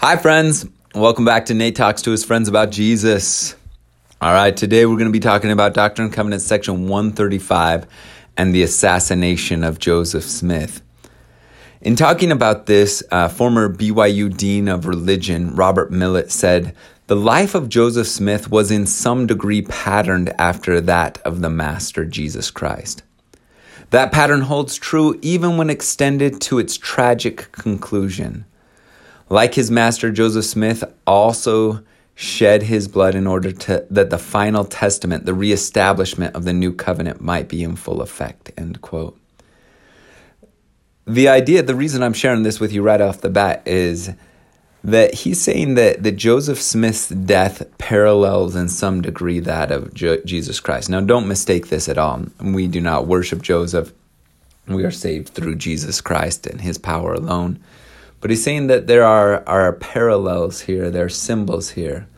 Hi, 0.00 0.16
friends. 0.16 0.64
Welcome 0.94 1.24
back 1.24 1.46
to 1.46 1.54
Nate 1.54 1.74
Talks 1.74 2.02
to 2.02 2.12
his 2.12 2.24
friends 2.24 2.46
about 2.48 2.70
Jesus. 2.70 3.56
All 4.20 4.32
right, 4.32 4.56
today 4.56 4.86
we're 4.86 4.94
going 4.94 5.08
to 5.08 5.12
be 5.12 5.18
talking 5.18 5.50
about 5.50 5.74
Doctrine 5.74 6.06
and 6.06 6.14
Covenants 6.14 6.44
section 6.44 6.86
135 6.86 7.84
and 8.36 8.54
the 8.54 8.62
assassination 8.62 9.64
of 9.64 9.80
Joseph 9.80 10.22
Smith. 10.22 10.82
In 11.80 11.96
talking 11.96 12.30
about 12.30 12.66
this, 12.66 13.02
uh, 13.10 13.26
former 13.26 13.68
BYU 13.68 14.36
Dean 14.36 14.68
of 14.68 14.86
Religion, 14.86 15.56
Robert 15.56 15.90
Millet, 15.90 16.30
said 16.30 16.76
the 17.08 17.16
life 17.16 17.56
of 17.56 17.68
Joseph 17.68 18.06
Smith 18.06 18.52
was 18.52 18.70
in 18.70 18.86
some 18.86 19.26
degree 19.26 19.62
patterned 19.62 20.32
after 20.38 20.80
that 20.80 21.18
of 21.22 21.40
the 21.40 21.50
Master 21.50 22.04
Jesus 22.04 22.52
Christ. 22.52 23.02
That 23.90 24.12
pattern 24.12 24.42
holds 24.42 24.76
true 24.76 25.18
even 25.22 25.56
when 25.56 25.70
extended 25.70 26.40
to 26.42 26.60
its 26.60 26.76
tragic 26.78 27.50
conclusion. 27.50 28.44
Like 29.30 29.54
his 29.54 29.70
master, 29.70 30.10
Joseph 30.10 30.44
Smith 30.44 30.84
also 31.06 31.82
shed 32.14 32.64
his 32.64 32.88
blood 32.88 33.14
in 33.14 33.26
order 33.26 33.52
to, 33.52 33.86
that 33.90 34.10
the 34.10 34.18
final 34.18 34.64
testament, 34.64 35.24
the 35.24 35.34
reestablishment 35.34 36.34
of 36.34 36.44
the 36.44 36.52
new 36.52 36.72
covenant, 36.72 37.20
might 37.20 37.48
be 37.48 37.62
in 37.62 37.76
full 37.76 38.02
effect. 38.02 38.50
End 38.56 38.80
quote. 38.80 39.18
The 41.06 41.28
idea, 41.28 41.62
the 41.62 41.74
reason 41.74 42.02
I'm 42.02 42.12
sharing 42.12 42.42
this 42.42 42.60
with 42.60 42.72
you 42.72 42.82
right 42.82 43.00
off 43.00 43.20
the 43.20 43.30
bat 43.30 43.62
is 43.66 44.10
that 44.84 45.14
he's 45.14 45.40
saying 45.40 45.74
that, 45.74 46.02
that 46.02 46.16
Joseph 46.16 46.60
Smith's 46.60 47.08
death 47.08 47.66
parallels 47.78 48.54
in 48.56 48.68
some 48.68 49.00
degree 49.00 49.40
that 49.40 49.70
of 49.70 49.94
Jesus 49.94 50.60
Christ. 50.60 50.90
Now, 50.90 51.00
don't 51.00 51.28
mistake 51.28 51.68
this 51.68 51.88
at 51.88 51.98
all. 51.98 52.26
We 52.40 52.66
do 52.66 52.80
not 52.80 53.06
worship 53.06 53.42
Joseph. 53.42 53.92
We 54.66 54.84
are 54.84 54.90
saved 54.90 55.28
through 55.30 55.56
Jesus 55.56 56.00
Christ 56.00 56.46
and 56.46 56.60
his 56.60 56.78
power 56.78 57.14
alone. 57.14 57.58
But 58.20 58.30
he's 58.30 58.42
saying 58.42 58.66
that 58.66 58.86
there 58.86 59.04
are, 59.04 59.46
are 59.46 59.72
parallels 59.74 60.60
here, 60.60 60.90
there 60.90 61.04
are 61.04 61.08
symbols 61.08 61.70
here. 61.70 62.08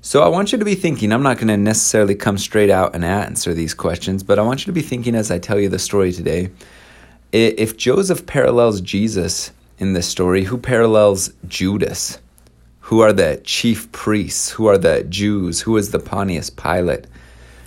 So 0.00 0.22
I 0.22 0.28
want 0.28 0.52
you 0.52 0.58
to 0.58 0.64
be 0.64 0.74
thinking, 0.74 1.12
I'm 1.12 1.22
not 1.22 1.36
going 1.36 1.48
to 1.48 1.56
necessarily 1.56 2.14
come 2.14 2.38
straight 2.38 2.70
out 2.70 2.94
and 2.94 3.04
answer 3.04 3.54
these 3.54 3.74
questions, 3.74 4.22
but 4.22 4.38
I 4.38 4.42
want 4.42 4.60
you 4.60 4.66
to 4.66 4.72
be 4.72 4.82
thinking 4.82 5.14
as 5.14 5.30
I 5.30 5.38
tell 5.38 5.58
you 5.58 5.68
the 5.68 5.78
story 5.78 6.12
today. 6.12 6.50
If 7.32 7.76
Joseph 7.76 8.24
parallels 8.26 8.80
Jesus 8.80 9.50
in 9.78 9.92
this 9.92 10.08
story, 10.08 10.44
who 10.44 10.58
parallels 10.58 11.32
Judas? 11.48 12.18
Who 12.80 13.00
are 13.00 13.12
the 13.12 13.40
chief 13.42 13.90
priests? 13.90 14.50
Who 14.50 14.66
are 14.66 14.78
the 14.78 15.02
Jews? 15.02 15.60
Who 15.62 15.76
is 15.76 15.90
the 15.90 15.98
Pontius 15.98 16.50
Pilate? 16.50 17.06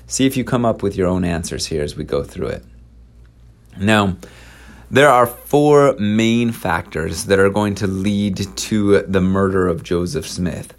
See 0.08 0.26
if 0.26 0.38
you 0.38 0.46
come 0.46 0.66
up 0.66 0.82
with 0.82 0.96
your 0.96 1.08
own 1.08 1.26
answers 1.26 1.66
here 1.66 1.84
as 1.84 1.98
we 1.98 2.06
go 2.06 2.24
through 2.24 2.48
it. 2.48 2.64
Now, 3.78 4.16
there 4.92 5.10
are 5.10 5.28
four 5.28 5.94
main 6.00 6.52
factors 6.52 7.26
that 7.26 7.38
are 7.38 7.50
going 7.50 7.76
to 7.76 7.86
lead 7.86 8.38
to 8.58 9.02
the 9.04 9.22
murder 9.22 9.68
of 9.68 9.84
Joseph 9.84 10.28
Smith. 10.28 10.74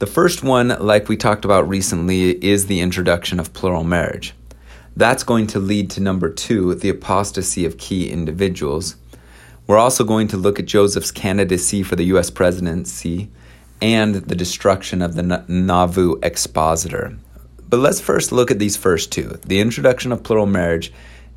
The 0.00 0.06
first 0.06 0.42
one, 0.42 0.76
like 0.80 1.08
we 1.08 1.16
talked 1.16 1.44
about 1.44 1.68
recently, 1.68 2.44
is 2.44 2.66
the 2.66 2.80
introduction 2.80 3.38
of 3.38 3.52
plural 3.52 3.84
marriage. 3.84 4.34
That's 4.96 5.22
going 5.22 5.46
to 5.48 5.60
lead 5.60 5.90
to 5.90 6.00
number 6.00 6.28
two, 6.28 6.74
the 6.74 6.88
apostasy 6.88 7.64
of 7.64 7.78
key 7.78 8.10
individuals. 8.10 8.96
We're 9.68 9.78
also 9.78 10.02
going 10.02 10.28
to 10.28 10.36
look 10.36 10.58
at 10.58 10.66
Joseph's 10.66 11.12
candidacy 11.12 11.84
for 11.84 11.94
the 11.94 12.06
U.S. 12.06 12.30
presidency 12.30 13.30
and 13.80 14.16
the 14.16 14.34
destruction 14.34 15.02
of 15.02 15.14
the 15.14 15.44
Nauvoo 15.46 16.16
expositor. 16.22 17.16
But 17.68 17.78
let's 17.78 18.00
first 18.00 18.32
look 18.32 18.50
at 18.50 18.58
these 18.58 18.76
first 18.76 19.12
two 19.12 19.38
the 19.46 19.60
introduction 19.60 20.10
of 20.10 20.24
plural 20.24 20.46
marriage 20.46 20.92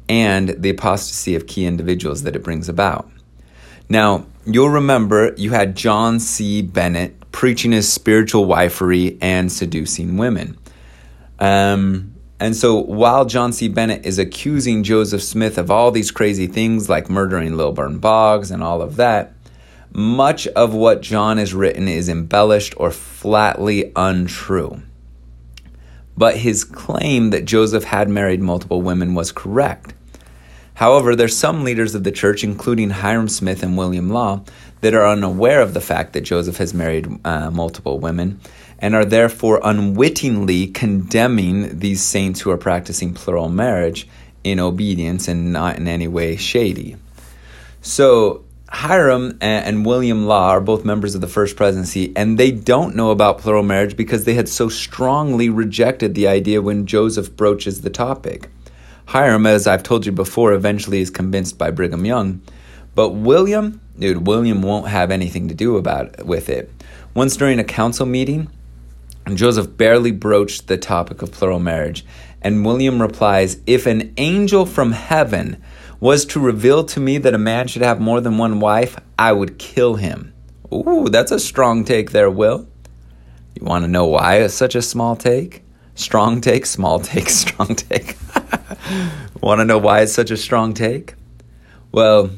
and 0.09 0.49
the 0.49 0.71
apostasy 0.71 1.35
of 1.35 1.47
key 1.47 1.65
individuals 1.65 2.23
that 2.23 2.35
it 2.35 2.43
brings 2.43 2.67
about. 2.67 3.09
Now, 3.87 4.25
you'll 4.45 4.69
remember 4.69 5.33
you 5.37 5.51
had 5.51 5.75
John 5.75 6.19
C. 6.19 6.61
Bennett 6.61 7.31
preaching 7.31 7.71
his 7.71 7.91
spiritual 7.91 8.47
wifery 8.47 9.17
and 9.21 9.51
seducing 9.51 10.17
women. 10.17 10.57
Um, 11.39 12.15
and 12.39 12.55
so 12.55 12.75
while 12.75 13.25
John 13.25 13.53
C. 13.53 13.67
Bennett 13.67 14.05
is 14.05 14.17
accusing 14.17 14.83
Joseph 14.83 15.21
Smith 15.21 15.57
of 15.57 15.69
all 15.69 15.91
these 15.91 16.11
crazy 16.11 16.47
things 16.47 16.89
like 16.89 17.09
murdering 17.09 17.55
Lilburn 17.55 17.99
Boggs 17.99 18.49
and 18.49 18.63
all 18.63 18.81
of 18.81 18.95
that, 18.95 19.33
much 19.91 20.47
of 20.47 20.73
what 20.73 21.01
John 21.01 21.37
has 21.37 21.53
written 21.53 21.87
is 21.87 22.09
embellished 22.09 22.73
or 22.77 22.91
flatly 22.91 23.91
untrue. 23.95 24.81
But 26.15 26.37
his 26.37 26.63
claim 26.63 27.29
that 27.31 27.45
Joseph 27.45 27.85
had 27.85 28.09
married 28.09 28.41
multiple 28.41 28.81
women 28.81 29.15
was 29.15 29.31
correct. 29.31 29.93
However, 30.79 31.13
there's 31.13 31.35
some 31.35 31.65
leaders 31.65 31.93
of 31.93 32.05
the 32.05 32.11
church, 32.11 32.41
including 32.41 32.89
Hyrum 32.89 33.27
Smith 33.27 33.63
and 33.63 33.77
William 33.77 34.09
Law, 34.09 34.43
that 34.79 34.93
are 34.93 35.05
unaware 35.05 35.59
of 35.59 35.73
the 35.73 35.81
fact 35.81 36.13
that 36.13 36.21
Joseph 36.21 36.55
has 36.55 36.73
married 36.73 37.05
uh, 37.25 37.51
multiple 37.51 37.99
women 37.99 38.39
and 38.79 38.95
are 38.95 39.03
therefore 39.03 39.59
unwittingly 39.61 40.67
condemning 40.67 41.79
these 41.79 42.01
saints 42.01 42.39
who 42.39 42.49
are 42.49 42.55
practicing 42.55 43.13
plural 43.13 43.49
marriage 43.49 44.07
in 44.45 44.57
obedience 44.57 45.27
and 45.27 45.51
not 45.51 45.75
in 45.75 45.89
any 45.89 46.07
way 46.07 46.37
shady. 46.37 46.95
So, 47.81 48.45
Hiram 48.69 49.37
and 49.41 49.85
William 49.85 50.27
Law 50.27 50.51
are 50.51 50.61
both 50.61 50.85
members 50.85 51.13
of 51.13 51.19
the 51.19 51.27
First 51.27 51.57
Presidency, 51.57 52.13
and 52.15 52.37
they 52.37 52.51
don't 52.51 52.95
know 52.95 53.11
about 53.11 53.39
plural 53.39 53.63
marriage 53.63 53.97
because 53.97 54.23
they 54.23 54.35
had 54.35 54.47
so 54.47 54.69
strongly 54.69 55.49
rejected 55.49 56.15
the 56.15 56.29
idea 56.29 56.61
when 56.61 56.85
Joseph 56.85 57.35
broaches 57.35 57.81
the 57.81 57.89
topic. 57.89 58.49
Hyrum, 59.09 59.47
as 59.47 59.65
I've 59.65 59.81
told 59.81 60.05
you 60.05 60.11
before, 60.11 60.53
eventually 60.53 61.01
is 61.01 61.09
convinced 61.09 61.57
by 61.57 61.71
Brigham 61.71 62.05
Young, 62.05 62.43
but 62.93 63.09
William, 63.09 63.81
dude, 63.97 64.27
William 64.27 64.61
won't 64.61 64.87
have 64.87 65.09
anything 65.09 65.47
to 65.47 65.55
do 65.55 65.77
about 65.77 66.27
with 66.27 66.47
it. 66.47 66.71
Once 67.15 67.35
during 67.35 67.57
a 67.57 67.63
council 67.63 68.05
meeting, 68.05 68.51
Joseph 69.33 69.75
barely 69.75 70.11
broached 70.11 70.67
the 70.67 70.77
topic 70.77 71.23
of 71.23 71.31
plural 71.31 71.57
marriage, 71.57 72.05
and 72.43 72.63
William 72.63 73.01
replies, 73.01 73.57
If 73.65 73.87
an 73.87 74.13
angel 74.17 74.67
from 74.67 74.91
heaven 74.91 75.59
was 75.99 76.23
to 76.25 76.39
reveal 76.39 76.83
to 76.83 76.99
me 76.99 77.17
that 77.17 77.33
a 77.33 77.39
man 77.39 77.67
should 77.67 77.81
have 77.81 77.99
more 77.99 78.21
than 78.21 78.37
one 78.37 78.59
wife, 78.59 78.95
I 79.17 79.31
would 79.31 79.57
kill 79.57 79.95
him. 79.95 80.35
Ooh, 80.71 81.09
that's 81.09 81.31
a 81.31 81.39
strong 81.39 81.83
take 81.83 82.11
there, 82.11 82.29
Will. 82.29 82.67
You 83.55 83.65
want 83.65 83.85
to 83.85 83.89
know 83.89 84.05
why 84.05 84.35
it's 84.35 84.53
such 84.53 84.75
a 84.75 84.83
small 84.83 85.15
take? 85.15 85.63
Strong 85.95 86.41
take, 86.41 86.67
small 86.67 86.99
take, 86.99 87.29
strong 87.31 87.73
take. 87.73 88.15
want 89.41 89.59
to 89.59 89.65
know 89.65 89.77
why 89.77 90.01
it's 90.01 90.13
such 90.13 90.31
a 90.31 90.37
strong 90.37 90.73
take? 90.73 91.15
Well, 91.91 92.29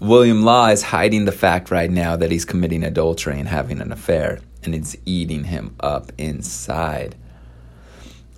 William 0.00 0.42
Law 0.42 0.68
is 0.68 0.82
hiding 0.82 1.24
the 1.26 1.32
fact 1.32 1.70
right 1.70 1.90
now 1.90 2.16
that 2.16 2.30
he's 2.30 2.44
committing 2.44 2.84
adultery 2.84 3.38
and 3.38 3.48
having 3.48 3.80
an 3.80 3.92
affair 3.92 4.40
and 4.62 4.74
it's 4.74 4.96
eating 5.04 5.44
him 5.44 5.74
up 5.80 6.12
inside. 6.18 7.14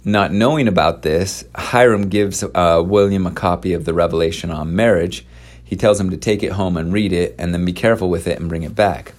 Not 0.05 0.33
knowing 0.33 0.67
about 0.67 1.03
this, 1.03 1.45
Hyrum 1.55 2.09
gives 2.09 2.43
uh, 2.43 2.83
William 2.85 3.27
a 3.27 3.31
copy 3.31 3.73
of 3.73 3.85
the 3.85 3.95
Revelation 3.95 4.51
on 4.51 4.75
marriage. 4.75 5.25
He 5.63 5.77
tells 5.77 6.01
him 6.01 6.11
to 6.11 6.17
take 6.17 6.43
it 6.43 6.53
home 6.53 6.77
and 6.77 6.93
read 6.93 7.13
it, 7.13 7.35
and 7.39 7.55
then 7.55 7.65
be 7.65 7.73
careful 7.73 8.11
with 8.11 8.27
it 8.27 8.39
and 8.39 8.49
bring 8.49 8.63
it 8.63 8.75
back. 8.75 9.15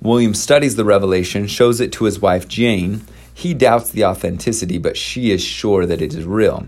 William 0.00 0.34
studies 0.34 0.76
the 0.76 0.84
Revelation, 0.84 1.46
shows 1.46 1.80
it 1.80 1.92
to 1.92 2.04
his 2.04 2.20
wife 2.20 2.48
Jane. 2.48 3.02
He 3.34 3.52
doubts 3.52 3.90
the 3.90 4.04
authenticity, 4.04 4.78
but 4.78 4.96
she 4.96 5.30
is 5.30 5.42
sure 5.42 5.86
that 5.86 6.00
it 6.00 6.14
is 6.14 6.24
real. 6.24 6.66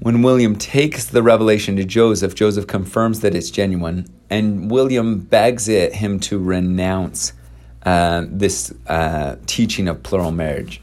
When 0.00 0.22
William 0.22 0.56
takes 0.56 1.06
the 1.06 1.22
revelation 1.22 1.76
to 1.76 1.84
Joseph, 1.84 2.34
Joseph 2.34 2.66
confirms 2.66 3.20
that 3.20 3.34
it's 3.34 3.50
genuine, 3.50 4.06
and 4.28 4.70
William 4.70 5.20
begs 5.20 5.68
it, 5.68 5.94
him 5.94 6.20
to 6.20 6.38
renounce 6.38 7.32
uh, 7.84 8.24
this 8.28 8.74
uh, 8.86 9.36
teaching 9.46 9.88
of 9.88 10.02
plural 10.02 10.32
marriage. 10.32 10.82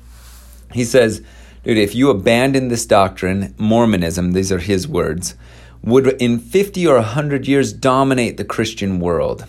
He 0.72 0.84
says, 0.84 1.22
dude, 1.63 1.78
if 1.78 1.94
you 1.94 2.09
abandon 2.09 2.69
this 2.69 2.85
doctrine, 2.85 3.53
Mormonism, 3.57 4.31
these 4.31 4.51
are 4.51 4.59
his 4.59 4.88
words, 4.88 5.35
would 5.84 6.07
in 6.22 6.40
50 6.40 6.88
or 6.88 6.95
100 6.95 7.47
years 7.47 7.72
dominate 7.72 8.38
the 8.38 8.45
Christian 8.45 9.00
world. 9.00 9.45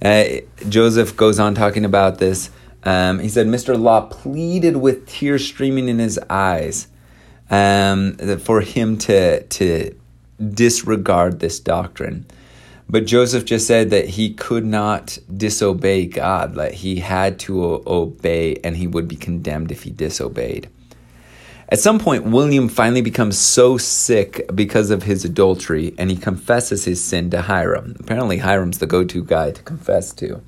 Uh, 0.00 0.24
Joseph 0.68 1.16
goes 1.16 1.40
on 1.40 1.54
talking 1.54 1.84
about 1.84 2.18
this. 2.18 2.50
Um, 2.84 3.18
he 3.18 3.28
said, 3.28 3.46
Mr. 3.48 3.78
Law 3.80 4.02
pleaded 4.02 4.76
with 4.76 5.08
tears 5.08 5.44
streaming 5.44 5.88
in 5.88 5.98
his 5.98 6.18
eyes 6.30 6.88
um, 7.50 8.16
for 8.38 8.60
him 8.60 8.98
to, 8.98 9.42
to 9.44 9.94
disregard 10.52 11.40
this 11.40 11.60
doctrine. 11.60 12.26
But 12.88 13.06
Joseph 13.06 13.44
just 13.44 13.66
said 13.66 13.90
that 13.90 14.08
he 14.10 14.34
could 14.34 14.64
not 14.64 15.18
disobey 15.34 16.06
God, 16.06 16.54
that 16.56 16.74
he 16.74 16.96
had 16.96 17.38
to 17.40 17.82
obey 17.86 18.56
and 18.62 18.76
he 18.76 18.86
would 18.86 19.08
be 19.08 19.16
condemned 19.16 19.72
if 19.72 19.84
he 19.84 19.90
disobeyed. 19.90 20.68
At 21.70 21.78
some 21.78 21.98
point, 21.98 22.24
William 22.24 22.68
finally 22.68 23.00
becomes 23.00 23.38
so 23.38 23.78
sick 23.78 24.48
because 24.54 24.90
of 24.90 25.02
his 25.02 25.24
adultery 25.24 25.94
and 25.98 26.10
he 26.10 26.16
confesses 26.16 26.84
his 26.84 27.02
sin 27.02 27.30
to 27.30 27.40
Hyrum. 27.40 27.96
Apparently, 27.98 28.38
Hyrum's 28.38 28.78
the 28.78 28.86
go 28.86 29.02
to 29.04 29.24
guy 29.24 29.50
to 29.50 29.62
confess 29.62 30.12
to. 30.14 30.42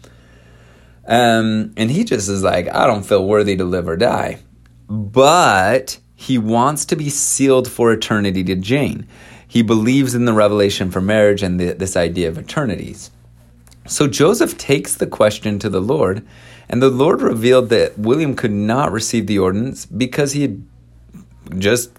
Um, 1.07 1.73
and 1.77 1.91
he 1.91 2.05
just 2.05 2.29
is 2.29 2.43
like, 2.43 2.69
I 2.69 2.87
don't 2.87 3.05
feel 3.05 3.27
worthy 3.27 3.57
to 3.57 3.65
live 3.65 3.89
or 3.89 3.97
die. 3.97 4.41
But 4.89 5.99
he 6.17 6.39
wants 6.39 6.87
to 6.87 6.97
be 6.97 7.11
sealed 7.11 7.71
for 7.71 7.93
eternity 7.93 8.43
to 8.43 8.57
Jane. 8.57 9.07
He 9.47 9.63
believes 9.63 10.15
in 10.15 10.25
the 10.25 10.33
revelation 10.33 10.91
for 10.91 11.01
marriage 11.01 11.43
and 11.43 11.61
the, 11.61 11.73
this 11.73 11.97
idea 11.97 12.29
of 12.29 12.39
eternities. 12.39 13.11
So 13.87 14.09
Joseph 14.09 14.59
takes 14.59 14.97
the 14.97 15.07
question 15.07 15.59
to 15.61 15.69
the 15.69 15.81
Lord, 15.81 16.27
and 16.69 16.83
the 16.83 16.91
Lord 16.91 17.23
revealed 17.23 17.69
that 17.69 17.99
William 17.99 18.35
could 18.35 18.51
not 18.51 18.91
receive 18.91 19.27
the 19.27 19.39
ordinance 19.39 19.87
because 19.87 20.33
he 20.33 20.43
had 20.43 20.67
just 21.59 21.93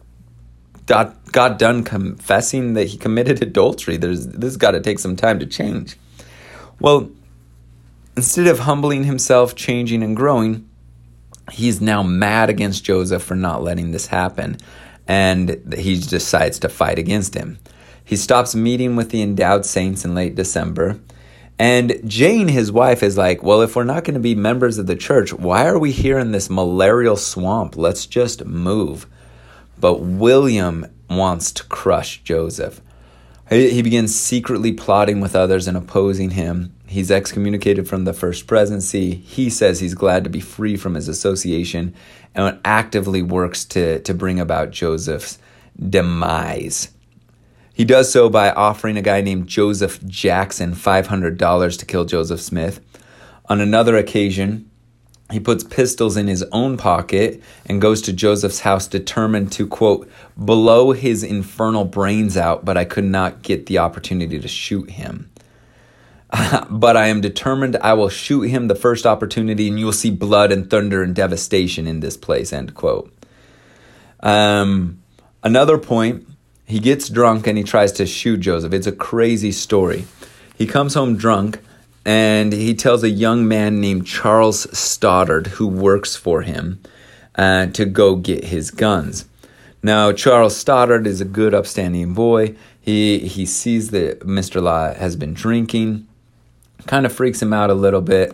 got, 0.88 1.32
got 1.32 1.60
done 1.60 1.84
confessing 1.84 2.74
that 2.74 2.88
he 2.88 2.98
committed 2.98 3.42
adultery. 3.42 3.98
There's, 3.98 4.28
this 4.28 4.44
has 4.44 4.58
got 4.58 4.72
to 4.72 4.82
take 4.82 5.00
some 5.00 5.16
time 5.16 5.40
to 5.40 5.46
change. 5.46 5.96
Well, 6.80 7.10
instead 8.18 8.48
of 8.48 8.60
humbling 8.60 9.04
himself, 9.04 9.56
changing, 9.56 10.04
and 10.04 10.16
growing, 10.16 10.67
he's 11.52 11.82
now 11.82 12.04
mad 12.04 12.50
against 12.50 12.84
Joseph 12.84 13.24
for 13.24 13.36
not 13.36 13.64
letting 13.64 13.92
this 13.92 14.08
happen, 14.08 14.58
and 15.08 15.74
he 15.76 16.00
decides 16.00 16.60
to 16.60 16.70
fight 16.70 17.00
against 17.00 17.34
him. 17.34 17.60
He 18.04 18.16
stops 18.16 18.56
meeting 18.56 18.96
with 18.96 19.10
the 19.10 19.22
endowed 19.22 19.66
saints 19.66 20.06
in 20.06 20.16
late 20.16 20.36
December 20.36 21.00
and 21.60 22.00
Jane, 22.06 22.48
his 22.50 22.72
wife, 22.72 23.02
is 23.02 23.18
like, 23.18 23.42
Well, 23.42 23.62
if 23.62 23.76
we're 23.76 23.84
not 23.84 24.04
going 24.04 24.14
to 24.14 24.20
be 24.20 24.36
members 24.36 24.78
of 24.78 24.86
the 24.86 24.96
church, 24.96 25.34
why 25.34 25.66
are 25.66 25.80
we 25.80 25.92
here 25.92 26.20
in 26.20 26.32
this 26.32 26.50
malarial 26.50 27.18
swamp? 27.18 27.76
Let's 27.76 28.06
just 28.06 28.46
move. 28.46 29.08
But 29.80 30.02
William 30.02 30.86
wants 31.10 31.52
to 31.54 31.64
crush 31.64 32.22
Joseph. 32.24 32.82
He 33.50 33.82
begins 33.82 34.14
secretly 34.14 34.74
plotting 34.74 35.22
with 35.22 35.36
others 35.36 35.68
and 35.68 35.78
opposing 35.78 36.32
him. 36.32 36.74
He's 36.86 37.10
excommunicated 37.10 37.88
from 37.88 38.04
the 38.04 38.12
first 38.12 38.46
presidency. 38.46 39.16
He 39.16 39.50
says 39.50 39.80
he's 39.80 39.94
glad 39.94 40.26
to 40.26 40.30
be 40.30 40.42
free 40.42 40.76
from 40.76 40.96
his 40.96 41.08
association 41.08 41.96
and 42.36 42.60
actively 42.66 43.22
works 43.22 43.64
to, 43.66 44.00
to 44.02 44.14
bring 44.14 44.40
about 44.40 44.72
Joseph's 44.72 45.40
demise. 45.78 46.90
He 47.74 47.86
does 47.86 48.12
so 48.12 48.30
by 48.30 48.52
offering 48.52 48.98
a 48.98 49.02
guy 49.02 49.22
named 49.22 49.48
Joseph 49.48 50.04
Jackson 50.06 50.74
$500 50.74 51.80
to 51.80 51.86
kill 51.86 52.04
Joseph 52.04 52.42
Smith. 52.42 52.82
On 53.46 53.62
another 53.62 53.96
occasion, 53.96 54.70
he 55.32 55.40
puts 55.40 55.64
pistols 55.64 56.16
in 56.16 56.28
his 56.28 56.44
own 56.52 56.78
pocket 56.78 57.42
and 57.66 57.82
goes 57.82 58.02
to 58.04 58.14
Joseph's 58.14 58.62
house 58.62 58.88
determined 58.88 59.52
to, 59.54 59.68
quote, 59.68 60.10
blow 60.38 60.94
his 60.94 61.22
infernal 61.24 61.84
brains 61.84 62.38
out, 62.38 62.64
but 62.64 62.78
I 62.78 62.86
could 62.86 63.04
not 63.04 63.42
get 63.42 63.66
the 63.66 63.80
opportunity 63.80 64.40
to 64.40 64.48
shoot 64.48 64.90
him. 64.92 65.30
but 66.70 66.96
I 66.96 67.08
am 67.08 67.20
determined 67.20 67.76
I 67.78 67.94
will 67.94 68.10
shoot 68.10 68.44
him 68.44 68.68
the 68.68 68.76
first 68.76 69.06
opportunity, 69.06 69.68
and 69.68 69.78
you 69.78 69.86
will 69.86 69.94
see 69.94 70.12
blood 70.12 70.52
and 70.52 70.70
thunder 70.70 71.04
and 71.04 71.14
devastation 71.14 71.88
in 71.88 72.00
this 72.00 72.16
place, 72.16 72.54
end 72.54 72.74
quote. 72.74 73.14
Um, 74.22 75.02
another 75.44 75.78
point 75.78 76.28
he 76.66 76.80
gets 76.80 77.08
drunk 77.08 77.48
and 77.48 77.58
he 77.58 77.64
tries 77.64 77.94
to 77.94 78.06
shoot 78.06 78.38
Joseph. 78.42 78.74
It's 78.74 78.88
a 78.88 78.92
crazy 78.92 79.52
story. 79.52 80.06
He 80.58 80.66
comes 80.66 80.96
home 80.96 81.16
drunk 81.16 81.60
and 82.08 82.54
he 82.54 82.74
tells 82.74 83.04
a 83.04 83.10
young 83.10 83.50
man 83.50 83.82
named 83.82 84.08
Charles 84.08 84.66
Stoddard, 84.76 85.48
who 85.48 85.68
works 85.68 86.16
for 86.16 86.42
him, 86.42 86.80
uh, 87.36 87.66
to 87.68 87.84
go 87.84 88.16
get 88.16 88.46
his 88.46 88.72
guns. 88.72 89.26
Now, 89.84 90.14
Charles 90.14 90.56
Stoddard 90.56 91.06
is 91.06 91.20
a 91.20 91.26
good, 91.26 91.54
upstanding 91.54 92.14
boy. 92.14 92.56
He, 92.80 93.20
he 93.20 93.46
sees 93.46 93.92
that 93.92 94.22
Mr. 94.22 94.62
Law 94.62 94.94
has 94.94 95.18
been 95.18 95.34
drinking, 95.34 96.08
kind 96.86 97.06
of 97.06 97.12
freaks 97.12 97.42
him 97.42 97.52
out 97.52 97.70
a 97.70 97.74
little 97.74 98.00
bit, 98.00 98.34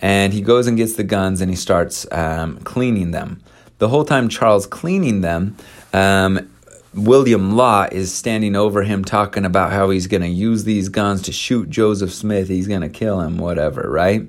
and 0.00 0.34
he 0.34 0.42
goes 0.42 0.66
and 0.66 0.76
gets 0.76 0.92
the 0.96 1.02
guns 1.02 1.40
and 1.40 1.50
he 1.50 1.56
starts 1.56 2.06
um, 2.12 2.58
cleaning 2.58 3.12
them. 3.12 3.42
The 3.78 3.88
whole 3.88 4.04
time 4.04 4.28
Charles 4.28 4.66
cleaning 4.66 5.22
them, 5.22 5.56
um, 5.94 6.50
William 6.94 7.56
Law 7.56 7.86
is 7.90 8.12
standing 8.14 8.56
over 8.56 8.82
him 8.82 9.04
talking 9.04 9.44
about 9.44 9.72
how 9.72 9.90
he's 9.90 10.06
going 10.06 10.22
to 10.22 10.28
use 10.28 10.64
these 10.64 10.88
guns 10.88 11.22
to 11.22 11.32
shoot 11.32 11.68
Joseph 11.68 12.12
Smith. 12.12 12.48
He's 12.48 12.68
going 12.68 12.80
to 12.80 12.88
kill 12.88 13.20
him, 13.20 13.38
whatever, 13.38 13.88
right? 13.90 14.26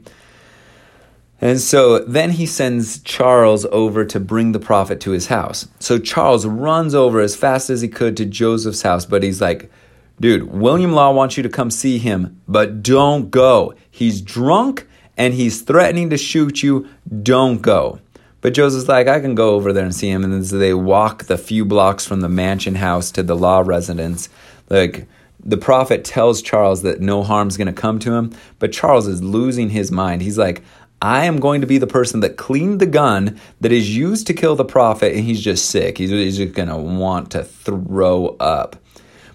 And 1.42 1.60
so 1.60 2.00
then 2.00 2.32
he 2.32 2.46
sends 2.46 3.00
Charles 3.00 3.66
over 3.72 4.04
to 4.06 4.20
bring 4.20 4.52
the 4.52 4.60
prophet 4.60 5.00
to 5.02 5.12
his 5.12 5.28
house. 5.28 5.68
So 5.80 5.98
Charles 5.98 6.46
runs 6.46 6.94
over 6.94 7.22
as 7.22 7.36
fast 7.36 7.70
as 7.70 7.82
he 7.82 7.88
could 7.88 8.18
to 8.18 8.26
Joseph's 8.26 8.82
house, 8.82 9.06
but 9.06 9.24
he's 9.24 9.40
like, 9.40 9.72
dude, 10.20 10.52
William 10.52 10.92
Law 10.92 11.12
wants 11.14 11.38
you 11.38 11.44
to 11.44 11.50
come 11.50 11.72
see 11.72 11.98
him, 11.98 12.42
but 12.48 12.84
don't 12.84 13.32
go. 13.32 13.74
He's 13.90 14.22
drunk 14.22 14.86
and 15.16 15.34
he's 15.34 15.62
threatening 15.62 16.10
to 16.10 16.18
shoot 16.18 16.62
you. 16.62 16.90
Don't 17.24 17.62
go. 17.62 18.00
But 18.42 18.54
Joseph's 18.54 18.88
like, 18.88 19.08
I 19.08 19.20
can 19.20 19.36
go 19.36 19.56
over 19.56 19.74
there 19.74 19.84
and 19.84 19.96
see 19.96 20.10
him. 20.10 20.24
And 20.24 20.46
so 20.46 20.58
they 20.58 20.74
walk 20.74 21.26
the 21.26 21.38
few 21.38 21.66
blocks 21.66 22.06
from 22.06 22.22
the 22.22 22.30
mansion 22.30 22.76
house 22.76 23.12
to 23.12 23.24
the 23.24 23.36
law 23.36 23.62
residence. 23.66 24.30
Like, 24.70 25.08
the 25.44 25.58
prophet 25.58 26.04
tells 26.04 26.42
Charles 26.42 26.82
that 26.82 27.02
no 27.02 27.24
harm's 27.24 27.58
going 27.58 27.68
to 27.68 27.74
come 27.74 28.00
to 28.00 28.14
him, 28.14 28.34
but 28.60 28.74
Charles 28.74 29.08
is 29.08 29.24
losing 29.24 29.70
his 29.70 29.92
mind. 29.92 30.22
He's 30.22 30.38
like, 30.38 30.64
I 31.02 31.26
am 31.26 31.40
going 31.40 31.62
to 31.62 31.68
be 31.68 31.78
the 31.78 31.88
person 31.88 32.20
that 32.22 32.36
cleaned 32.36 32.82
the 32.82 32.86
gun 32.86 33.40
that 33.62 33.72
is 33.72 33.96
used 33.96 34.28
to 34.28 34.34
kill 34.34 34.58
the 34.58 34.66
prophet, 34.66 35.14
and 35.14 35.24
he's 35.24 35.42
just 35.42 35.68
sick. 35.68 35.98
He's, 35.98 36.10
he's 36.10 36.38
just 36.38 36.54
going 36.54 36.68
to 36.68 36.76
want 36.76 37.32
to 37.32 37.44
throw 37.44 38.36
up. 38.40 38.76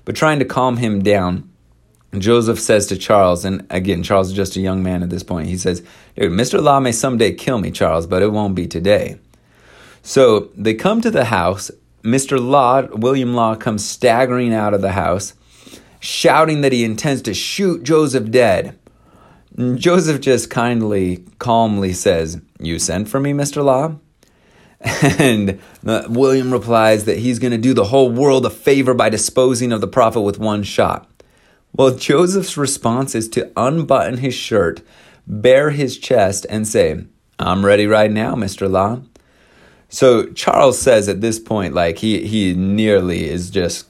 But 0.05 0.15
trying 0.15 0.41
to 0.41 0.45
calm 0.45 0.77
him 0.77 1.03
down, 1.03 1.51
Joseph 2.21 2.61
says 2.61 2.87
to 2.87 2.97
Charles, 2.97 3.45
and 3.45 3.67
again, 3.71 4.03
Charles 4.03 4.29
is 4.29 4.35
just 4.35 4.57
a 4.57 4.61
young 4.61 4.83
man 4.83 5.03
at 5.03 5.11
this 5.11 5.23
point. 5.23 5.49
He 5.49 5.57
says, 5.57 5.83
Dude, 6.17 6.33
Mr. 6.33 6.63
Law 6.63 6.81
may 6.81 6.93
someday 6.93 7.33
kill 7.33 7.59
me, 7.59 7.71
Charles, 7.71 8.07
but 8.07 8.23
it 8.23 8.33
won't 8.33 8.55
be 8.55 8.67
today. 8.67 9.19
So 10.03 10.51
they 10.55 10.75
come 10.75 11.01
to 11.01 11.11
the 11.11 11.27
house. 11.27 11.71
Mr. 12.03 12.39
Law, 12.39 12.83
William 12.93 13.35
Law, 13.35 13.55
comes 13.55 13.85
staggering 13.85 14.53
out 14.53 14.75
of 14.75 14.83
the 14.83 14.93
house, 14.93 15.33
shouting 16.01 16.61
that 16.61 16.73
he 16.73 16.85
intends 16.85 17.23
to 17.23 17.33
shoot 17.33 17.83
Joseph 17.83 18.31
dead. 18.31 18.79
And 19.57 19.79
Joseph 19.79 20.21
just 20.21 20.51
kindly, 20.51 21.25
calmly 21.39 21.95
says, 21.95 22.41
You 22.61 22.79
sent 22.79 23.09
for 23.09 23.21
me, 23.21 23.33
Mr. 23.33 23.65
Law? 23.65 23.97
And 25.19 25.61
uh, 25.87 26.05
William 26.11 26.53
replies 26.53 27.07
that 27.07 27.19
he's 27.19 27.39
going 27.39 27.53
to 27.53 27.59
do 27.59 27.73
the 27.73 27.85
whole 27.85 28.11
world 28.11 28.45
a 28.45 28.51
favor 28.51 28.93
by 28.93 29.09
disposing 29.09 29.73
of 29.73 29.81
the 29.81 29.89
prophet 29.89 30.21
with 30.21 30.39
one 30.39 30.63
shot. 30.63 31.09
Well, 31.77 31.97
Joseph's 31.97 32.57
response 32.57 33.15
is 33.15 33.29
to 33.31 33.51
unbutton 33.57 34.19
his 34.19 34.35
shirt, 34.35 34.81
bare 35.27 35.71
his 35.71 35.99
chest, 35.99 36.47
and 36.49 36.69
say, 36.69 37.05
I'm 37.39 37.67
ready 37.67 37.87
right 37.87 38.11
now, 38.11 38.35
Mr. 38.37 38.71
Law. 38.71 39.01
So 39.89 40.27
Charles 40.33 40.79
says 40.79 41.09
at 41.09 41.21
this 41.21 41.39
point, 41.39 41.75
like 41.75 41.99
he 41.99 42.27
he 42.27 42.55
nearly 42.55 43.29
is 43.29 43.51
just 43.51 43.89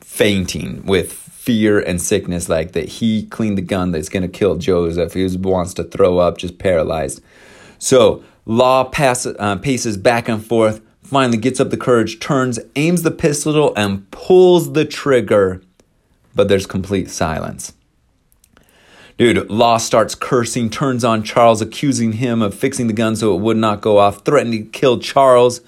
fainting 0.00 0.84
with 0.86 1.12
fear 1.12 1.78
and 1.80 2.00
sickness, 2.00 2.48
like 2.48 2.72
that 2.72 2.88
he 2.88 3.26
cleaned 3.26 3.58
the 3.58 3.62
gun 3.62 3.92
that's 3.92 4.08
gonna 4.08 4.28
kill 4.28 4.56
Joseph. 4.56 5.14
He 5.14 5.26
wants 5.36 5.74
to 5.74 5.84
throw 5.84 6.18
up, 6.18 6.38
just 6.38 6.58
paralyzed. 6.58 7.22
So 7.78 8.22
Law 8.48 8.84
pass, 8.84 9.26
uh, 9.26 9.56
paces 9.56 9.96
back 9.96 10.28
and 10.28 10.44
forth, 10.44 10.80
finally 11.02 11.36
gets 11.36 11.58
up 11.58 11.70
the 11.70 11.76
courage, 11.76 12.20
turns, 12.20 12.60
aims 12.76 13.02
the 13.02 13.10
pistol, 13.10 13.72
and 13.76 14.08
pulls 14.12 14.72
the 14.72 14.84
trigger 14.84 15.62
but 16.36 16.48
there's 16.48 16.66
complete 16.66 17.10
silence. 17.10 17.72
Dude, 19.18 19.50
Law 19.50 19.78
starts 19.78 20.14
cursing, 20.14 20.68
turns 20.68 21.02
on 21.02 21.22
Charles, 21.22 21.62
accusing 21.62 22.12
him 22.12 22.42
of 22.42 22.54
fixing 22.54 22.86
the 22.86 22.92
gun 22.92 23.16
so 23.16 23.34
it 23.34 23.40
would 23.40 23.56
not 23.56 23.80
go 23.80 23.96
off, 23.96 24.24
threatening 24.24 24.64
to 24.66 24.70
kill 24.70 24.98
Charles. 24.98 25.62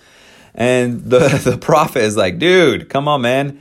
And 0.55 1.03
the, 1.05 1.19
the 1.45 1.57
prophet 1.57 2.03
is 2.03 2.17
like, 2.17 2.39
dude, 2.39 2.91
come 2.91 3.09
on, 3.09 3.23
man. 3.23 3.61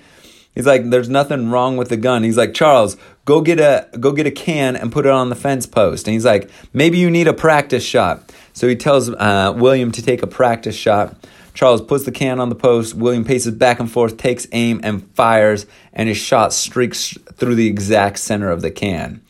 He's 0.54 0.66
like, 0.66 0.90
there's 0.90 1.08
nothing 1.08 1.52
wrong 1.52 1.78
with 1.78 1.90
the 1.90 1.98
gun. 1.98 2.24
He's 2.24 2.36
like, 2.36 2.54
Charles, 2.54 2.98
go 3.26 3.42
get 3.42 3.60
a 3.60 3.88
go 4.00 4.12
get 4.12 4.26
a 4.26 4.32
can 4.32 4.76
and 4.76 4.92
put 4.92 5.06
it 5.06 5.12
on 5.12 5.30
the 5.30 5.36
fence 5.36 5.68
post. 5.68 6.08
And 6.08 6.14
he's 6.14 6.26
like, 6.26 6.50
maybe 6.74 6.98
you 6.98 7.12
need 7.12 7.28
a 7.28 7.34
practice 7.34 7.84
shot. 7.84 8.34
So 8.54 8.68
he 8.68 8.76
tells 8.76 9.08
uh, 9.10 9.54
William 9.56 9.92
to 9.92 10.02
take 10.02 10.24
a 10.24 10.28
practice 10.28 10.76
shot. 10.76 11.16
Charles 11.58 11.82
puts 11.82 12.06
the 12.06 12.12
can 12.12 12.40
on 12.40 12.50
the 12.50 12.56
post. 12.56 12.94
William 12.94 13.26
paces 13.26 13.52
back 13.52 13.80
and 13.80 13.92
forth, 13.92 14.16
takes 14.16 14.46
aim, 14.52 14.80
and 14.84 15.10
fires, 15.16 15.66
and 15.92 16.08
his 16.08 16.16
shot 16.16 16.54
streaks 16.54 17.18
through 17.34 17.56
the 17.56 17.66
exact 17.66 18.20
center 18.20 18.52
of 18.52 18.62
the 18.62 18.70
can. 18.70 19.22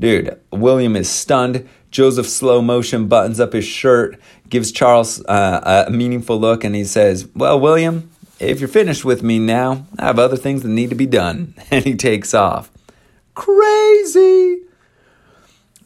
Dude, 0.00 0.40
William 0.50 0.96
is 0.96 1.10
stunned. 1.10 1.68
Joseph 1.90 2.26
slow 2.26 2.62
motion 2.62 3.06
buttons 3.06 3.38
up 3.38 3.52
his 3.52 3.66
shirt, 3.66 4.18
gives 4.48 4.72
Charles 4.72 5.22
uh, 5.26 5.84
a 5.86 5.90
meaningful 5.90 6.40
look, 6.40 6.64
and 6.64 6.74
he 6.74 6.84
says, 6.84 7.28
Well, 7.34 7.60
William, 7.60 8.10
if 8.40 8.60
you're 8.60 8.68
finished 8.68 9.04
with 9.04 9.22
me 9.22 9.38
now, 9.38 9.84
I 9.98 10.06
have 10.06 10.18
other 10.18 10.38
things 10.38 10.62
that 10.62 10.68
need 10.68 10.88
to 10.88 10.96
be 10.96 11.06
done. 11.06 11.52
And 11.70 11.84
he 11.84 11.96
takes 11.96 12.32
off. 12.32 12.70
Crazy! 13.34 14.62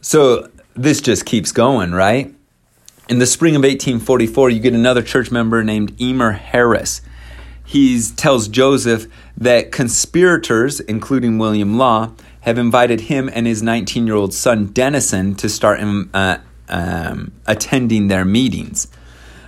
So 0.00 0.48
this 0.76 1.00
just 1.00 1.26
keeps 1.26 1.50
going, 1.50 1.90
right? 1.90 2.32
In 3.08 3.20
the 3.20 3.26
spring 3.26 3.56
of 3.56 3.60
1844, 3.60 4.50
you 4.50 4.60
get 4.60 4.74
another 4.74 5.00
church 5.00 5.30
member 5.30 5.64
named 5.64 5.98
Emer 5.98 6.32
Harris. 6.32 7.00
He 7.64 7.98
tells 8.02 8.48
Joseph 8.48 9.06
that 9.34 9.72
conspirators, 9.72 10.80
including 10.80 11.38
William 11.38 11.78
Law, 11.78 12.12
have 12.42 12.58
invited 12.58 13.02
him 13.02 13.30
and 13.32 13.46
his 13.46 13.62
19 13.62 14.06
year 14.06 14.14
old 14.14 14.34
son 14.34 14.66
Dennison 14.66 15.34
to 15.36 15.48
start 15.48 15.80
um, 15.80 16.10
uh, 16.12 16.36
um, 16.68 17.32
attending 17.46 18.08
their 18.08 18.26
meetings. 18.26 18.88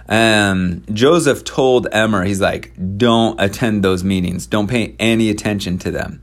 Um, 0.08 0.82
Joseph 0.90 1.44
told 1.44 1.86
Eymer, 1.92 2.26
he's 2.26 2.40
like, 2.40 2.72
don't 2.96 3.38
attend 3.38 3.84
those 3.84 4.02
meetings, 4.02 4.46
don't 4.46 4.68
pay 4.68 4.96
any 4.98 5.28
attention 5.28 5.76
to 5.80 5.90
them. 5.90 6.22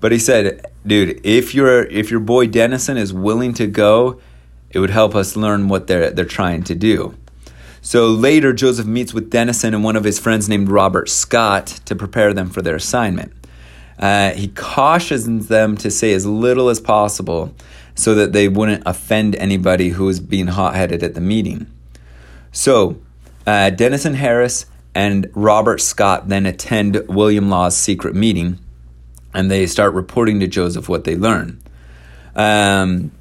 But 0.00 0.12
he 0.12 0.18
said, 0.18 0.64
dude, 0.86 1.20
if 1.24 1.54
your 1.54 1.84
if 1.84 2.10
your 2.10 2.20
boy 2.20 2.46
Dennison 2.46 2.96
is 2.96 3.12
willing 3.12 3.52
to 3.54 3.66
go, 3.66 4.18
it 4.70 4.78
would 4.78 4.90
help 4.90 5.14
us 5.14 5.36
learn 5.36 5.68
what 5.68 5.86
they're 5.86 6.10
they're 6.10 6.24
trying 6.24 6.62
to 6.64 6.74
do. 6.74 7.14
So 7.82 8.08
later, 8.08 8.52
Joseph 8.52 8.86
meets 8.86 9.14
with 9.14 9.30
Dennison 9.30 9.74
and 9.74 9.82
one 9.82 9.96
of 9.96 10.04
his 10.04 10.18
friends 10.18 10.48
named 10.48 10.68
Robert 10.68 11.08
Scott 11.08 11.66
to 11.86 11.96
prepare 11.96 12.34
them 12.34 12.50
for 12.50 12.60
their 12.62 12.76
assignment. 12.76 13.32
Uh, 13.98 14.32
he 14.32 14.48
cautions 14.48 15.48
them 15.48 15.76
to 15.78 15.90
say 15.90 16.12
as 16.12 16.26
little 16.26 16.68
as 16.68 16.80
possible 16.80 17.54
so 17.94 18.14
that 18.14 18.32
they 18.32 18.48
wouldn't 18.48 18.82
offend 18.86 19.36
anybody 19.36 19.90
who 19.90 20.06
was 20.06 20.20
being 20.20 20.46
hot 20.46 20.74
headed 20.74 21.02
at 21.02 21.14
the 21.14 21.20
meeting. 21.20 21.66
So, 22.52 23.00
uh, 23.46 23.70
Dennison 23.70 24.14
Harris 24.14 24.66
and 24.94 25.30
Robert 25.34 25.80
Scott 25.80 26.28
then 26.28 26.46
attend 26.46 27.02
William 27.08 27.50
Law's 27.50 27.76
secret 27.76 28.14
meeting 28.14 28.58
and 29.34 29.50
they 29.50 29.66
start 29.66 29.94
reporting 29.94 30.40
to 30.40 30.46
Joseph 30.46 30.88
what 30.88 31.04
they 31.04 31.16
learn. 31.16 31.62
Um, 32.34 33.12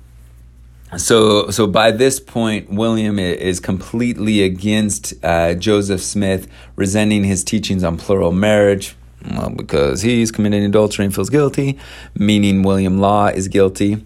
so, 0.98 1.50
so 1.52 1.68
by 1.68 1.92
this 1.92 2.20
point, 2.20 2.70
William 2.70 3.20
is 3.20 3.60
completely 3.60 4.42
against 4.44 5.14
uh, 5.24 5.54
Joseph 5.54 6.02
Smith, 6.02 6.48
resenting 6.76 7.24
his 7.24 7.44
teachings 7.44 7.84
on 7.84 7.98
plural 7.98 8.32
marriage, 8.32 8.96
well, 9.32 9.50
because 9.50 10.02
he's 10.02 10.32
committing 10.32 10.64
adultery 10.64 11.06
and 11.06 11.14
feels 11.14 11.30
guilty, 11.30 11.78
meaning 12.16 12.64
William 12.64 12.98
Law 12.98 13.28
is 13.28 13.48
guilty, 13.48 14.04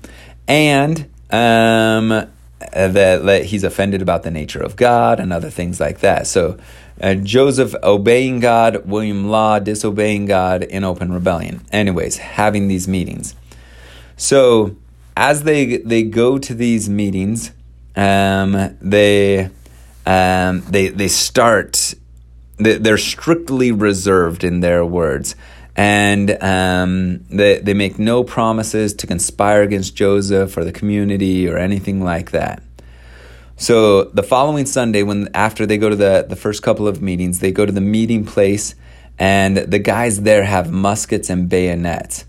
and 0.47 1.09
um, 1.31 2.09
that, 2.09 2.33
that 3.23 3.45
he's 3.45 3.63
offended 3.63 4.01
about 4.01 4.23
the 4.23 4.31
nature 4.31 4.61
of 4.61 4.75
God 4.75 5.19
and 5.19 5.31
other 5.31 5.49
things 5.49 5.79
like 5.79 5.99
that. 5.99 6.27
So, 6.27 6.57
uh, 7.01 7.15
Joseph 7.15 7.73
obeying 7.81 8.39
God, 8.39 8.85
William 8.85 9.29
Law 9.29 9.59
disobeying 9.59 10.25
God 10.25 10.63
in 10.63 10.83
open 10.83 11.11
rebellion. 11.11 11.61
Anyways, 11.71 12.17
having 12.17 12.67
these 12.67 12.87
meetings. 12.87 13.35
So, 14.15 14.75
as 15.15 15.43
they 15.43 15.77
they 15.77 16.03
go 16.03 16.37
to 16.37 16.53
these 16.53 16.89
meetings, 16.89 17.51
um, 17.95 18.77
they 18.81 19.49
um, 20.05 20.61
they 20.69 20.89
they 20.89 21.07
start. 21.07 21.95
They're 22.57 22.97
strictly 22.97 23.71
reserved 23.71 24.43
in 24.43 24.59
their 24.59 24.85
words, 24.85 25.35
and 25.75 26.31
um, 26.41 27.25
they 27.29 27.59
they 27.59 27.73
make 27.73 27.97
no 27.99 28.23
promises 28.23 28.93
to 28.95 29.07
conspire 29.07 29.63
against 29.63 29.95
Joseph 29.95 30.55
or 30.55 30.63
the 30.63 30.71
community 30.71 31.49
or 31.49 31.57
anything 31.57 32.03
like 32.03 32.31
that. 32.31 32.61
So 33.55 34.05
the 34.05 34.23
following 34.23 34.65
Sunday, 34.65 35.03
when 35.03 35.29
after 35.33 35.65
they 35.65 35.77
go 35.77 35.89
to 35.89 35.95
the 35.95 36.25
the 36.27 36.35
first 36.35 36.63
couple 36.63 36.87
of 36.87 37.01
meetings, 37.01 37.39
they 37.39 37.51
go 37.51 37.65
to 37.65 37.71
the 37.71 37.81
meeting 37.81 38.25
place, 38.25 38.75
and 39.17 39.57
the 39.57 39.79
guys 39.79 40.21
there 40.21 40.43
have 40.43 40.71
muskets 40.71 41.29
and 41.29 41.49
bayonets. 41.49 42.25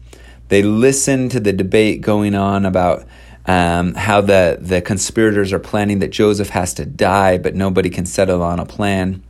They 0.49 0.63
listen 0.63 1.29
to 1.31 1.41
the 1.41 1.53
debate 1.53 2.01
going 2.01 2.35
on 2.35 2.67
about 2.67 3.07
um, 3.47 3.95
how 3.95 4.21
the, 4.21 4.59
the 4.61 4.81
conspirators 4.81 5.53
are 5.53 5.59
planning 5.59 5.99
that 5.99 6.11
Joseph 6.11 6.51
has 6.51 6.75
to 6.75 6.87
die, 6.87 7.39
but 7.39 7.55
nobody 7.55 7.91
can 7.91 8.07
settle 8.07 8.43
on 8.43 8.59
a 8.59 8.67
plan. 8.67 9.23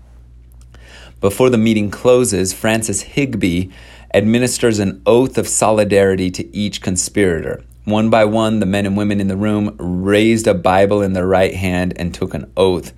Before 1.21 1.50
the 1.50 1.59
meeting 1.59 1.90
closes, 1.90 2.52
Francis 2.52 3.02
Higbee 3.02 3.71
administers 4.12 4.78
an 4.78 5.02
oath 5.06 5.38
of 5.38 5.49
solidarity 5.49 6.30
to 6.30 6.56
each 6.56 6.80
conspirator. 6.80 7.64
One 7.85 8.09
by 8.11 8.25
one, 8.25 8.61
the 8.61 8.66
men 8.66 8.87
and 8.87 8.97
women 8.97 9.21
in 9.21 9.28
the 9.28 9.37
room 9.37 9.75
raised 9.78 10.47
a 10.47 10.54
Bible 10.54 11.02
in 11.02 11.12
their 11.12 11.26
right 11.26 11.54
hand 11.54 11.92
and 11.97 12.14
took 12.14 12.35
an 12.35 12.50
oath 12.56 12.92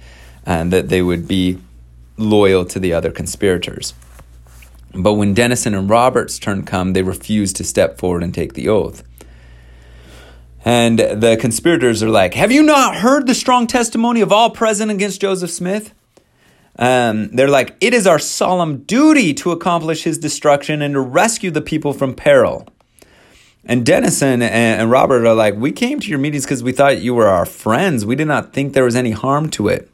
uh, 0.46 0.64
that 0.64 0.88
they 0.88 1.02
would 1.02 1.26
be 1.26 1.58
loyal 2.16 2.64
to 2.66 2.78
the 2.78 2.92
other 2.92 3.10
conspirators. 3.10 3.94
But 4.96 5.14
when 5.14 5.34
Dennison 5.34 5.74
and 5.74 5.88
Robert's 5.88 6.38
turn 6.38 6.64
come, 6.64 6.92
they 6.92 7.02
refuse 7.02 7.52
to 7.54 7.64
step 7.64 7.98
forward 7.98 8.22
and 8.22 8.34
take 8.34 8.54
the 8.54 8.68
oath. 8.68 9.02
And 10.64 10.98
the 10.98 11.36
conspirators 11.40 12.02
are 12.02 12.08
like, 12.08 12.34
Have 12.34 12.50
you 12.50 12.62
not 12.62 12.96
heard 12.96 13.26
the 13.26 13.34
strong 13.34 13.66
testimony 13.66 14.20
of 14.20 14.32
all 14.32 14.50
present 14.50 14.90
against 14.90 15.20
Joseph 15.20 15.50
Smith? 15.50 15.94
Um, 16.78 17.28
they're 17.28 17.48
like, 17.48 17.76
It 17.80 17.94
is 17.94 18.06
our 18.06 18.18
solemn 18.18 18.78
duty 18.78 19.32
to 19.34 19.52
accomplish 19.52 20.02
his 20.02 20.18
destruction 20.18 20.82
and 20.82 20.94
to 20.94 21.00
rescue 21.00 21.52
the 21.52 21.60
people 21.60 21.92
from 21.92 22.14
peril. 22.14 22.66
And 23.64 23.86
Dennison 23.86 24.42
and 24.42 24.90
Robert 24.90 25.24
are 25.24 25.34
like, 25.34 25.54
We 25.54 25.70
came 25.70 26.00
to 26.00 26.08
your 26.08 26.18
meetings 26.18 26.44
because 26.44 26.62
we 26.62 26.72
thought 26.72 27.00
you 27.00 27.14
were 27.14 27.28
our 27.28 27.46
friends. 27.46 28.04
We 28.04 28.16
did 28.16 28.28
not 28.28 28.52
think 28.52 28.72
there 28.72 28.84
was 28.84 28.96
any 28.96 29.12
harm 29.12 29.50
to 29.50 29.68
it. 29.68 29.88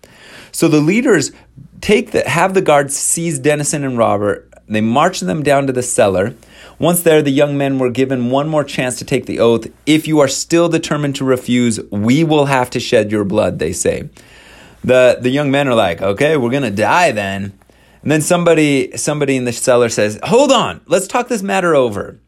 So 0.52 0.68
the 0.68 0.80
leaders 0.80 1.32
take 1.80 2.12
the, 2.12 2.28
have 2.28 2.54
the 2.54 2.60
guards 2.60 2.96
seize 2.96 3.38
Dennison 3.38 3.84
and 3.84 3.98
Robert 3.98 4.51
they 4.74 4.80
marched 4.80 5.24
them 5.24 5.42
down 5.42 5.66
to 5.66 5.72
the 5.72 5.82
cellar. 5.82 6.34
Once 6.78 7.02
there, 7.02 7.22
the 7.22 7.30
young 7.30 7.56
men 7.56 7.78
were 7.78 7.90
given 7.90 8.30
one 8.30 8.48
more 8.48 8.64
chance 8.64 8.98
to 8.98 9.04
take 9.04 9.26
the 9.26 9.38
oath. 9.38 9.66
If 9.86 10.08
you 10.08 10.20
are 10.20 10.28
still 10.28 10.68
determined 10.68 11.16
to 11.16 11.24
refuse, 11.24 11.80
we 11.90 12.24
will 12.24 12.46
have 12.46 12.70
to 12.70 12.80
shed 12.80 13.12
your 13.12 13.24
blood, 13.24 13.58
they 13.58 13.72
say. 13.72 14.08
The, 14.84 15.18
the 15.20 15.30
young 15.30 15.50
men 15.50 15.68
are 15.68 15.74
like, 15.74 16.02
okay, 16.02 16.36
we're 16.36 16.50
going 16.50 16.62
to 16.64 16.70
die 16.70 17.12
then. 17.12 17.56
And 18.02 18.10
then 18.10 18.20
somebody, 18.20 18.96
somebody 18.96 19.36
in 19.36 19.44
the 19.44 19.52
cellar 19.52 19.88
says, 19.88 20.18
hold 20.24 20.50
on, 20.50 20.80
let's 20.86 21.06
talk 21.06 21.28
this 21.28 21.42
matter 21.42 21.74
over. 21.74 22.18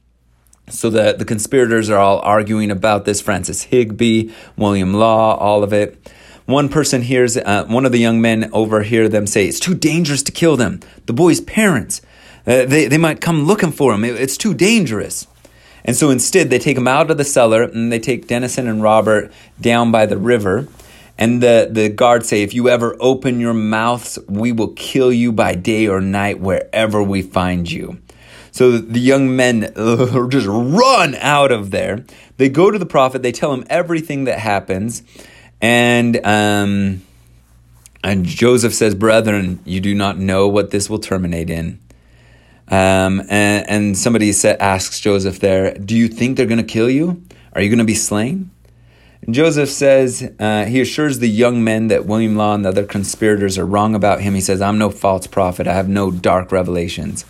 So 0.69 0.89
the, 0.89 1.13
the 1.13 1.25
conspirators 1.25 1.91
are 1.91 1.99
all 1.99 2.21
arguing 2.21 2.71
about 2.71 3.05
this 3.05 3.21
Francis 3.21 3.65
Higbee, 3.65 4.31
William 4.57 4.95
Law, 4.95 5.37
all 5.37 5.63
of 5.63 5.73
it. 5.73 6.11
One 6.47 6.69
person 6.69 7.03
hears, 7.03 7.37
uh, 7.37 7.65
one 7.67 7.87
of 7.87 7.93
the 7.93 7.99
young 7.99 8.21
men 8.21 8.51
overhear 8.53 9.09
them 9.09 9.27
say, 9.27 9.47
It's 9.47 9.61
too 9.61 9.75
dangerous 9.75 10.23
to 10.25 10.33
kill 10.33 10.57
them. 10.57 10.81
The 11.07 11.13
boy's 11.13 11.41
parents. 11.41 12.03
Uh, 12.47 12.65
they, 12.67 12.87
they 12.87 12.99
might 12.99 13.21
come 13.21 13.45
looking 13.45 13.73
for 13.73 13.95
him. 13.95 14.05
It, 14.05 14.17
it's 14.17 14.37
too 14.37 14.55
dangerous. 14.55 15.27
And 15.85 15.97
so 15.97 16.11
instead, 16.11 16.51
they 16.51 16.59
take 16.59 16.77
him 16.77 16.89
out 16.89 17.11
of 17.11 17.19
the 17.19 17.25
cellar 17.25 17.63
and 17.63 17.93
they 17.93 17.99
take 17.99 18.27
Dennison 18.27 18.69
and 18.69 18.83
Robert 18.83 19.33
down 19.61 19.91
by 19.91 20.07
the 20.07 20.17
river. 20.17 20.67
And 21.19 21.43
the, 21.43 21.69
the 21.71 21.89
guards 21.89 22.29
say, 22.29 22.43
If 22.43 22.55
you 22.55 22.69
ever 22.69 22.97
open 22.99 23.39
your 23.39 23.55
mouths, 23.55 24.19
we 24.29 24.51
will 24.53 24.73
kill 24.75 25.13
you 25.13 25.31
by 25.31 25.55
day 25.55 25.87
or 25.87 26.01
night 26.01 26.41
wherever 26.41 27.03
we 27.03 27.23
find 27.23 27.71
you. 27.71 27.99
So 28.51 28.79
the 28.79 29.01
young 29.01 29.35
men 29.37 29.73
just 30.29 30.47
run 30.47 31.15
out 31.17 31.53
of 31.53 31.71
there. 31.71 32.05
They 32.37 32.49
go 32.49 32.71
to 32.71 32.79
the 32.79 32.87
prophet, 32.87 33.23
they 33.23 33.33
tell 33.33 33.53
him 33.53 33.65
everything 33.69 34.25
that 34.25 34.39
happens. 34.39 35.03
And, 35.61 36.25
um, 36.25 37.03
and 38.03 38.25
Joseph 38.25 38.75
says, 38.75 38.95
Brethren, 38.95 39.61
you 39.65 39.81
do 39.81 39.95
not 39.95 40.19
know 40.19 40.49
what 40.49 40.71
this 40.71 40.91
will 40.91 40.99
terminate 40.99 41.51
in. 41.51 41.79
Um, 42.69 43.21
and, 43.29 43.69
and 43.69 43.99
somebody 43.99 44.33
asks 44.45 45.01
Joseph 45.01 45.41
there, 45.41 45.75
Do 45.75 45.95
you 45.95 46.09
think 46.09 46.37
they're 46.37 46.47
going 46.47 46.59
to 46.59 46.65
kill 46.65 46.91
you? 46.91 47.23
Are 47.53 47.61
you 47.61 47.69
going 47.69 47.79
to 47.79 47.85
be 47.85 47.95
slain? 47.95 48.51
Joseph 49.31 49.71
says, 49.71 50.31
uh, 50.39 50.67
he 50.67 50.83
assures 50.83 51.19
the 51.19 51.29
young 51.29 51.65
men 51.65 51.89
that 51.89 52.05
William 52.05 52.37
Law 52.37 52.55
and 52.55 52.65
the 52.65 52.69
other 52.69 52.85
conspirators 52.85 53.57
are 53.57 53.65
wrong 53.65 53.95
about 53.95 54.21
him. 54.21 54.35
He 54.35 54.41
says, 54.43 54.61
I'm 54.61 54.77
no 54.77 54.91
false 54.91 55.27
prophet. 55.27 55.67
I 55.67 55.73
have 55.73 55.89
no 55.89 56.11
dark 56.11 56.53
revelations. 56.53 57.25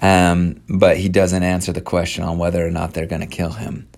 Um, 0.00 0.62
but 0.68 0.96
he 0.96 1.08
doesn't 1.08 1.42
answer 1.42 1.72
the 1.72 1.80
question 1.80 2.24
on 2.24 2.38
whether 2.38 2.66
or 2.66 2.70
not 2.70 2.94
they're 2.94 3.06
going 3.06 3.20
to 3.20 3.26
kill 3.26 3.52
him. 3.52 3.88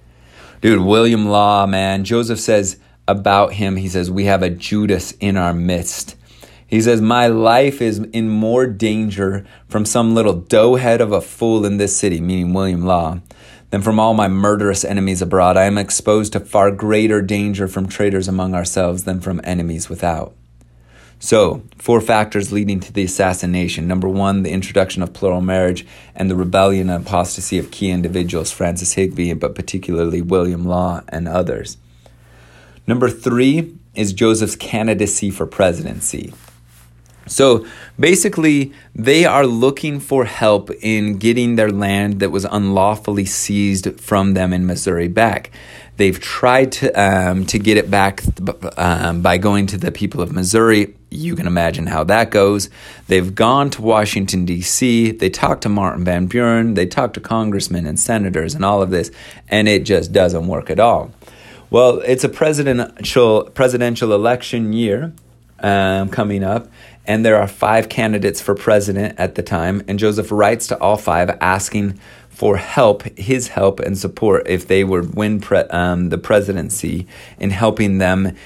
Dude, 0.61 0.85
William 0.85 1.27
Law, 1.27 1.67
man, 1.67 2.05
Joseph 2.05 2.41
says 2.41 2.77
about 3.09 3.55
him, 3.55 3.77
he 3.77 3.89
says, 3.89 4.11
We 4.11 4.25
have 4.25 4.43
a 4.43 4.51
Judas 4.51 5.13
in 5.13 5.37
our 5.39 5.55
midst. 5.55 6.17
He 6.71 6.81
says, 6.81 7.00
My 7.00 7.27
life 7.27 7.83
is 7.83 7.99
in 7.99 8.29
more 8.29 8.65
danger 8.67 9.45
from 9.69 9.85
some 9.85 10.15
little 10.15 10.41
doughhead 10.41 11.00
of 11.00 11.11
a 11.11 11.21
fool 11.21 11.67
in 11.67 11.79
this 11.79 11.97
city, 11.97 12.21
meaning 12.21 12.55
William 12.55 12.87
Law, 12.87 13.19
than 13.71 13.83
from 13.83 13.99
all 13.99 14.15
my 14.15 14.29
murderous 14.29 14.85
enemies 14.85 15.21
abroad. 15.21 15.57
I 15.57 15.65
am 15.65 15.77
exposed 15.77 16.33
to 16.33 16.41
far 16.41 16.71
greater 16.71 17.21
danger 17.23 17.67
from 17.67 17.89
traitors 17.89 18.29
among 18.29 18.55
ourselves 18.55 19.03
than 19.03 19.21
from 19.21 19.41
enemies 19.43 19.89
without. 19.89 20.33
So, 21.19 21.65
four 21.77 22.00
factors 22.00 22.53
leading 22.53 22.79
to 22.81 22.93
the 22.93 23.05
assassination. 23.05 23.89
Number 23.89 24.09
one, 24.09 24.43
the 24.45 24.53
introduction 24.53 25.03
of 25.03 25.12
plural 25.12 25.41
marriage 25.41 25.85
and 26.15 26.31
the 26.31 26.37
rebellion 26.37 26.89
and 26.89 27.05
apostasy 27.05 27.59
of 27.59 27.73
key 27.73 27.91
individuals, 27.91 28.53
Francis 28.53 28.95
Higbee, 28.95 29.35
but 29.35 29.57
particularly 29.57 30.23
William 30.23 30.65
Law 30.65 31.03
and 31.09 31.29
others. 31.29 31.77
Number 32.87 33.11
three 33.11 33.77
is 33.95 34.12
Joseph's 34.12 34.57
candidacy 34.57 35.31
for 35.31 35.47
presidency. 35.47 36.33
So 37.27 37.67
basically, 37.99 38.73
they 38.95 39.25
are 39.25 39.47
looking 39.47 40.00
for 40.00 40.25
help 40.25 40.71
in 40.83 41.19
getting 41.19 41.57
their 41.57 41.71
land 41.71 42.21
that 42.21 42.31
was 42.31 42.45
unlawfully 42.45 43.25
seized 43.25 44.00
from 44.00 44.35
them 44.35 44.53
in 44.53 44.67
Missouri 44.67 45.09
back. 45.09 45.50
They've 45.97 46.19
tried 46.19 46.73
to 46.73 46.93
um, 46.93 47.45
to 47.47 47.59
get 47.59 47.77
it 47.77 47.91
back 47.91 48.23
um, 48.79 49.21
by 49.21 49.37
going 49.37 49.67
to 49.67 49.77
the 49.77 49.93
people 49.93 50.23
of 50.23 50.33
Missouri. 50.33 50.95
You 51.11 51.37
can 51.37 51.47
imagine 51.47 51.87
how 51.87 52.05
that 52.05 52.31
goes. 52.31 52.71
They've 53.09 53.35
gone 53.35 53.69
to 53.71 53.83
Washington 53.83 54.47
D.C. 54.47 55.11
They 55.11 55.29
talked 55.29 55.62
to 55.62 55.69
Martin 55.69 56.05
Van 56.05 56.27
Buren. 56.27 56.75
They 56.75 56.87
talked 56.87 57.15
to 57.15 57.21
congressmen 57.21 57.85
and 57.85 58.00
senators 58.00 58.55
and 58.55 58.65
all 58.65 58.81
of 58.81 58.91
this, 58.91 59.11
and 59.49 59.69
it 59.69 59.85
just 59.85 60.11
doesn't 60.12 60.47
work 60.47 60.71
at 60.71 60.81
all. 60.81 61.12
Well, 61.69 62.00
it's 62.00 62.25
a 62.25 62.29
presidential 62.31 63.45
presidential 63.45 64.12
election 64.15 64.73
year 64.73 65.12
um, 65.61 66.09
coming 66.09 66.43
up, 66.43 66.69
and 67.11 67.26
there 67.26 67.40
are 67.43 67.49
five 67.49 67.88
candidates 67.88 68.40
for 68.40 68.55
president 68.55 69.19
at 69.19 69.35
the 69.35 69.43
time. 69.43 69.83
And 69.88 69.99
Joseph 69.99 70.31
writes 70.31 70.69
to 70.69 70.79
all 70.79 70.97
five 70.97 71.37
asking 71.40 71.99
for 72.29 72.57
help, 72.57 73.02
his 73.19 73.49
help 73.49 73.81
and 73.81 73.99
support 73.99 74.47
if 74.47 74.69
they 74.69 74.85
would 74.85 75.17
win 75.17 75.40
pre- 75.40 75.69
um, 75.71 76.11
the 76.11 76.19
presidency 76.19 77.09
in 77.40 77.50
helping 77.50 77.99
them 77.99 78.37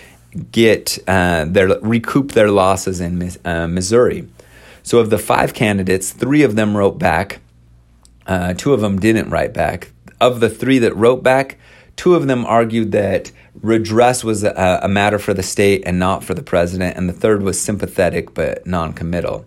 get 0.51 0.99
uh, 1.07 1.45
their 1.45 1.79
recoup 1.81 2.33
their 2.33 2.51
losses 2.51 3.03
in 3.03 3.31
uh, 3.45 3.67
Missouri. 3.67 4.27
So, 4.83 4.99
of 4.99 5.11
the 5.11 5.19
five 5.19 5.53
candidates, 5.53 6.11
three 6.11 6.43
of 6.43 6.57
them 6.57 6.75
wrote 6.75 6.99
back. 6.99 7.41
Uh, 8.27 8.55
two 8.55 8.73
of 8.73 8.81
them 8.81 8.99
didn't 8.99 9.29
write 9.29 9.53
back. 9.53 9.93
Of 10.23 10.41
the 10.41 10.49
three 10.49 10.79
that 10.79 10.97
wrote 10.97 11.23
back, 11.23 11.59
two 11.97 12.15
of 12.15 12.29
them 12.29 12.47
argued 12.47 12.93
that 12.93 13.31
redress 13.65 14.23
was 14.23 14.45
a, 14.45 14.81
a 14.83 14.89
matter 14.89 15.19
for 15.19 15.35
the 15.35 15.43
state 15.43 15.83
and 15.87 15.99
not 15.99 16.23
for 16.23 16.35
the 16.35 16.43
president, 16.43 16.97
and 16.97 17.09
the 17.09 17.15
third 17.15 17.43
was 17.43 17.61
sympathetic 17.61 18.35
but 18.35 18.67
non-committal. 18.67 19.47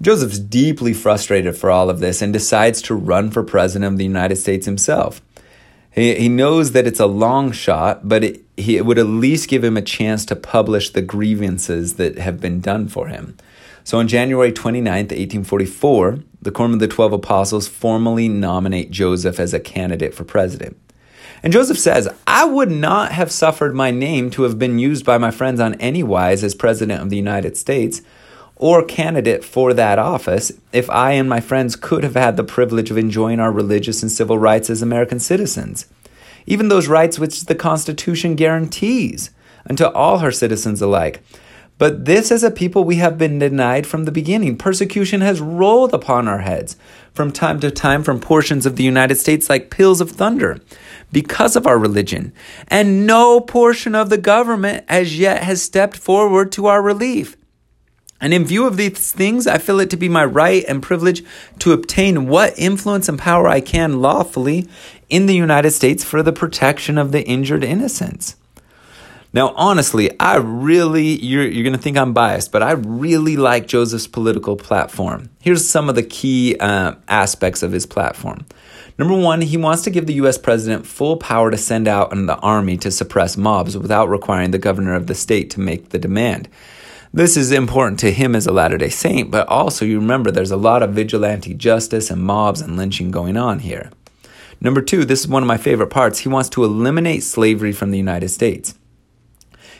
Joseph's 0.00 0.38
deeply 0.38 0.92
frustrated 0.92 1.56
for 1.56 1.70
all 1.70 1.88
of 1.88 2.00
this 2.00 2.20
and 2.20 2.32
decides 2.32 2.82
to 2.82 2.94
run 2.94 3.30
for 3.30 3.42
president 3.42 3.92
of 3.92 3.98
the 3.98 4.04
United 4.04 4.36
States 4.36 4.66
himself. 4.66 5.22
He, 5.90 6.14
he 6.14 6.28
knows 6.28 6.72
that 6.72 6.86
it's 6.86 7.00
a 7.00 7.06
long 7.06 7.50
shot, 7.52 8.08
but 8.08 8.22
it, 8.22 8.42
he, 8.56 8.76
it 8.76 8.86
would 8.86 8.98
at 8.98 9.06
least 9.06 9.48
give 9.48 9.64
him 9.64 9.76
a 9.76 9.82
chance 9.82 10.24
to 10.26 10.36
publish 10.36 10.90
the 10.90 11.02
grievances 11.02 11.94
that 11.94 12.18
have 12.18 12.40
been 12.40 12.60
done 12.60 12.88
for 12.88 13.08
him. 13.08 13.36
So 13.82 13.98
on 13.98 14.06
January 14.06 14.52
29th, 14.52 15.10
1844, 15.10 16.18
the 16.42 16.50
Quorum 16.50 16.74
of 16.74 16.80
the 16.80 16.88
Twelve 16.88 17.12
Apostles 17.12 17.66
formally 17.68 18.28
nominate 18.28 18.90
Joseph 18.90 19.40
as 19.40 19.54
a 19.54 19.60
candidate 19.60 20.14
for 20.14 20.24
president. 20.24 20.76
And 21.42 21.52
Joseph 21.52 21.78
says, 21.78 22.08
I 22.26 22.44
would 22.44 22.70
not 22.70 23.12
have 23.12 23.30
suffered 23.30 23.74
my 23.74 23.90
name 23.90 24.30
to 24.30 24.42
have 24.42 24.58
been 24.58 24.78
used 24.78 25.04
by 25.04 25.18
my 25.18 25.30
friends 25.30 25.60
on 25.60 25.74
any 25.74 26.02
wise 26.02 26.42
as 26.42 26.54
president 26.54 27.02
of 27.02 27.10
the 27.10 27.16
United 27.16 27.56
States 27.56 28.02
or 28.56 28.84
candidate 28.84 29.44
for 29.44 29.72
that 29.72 29.98
office 29.98 30.52
if 30.72 30.90
I 30.90 31.12
and 31.12 31.28
my 31.28 31.40
friends 31.40 31.76
could 31.76 32.02
have 32.02 32.16
had 32.16 32.36
the 32.36 32.44
privilege 32.44 32.90
of 32.90 32.98
enjoying 32.98 33.38
our 33.38 33.52
religious 33.52 34.02
and 34.02 34.10
civil 34.10 34.38
rights 34.38 34.68
as 34.68 34.82
American 34.82 35.20
citizens, 35.20 35.86
even 36.46 36.68
those 36.68 36.88
rights 36.88 37.18
which 37.18 37.44
the 37.44 37.54
Constitution 37.54 38.34
guarantees 38.34 39.30
unto 39.68 39.84
all 39.84 40.18
her 40.18 40.32
citizens 40.32 40.82
alike. 40.82 41.22
But 41.78 42.04
this 42.04 42.32
as 42.32 42.42
a 42.42 42.50
people 42.50 42.82
we 42.82 42.96
have 42.96 43.16
been 43.16 43.38
denied 43.38 43.86
from 43.86 44.04
the 44.04 44.12
beginning. 44.12 44.58
Persecution 44.58 45.20
has 45.20 45.40
rolled 45.40 45.94
upon 45.94 46.26
our 46.26 46.40
heads 46.40 46.76
from 47.14 47.30
time 47.30 47.60
to 47.60 47.70
time 47.70 48.02
from 48.02 48.20
portions 48.20 48.66
of 48.66 48.76
the 48.76 48.82
United 48.82 49.14
States 49.14 49.48
like 49.48 49.70
peals 49.70 50.00
of 50.00 50.10
thunder 50.10 50.60
because 51.12 51.54
of 51.54 51.66
our 51.66 51.78
religion. 51.78 52.32
And 52.66 53.06
no 53.06 53.40
portion 53.40 53.94
of 53.94 54.10
the 54.10 54.18
government 54.18 54.84
as 54.88 55.18
yet 55.18 55.44
has 55.44 55.62
stepped 55.62 55.96
forward 55.96 56.50
to 56.52 56.66
our 56.66 56.82
relief. 56.82 57.36
And 58.20 58.34
in 58.34 58.44
view 58.44 58.66
of 58.66 58.76
these 58.76 59.12
things, 59.12 59.46
I 59.46 59.58
feel 59.58 59.78
it 59.78 59.90
to 59.90 59.96
be 59.96 60.08
my 60.08 60.24
right 60.24 60.64
and 60.66 60.82
privilege 60.82 61.22
to 61.60 61.72
obtain 61.72 62.26
what 62.26 62.58
influence 62.58 63.08
and 63.08 63.16
power 63.16 63.46
I 63.46 63.60
can 63.60 64.00
lawfully 64.00 64.68
in 65.08 65.26
the 65.26 65.36
United 65.36 65.70
States 65.70 66.02
for 66.02 66.24
the 66.24 66.32
protection 66.32 66.98
of 66.98 67.12
the 67.12 67.24
injured 67.24 67.62
innocents. 67.62 68.34
Now, 69.38 69.52
honestly, 69.54 70.10
I 70.18 70.38
really, 70.38 71.24
you're, 71.24 71.46
you're 71.46 71.62
going 71.62 71.76
to 71.76 71.80
think 71.80 71.96
I'm 71.96 72.12
biased, 72.12 72.50
but 72.50 72.60
I 72.60 72.72
really 72.72 73.36
like 73.36 73.68
Joseph's 73.68 74.08
political 74.08 74.56
platform. 74.56 75.30
Here's 75.40 75.64
some 75.64 75.88
of 75.88 75.94
the 75.94 76.02
key 76.02 76.56
uh, 76.58 76.96
aspects 77.06 77.62
of 77.62 77.70
his 77.70 77.86
platform. 77.86 78.44
Number 78.98 79.16
one, 79.16 79.40
he 79.42 79.56
wants 79.56 79.82
to 79.82 79.90
give 79.90 80.08
the 80.08 80.14
US 80.14 80.38
president 80.38 80.88
full 80.88 81.18
power 81.18 81.52
to 81.52 81.56
send 81.56 81.86
out 81.86 82.10
the 82.10 82.36
army 82.38 82.76
to 82.78 82.90
suppress 82.90 83.36
mobs 83.36 83.78
without 83.78 84.08
requiring 84.08 84.50
the 84.50 84.58
governor 84.58 84.96
of 84.96 85.06
the 85.06 85.14
state 85.14 85.50
to 85.50 85.60
make 85.60 85.90
the 85.90 86.00
demand. 86.00 86.48
This 87.14 87.36
is 87.36 87.52
important 87.52 88.00
to 88.00 88.10
him 88.10 88.34
as 88.34 88.48
a 88.48 88.52
Latter 88.52 88.76
day 88.76 88.88
Saint, 88.88 89.30
but 89.30 89.46
also 89.46 89.84
you 89.84 90.00
remember 90.00 90.32
there's 90.32 90.50
a 90.50 90.56
lot 90.56 90.82
of 90.82 90.94
vigilante 90.94 91.54
justice 91.54 92.10
and 92.10 92.24
mobs 92.24 92.60
and 92.60 92.76
lynching 92.76 93.12
going 93.12 93.36
on 93.36 93.60
here. 93.60 93.92
Number 94.60 94.82
two, 94.82 95.04
this 95.04 95.20
is 95.20 95.28
one 95.28 95.44
of 95.44 95.46
my 95.46 95.58
favorite 95.58 95.90
parts. 95.90 96.18
He 96.18 96.28
wants 96.28 96.48
to 96.48 96.64
eliminate 96.64 97.22
slavery 97.22 97.70
from 97.70 97.92
the 97.92 97.98
United 97.98 98.30
States. 98.30 98.74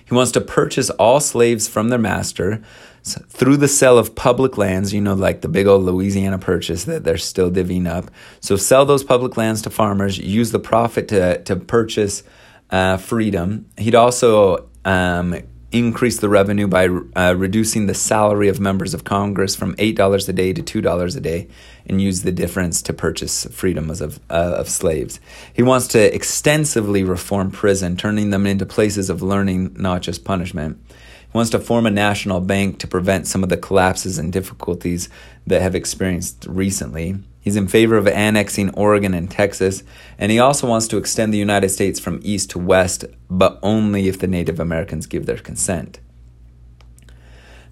He 0.09 0.15
wants 0.15 0.33
to 0.33 0.41
purchase 0.41 0.89
all 0.91 1.21
slaves 1.21 1.69
from 1.69 1.91
their 1.91 1.99
master 1.99 2.63
through 3.03 3.59
the 3.59 3.69
sale 3.69 3.99
of 3.99 4.15
public 4.15 4.57
lands, 4.57 4.93
you 4.93 5.01
know, 5.01 5.15
like 5.15 5.43
the 5.43 5.49
big 5.49 5.67
old 5.67 5.83
Louisiana 5.83 6.39
purchase 6.39 6.85
that 6.85 7.05
they're 7.05 7.19
still 7.19 7.51
divvying 7.51 7.87
up. 7.87 8.11
So 8.41 8.57
sell 8.57 8.87
those 8.87 9.05
public 9.05 9.37
lands 9.37 9.63
to 9.63 9.71
farmers, 9.71 10.19
use 10.19 10.51
the 10.51 10.59
profit 10.59 11.09
to, 11.09 11.43
to 11.43 11.57
purchase 11.57 12.23
uh, 12.71 12.97
freedom. 12.97 13.67
He'd 13.77 13.95
also 13.95 14.71
um, 14.85 15.37
increase 15.71 16.19
the 16.19 16.29
revenue 16.29 16.67
by 16.67 16.89
uh, 17.15 17.35
reducing 17.37 17.87
the 17.87 17.95
salary 17.95 18.49
of 18.49 18.59
members 18.59 18.95
of 18.95 19.05
Congress 19.05 19.55
from 19.55 19.75
$8 19.77 20.29
a 20.29 20.33
day 20.33 20.53
to 20.53 20.63
$2 20.63 21.17
a 21.17 21.21
day 21.21 21.49
and 21.87 22.01
use 22.01 22.23
the 22.23 22.33
difference 22.33 22.81
to 22.83 22.93
purchase 22.93 23.45
freedoms 23.47 24.01
of, 24.01 24.19
uh, 24.31 24.55
of 24.57 24.69
slaves. 24.69 25.21
He 25.53 25.63
wants 25.63 25.87
to 25.89 26.15
extensively 26.15 27.05
reform 27.05 27.51
prison, 27.51 27.97
turning 27.97 28.31
them 28.31 28.47
into 28.47 28.65
places 28.65 29.11
of 29.11 29.21
learning, 29.21 29.77
not 29.79 30.01
just 30.01 30.25
punishment. 30.25 30.79
He 30.89 31.37
wants 31.37 31.51
to 31.51 31.59
form 31.59 31.85
a 31.85 31.91
national 31.91 32.41
bank 32.41 32.79
to 32.79 32.87
prevent 32.87 33.27
some 33.27 33.43
of 33.43 33.51
the 33.51 33.59
collapses 33.59 34.19
and 34.19 34.33
difficulties 34.33 35.11
that 35.47 35.61
have 35.61 35.75
experienced 35.75 36.47
recently. 36.49 37.19
He's 37.49 37.57
in 37.57 37.67
favor 37.67 37.97
of 37.97 38.07
annexing 38.07 38.75
Oregon 38.75 39.15
and 39.15 39.31
Texas, 39.31 39.83
and 40.19 40.31
he 40.31 40.39
also 40.39 40.69
wants 40.69 40.87
to 40.89 40.99
extend 40.99 41.33
the 41.33 41.39
United 41.39 41.71
States 41.71 41.99
from 41.99 42.21
east 42.23 42.51
to 42.51 42.59
west, 42.59 43.07
but 43.31 43.59
only 43.63 44.07
if 44.07 44.19
the 44.19 44.27
Native 44.27 44.61
Americans 44.61 45.07
give 45.07 45.25
their 45.25 45.39
consent. 45.39 45.99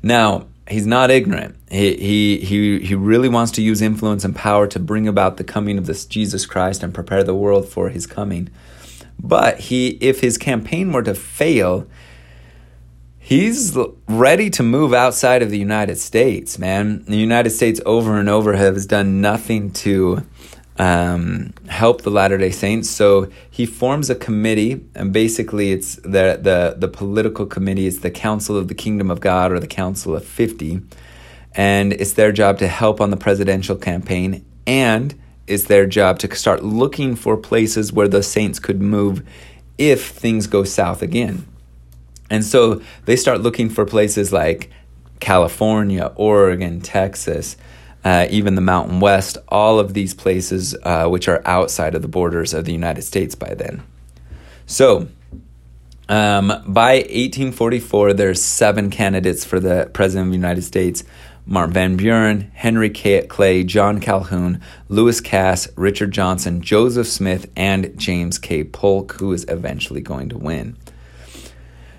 Now, 0.02 0.46
he's 0.66 0.86
not 0.86 1.10
ignorant. 1.10 1.56
He, 1.70 1.94
he, 1.94 2.38
he, 2.38 2.78
he 2.86 2.94
really 2.94 3.28
wants 3.28 3.52
to 3.52 3.62
use 3.62 3.82
influence 3.82 4.24
and 4.24 4.34
power 4.34 4.66
to 4.66 4.78
bring 4.78 5.06
about 5.06 5.36
the 5.36 5.44
coming 5.44 5.76
of 5.76 5.84
this 5.84 6.06
Jesus 6.06 6.46
Christ 6.46 6.82
and 6.82 6.94
prepare 6.94 7.22
the 7.22 7.34
world 7.34 7.68
for 7.68 7.90
his 7.90 8.06
coming. 8.06 8.48
But 9.20 9.60
he, 9.60 9.98
if 10.00 10.20
his 10.20 10.38
campaign 10.38 10.90
were 10.90 11.02
to 11.02 11.14
fail, 11.14 11.86
he's 13.26 13.76
ready 14.06 14.48
to 14.48 14.62
move 14.62 14.94
outside 14.94 15.42
of 15.42 15.50
the 15.50 15.58
United 15.58 15.98
States, 15.98 16.60
man. 16.60 17.02
The 17.06 17.16
United 17.16 17.50
States 17.50 17.80
over 17.84 18.20
and 18.20 18.28
over 18.28 18.54
has 18.54 18.86
done 18.86 19.20
nothing 19.20 19.72
to 19.72 20.24
um, 20.78 21.52
help 21.68 22.02
the 22.02 22.10
Latter 22.10 22.38
Day 22.38 22.52
Saints. 22.52 22.88
So 22.88 23.28
he 23.50 23.66
forms 23.66 24.10
a 24.10 24.14
committee, 24.14 24.80
and 24.94 25.12
basically, 25.12 25.72
it's 25.72 25.96
the 25.96 26.38
the 26.40 26.76
the 26.78 26.86
political 26.86 27.46
committee. 27.46 27.88
It's 27.88 27.98
the 27.98 28.12
Council 28.12 28.56
of 28.56 28.68
the 28.68 28.74
Kingdom 28.74 29.10
of 29.10 29.18
God 29.18 29.50
or 29.50 29.58
the 29.58 29.66
Council 29.66 30.14
of 30.14 30.24
Fifty, 30.24 30.80
and 31.52 31.92
it's 31.94 32.12
their 32.12 32.30
job 32.30 32.58
to 32.58 32.68
help 32.68 33.00
on 33.00 33.10
the 33.10 33.16
presidential 33.16 33.74
campaign, 33.74 34.44
and 34.68 35.20
it's 35.48 35.64
their 35.64 35.86
job 35.86 36.20
to 36.20 36.32
start 36.36 36.62
looking 36.62 37.16
for 37.16 37.36
places 37.36 37.92
where 37.92 38.08
the 38.08 38.22
saints 38.22 38.60
could 38.60 38.80
move 38.80 39.26
if 39.78 40.10
things 40.10 40.46
go 40.46 40.62
south 40.62 41.02
again. 41.02 41.44
And 42.30 42.44
so 42.44 42.82
they 43.04 43.16
start 43.16 43.40
looking 43.40 43.70
for 43.70 43.84
places 43.84 44.32
like 44.32 44.70
California, 45.20 46.12
Oregon, 46.16 46.80
Texas, 46.80 47.56
uh, 48.04 48.26
even 48.30 48.54
the 48.54 48.60
Mountain 48.60 49.00
West, 49.00 49.38
all 49.48 49.78
of 49.78 49.94
these 49.94 50.14
places 50.14 50.76
uh, 50.82 51.08
which 51.08 51.28
are 51.28 51.42
outside 51.44 51.94
of 51.94 52.02
the 52.02 52.08
borders 52.08 52.54
of 52.54 52.64
the 52.64 52.72
United 52.72 53.02
States 53.02 53.34
by 53.34 53.54
then. 53.54 53.82
So, 54.66 55.08
um, 56.08 56.48
by 56.66 56.98
1844, 56.98 58.12
there's 58.12 58.40
seven 58.40 58.90
candidates 58.90 59.44
for 59.44 59.58
the 59.58 59.90
President 59.92 60.28
of 60.28 60.32
the 60.32 60.36
United 60.36 60.62
States. 60.62 61.02
Mark 61.48 61.70
Van 61.70 61.96
Buren, 61.96 62.50
Henry 62.54 62.90
Clay, 62.90 63.62
John 63.62 64.00
Calhoun, 64.00 64.60
Lewis 64.88 65.20
Cass, 65.20 65.68
Richard 65.76 66.10
Johnson, 66.10 66.60
Joseph 66.60 67.06
Smith, 67.06 67.48
and 67.54 67.96
James 67.96 68.38
K. 68.38 68.64
Polk, 68.64 69.12
who 69.12 69.32
is 69.32 69.46
eventually 69.48 70.00
going 70.00 70.28
to 70.28 70.38
win. 70.38 70.76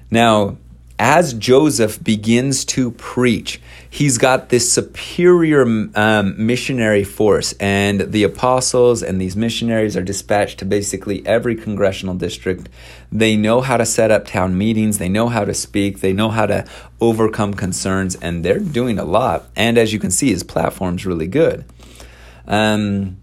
Now, 0.09 0.57
as 0.99 1.33
Joseph 1.33 2.03
begins 2.03 2.65
to 2.65 2.89
preach, 2.91 3.61
he's 3.87 4.17
got 4.17 4.49
this 4.49 4.71
superior 4.71 5.61
um, 5.93 6.33
missionary 6.43 7.03
force, 7.03 7.53
and 7.59 8.01
the 8.01 8.23
apostles 8.23 9.03
and 9.03 9.21
these 9.21 9.35
missionaries 9.35 9.95
are 9.95 10.01
dispatched 10.01 10.57
to 10.59 10.65
basically 10.65 11.23
every 11.27 11.55
congressional 11.55 12.15
district. 12.15 12.69
They 13.11 13.37
know 13.37 13.61
how 13.61 13.77
to 13.77 13.85
set 13.85 14.09
up 14.09 14.25
town 14.25 14.57
meetings, 14.57 14.97
they 14.97 15.09
know 15.09 15.27
how 15.27 15.45
to 15.45 15.53
speak, 15.53 15.99
they 15.99 16.13
know 16.13 16.29
how 16.29 16.47
to 16.47 16.65
overcome 16.99 17.53
concerns, 17.53 18.15
and 18.15 18.43
they're 18.43 18.59
doing 18.59 18.97
a 18.97 19.05
lot. 19.05 19.47
And 19.55 19.77
as 19.77 19.93
you 19.93 19.99
can 19.99 20.09
see, 20.09 20.29
his 20.29 20.43
platform's 20.43 21.05
really 21.05 21.27
good. 21.27 21.63
Um, 22.47 23.17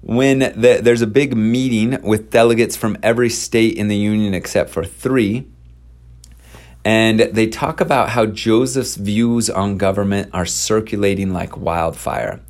when 0.00 0.40
the, 0.40 0.80
there's 0.82 1.02
a 1.02 1.06
big 1.06 1.36
meeting 1.36 2.02
with 2.02 2.30
delegates 2.30 2.76
from 2.76 2.96
every 3.00 3.28
state 3.28 3.76
in 3.76 3.86
the 3.86 3.96
union 3.96 4.34
except 4.34 4.70
for 4.70 4.84
three, 4.84 5.46
and 6.84 7.20
they 7.20 7.46
talk 7.46 7.80
about 7.80 8.10
how 8.10 8.26
Joseph's 8.26 8.96
views 8.96 9.48
on 9.48 9.78
government 9.78 10.30
are 10.32 10.46
circulating 10.46 11.32
like 11.32 11.56
wildfire. 11.56 12.40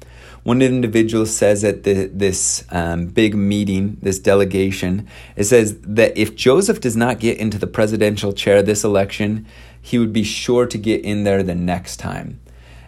One 0.42 0.60
individual 0.60 1.26
says 1.26 1.62
at 1.62 1.84
the, 1.84 2.06
this 2.06 2.64
um, 2.70 3.06
big 3.06 3.34
meeting, 3.34 3.98
this 4.02 4.18
delegation, 4.18 5.06
it 5.36 5.44
says 5.44 5.78
that 5.82 6.16
if 6.16 6.34
Joseph 6.34 6.80
does 6.80 6.96
not 6.96 7.20
get 7.20 7.38
into 7.38 7.58
the 7.58 7.68
presidential 7.68 8.32
chair 8.32 8.60
this 8.60 8.82
election, 8.82 9.46
he 9.80 9.98
would 9.98 10.12
be 10.12 10.24
sure 10.24 10.66
to 10.66 10.78
get 10.78 11.04
in 11.04 11.22
there 11.24 11.42
the 11.42 11.54
next 11.54 11.98
time. 11.98 12.40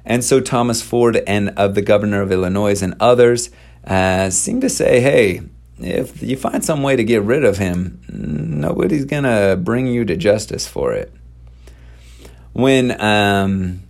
And 0.05 0.25
so 0.25 0.41
Thomas 0.41 0.83
Ford 0.83 1.23
and 1.27 1.51
of 1.51 1.75
the 1.75 1.83
governor 1.83 2.23
of 2.23 2.33
Illinois 2.33 2.83
and 2.83 2.95
others 2.99 3.51
uh, 3.87 4.31
seem 4.31 4.61
to 4.61 4.69
say, 4.69 5.01
hey, 5.01 5.43
if 5.79 6.23
you 6.23 6.37
find 6.37 6.65
some 6.65 6.83
way 6.83 6.97
to 6.97 7.05
get 7.05 7.23
rid 7.23 7.45
of 7.45 7.59
him, 7.59 8.01
nobody's 8.09 9.05
going 9.05 9.25
to 9.25 9.59
bring 9.63 9.87
you 9.87 10.05
to 10.05 10.17
justice 10.17 10.67
for 10.67 10.93
it. 10.93 11.13
When, 12.55 12.99
um, 13.01 13.83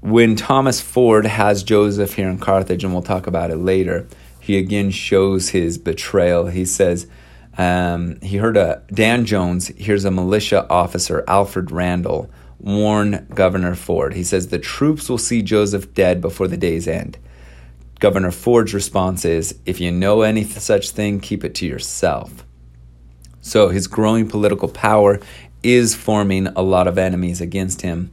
when 0.00 0.36
Thomas 0.36 0.80
Ford 0.80 1.26
has 1.26 1.62
Joseph 1.62 2.14
here 2.14 2.30
in 2.30 2.38
Carthage, 2.38 2.84
and 2.84 2.92
we'll 2.92 3.02
talk 3.02 3.26
about 3.26 3.50
it 3.50 3.56
later, 3.56 4.08
he 4.40 4.56
again 4.56 4.90
shows 4.90 5.50
his 5.50 5.76
betrayal. 5.76 6.46
He 6.46 6.64
says, 6.64 7.06
um, 7.58 8.20
he 8.20 8.38
heard 8.38 8.56
a 8.56 8.82
Dan 8.92 9.26
Jones 9.26 9.66
hears 9.68 10.04
a 10.04 10.10
militia 10.10 10.66
officer, 10.70 11.24
Alfred 11.28 11.70
Randall, 11.70 12.30
warn 12.58 13.26
Governor 13.34 13.74
Ford. 13.74 14.14
He 14.14 14.24
says 14.24 14.48
the 14.48 14.58
troops 14.58 15.08
will 15.08 15.18
see 15.18 15.42
Joseph 15.42 15.92
dead 15.92 16.20
before 16.20 16.48
the 16.48 16.56
day's 16.56 16.88
end. 16.88 17.18
Governor 17.98 18.30
Ford's 18.30 18.72
response 18.72 19.24
is 19.24 19.58
if 19.66 19.80
you 19.80 19.90
know 19.90 20.22
any 20.22 20.44
such 20.44 20.90
thing, 20.90 21.20
keep 21.20 21.44
it 21.44 21.54
to 21.56 21.66
yourself. 21.66 22.46
So 23.42 23.68
his 23.68 23.86
growing 23.86 24.28
political 24.28 24.68
power 24.68 25.20
is 25.62 25.94
forming 25.94 26.46
a 26.48 26.62
lot 26.62 26.86
of 26.86 26.98
enemies 26.98 27.40
against 27.40 27.82
him. 27.82 28.10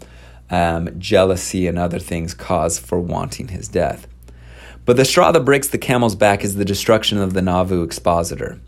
Um, 0.49 0.97
jealousy 0.97 1.67
and 1.67 1.77
other 1.77 1.99
things 1.99 2.33
cause 2.33 2.79
for 2.79 2.99
wanting 2.99 3.49
his 3.49 3.67
death. 3.67 4.07
But 4.86 4.95
the 4.95 5.03
straw 5.03 5.33
that 5.33 5.41
breaks 5.41 5.67
the 5.67 5.77
camel's 5.77 6.15
back 6.15 6.45
is 6.45 6.55
the 6.55 6.63
destruction 6.63 7.17
of 7.17 7.33
the 7.33 7.41
Nauvoo 7.41 7.83
Expositor. 7.83 8.60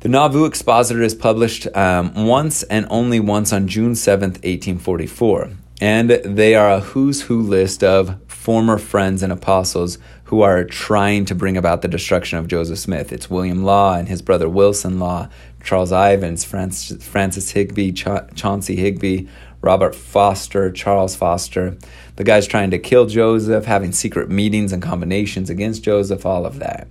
The 0.00 0.08
Nauvoo 0.08 0.44
Expositor 0.44 1.02
is 1.02 1.16
published 1.16 1.66
um, 1.76 2.26
once 2.26 2.62
and 2.62 2.86
only 2.88 3.18
once 3.18 3.52
on 3.52 3.66
June 3.66 3.94
7th, 3.94 4.38
1844. 4.44 5.50
And 5.80 6.10
they 6.10 6.54
are 6.54 6.70
a 6.70 6.80
who's 6.80 7.22
who 7.22 7.42
list 7.42 7.82
of 7.82 8.16
former 8.28 8.78
friends 8.78 9.24
and 9.24 9.32
apostles 9.32 9.98
who 10.24 10.42
are 10.42 10.64
trying 10.64 11.24
to 11.24 11.34
bring 11.34 11.56
about 11.56 11.82
the 11.82 11.88
destruction 11.88 12.38
of 12.38 12.46
Joseph 12.46 12.78
Smith. 12.78 13.12
It's 13.12 13.28
William 13.28 13.64
Law 13.64 13.94
and 13.94 14.08
his 14.08 14.22
brother 14.22 14.48
Wilson 14.48 15.00
Law, 15.00 15.28
Charles 15.62 15.92
Ivins, 15.92 16.44
Francis, 16.44 17.06
Francis 17.06 17.52
Cha- 17.52 18.26
Chauncey 18.34 18.76
Higbee, 18.76 19.26
Robert 19.60 19.94
Foster, 19.94 20.70
Charles 20.70 21.16
Foster. 21.16 21.76
The 22.16 22.24
guys 22.24 22.46
trying 22.46 22.70
to 22.70 22.78
kill 22.78 23.06
Joseph, 23.06 23.64
having 23.64 23.92
secret 23.92 24.30
meetings 24.30 24.72
and 24.72 24.82
combinations 24.82 25.50
against 25.50 25.82
Joseph, 25.82 26.24
all 26.24 26.46
of 26.46 26.58
that. 26.58 26.88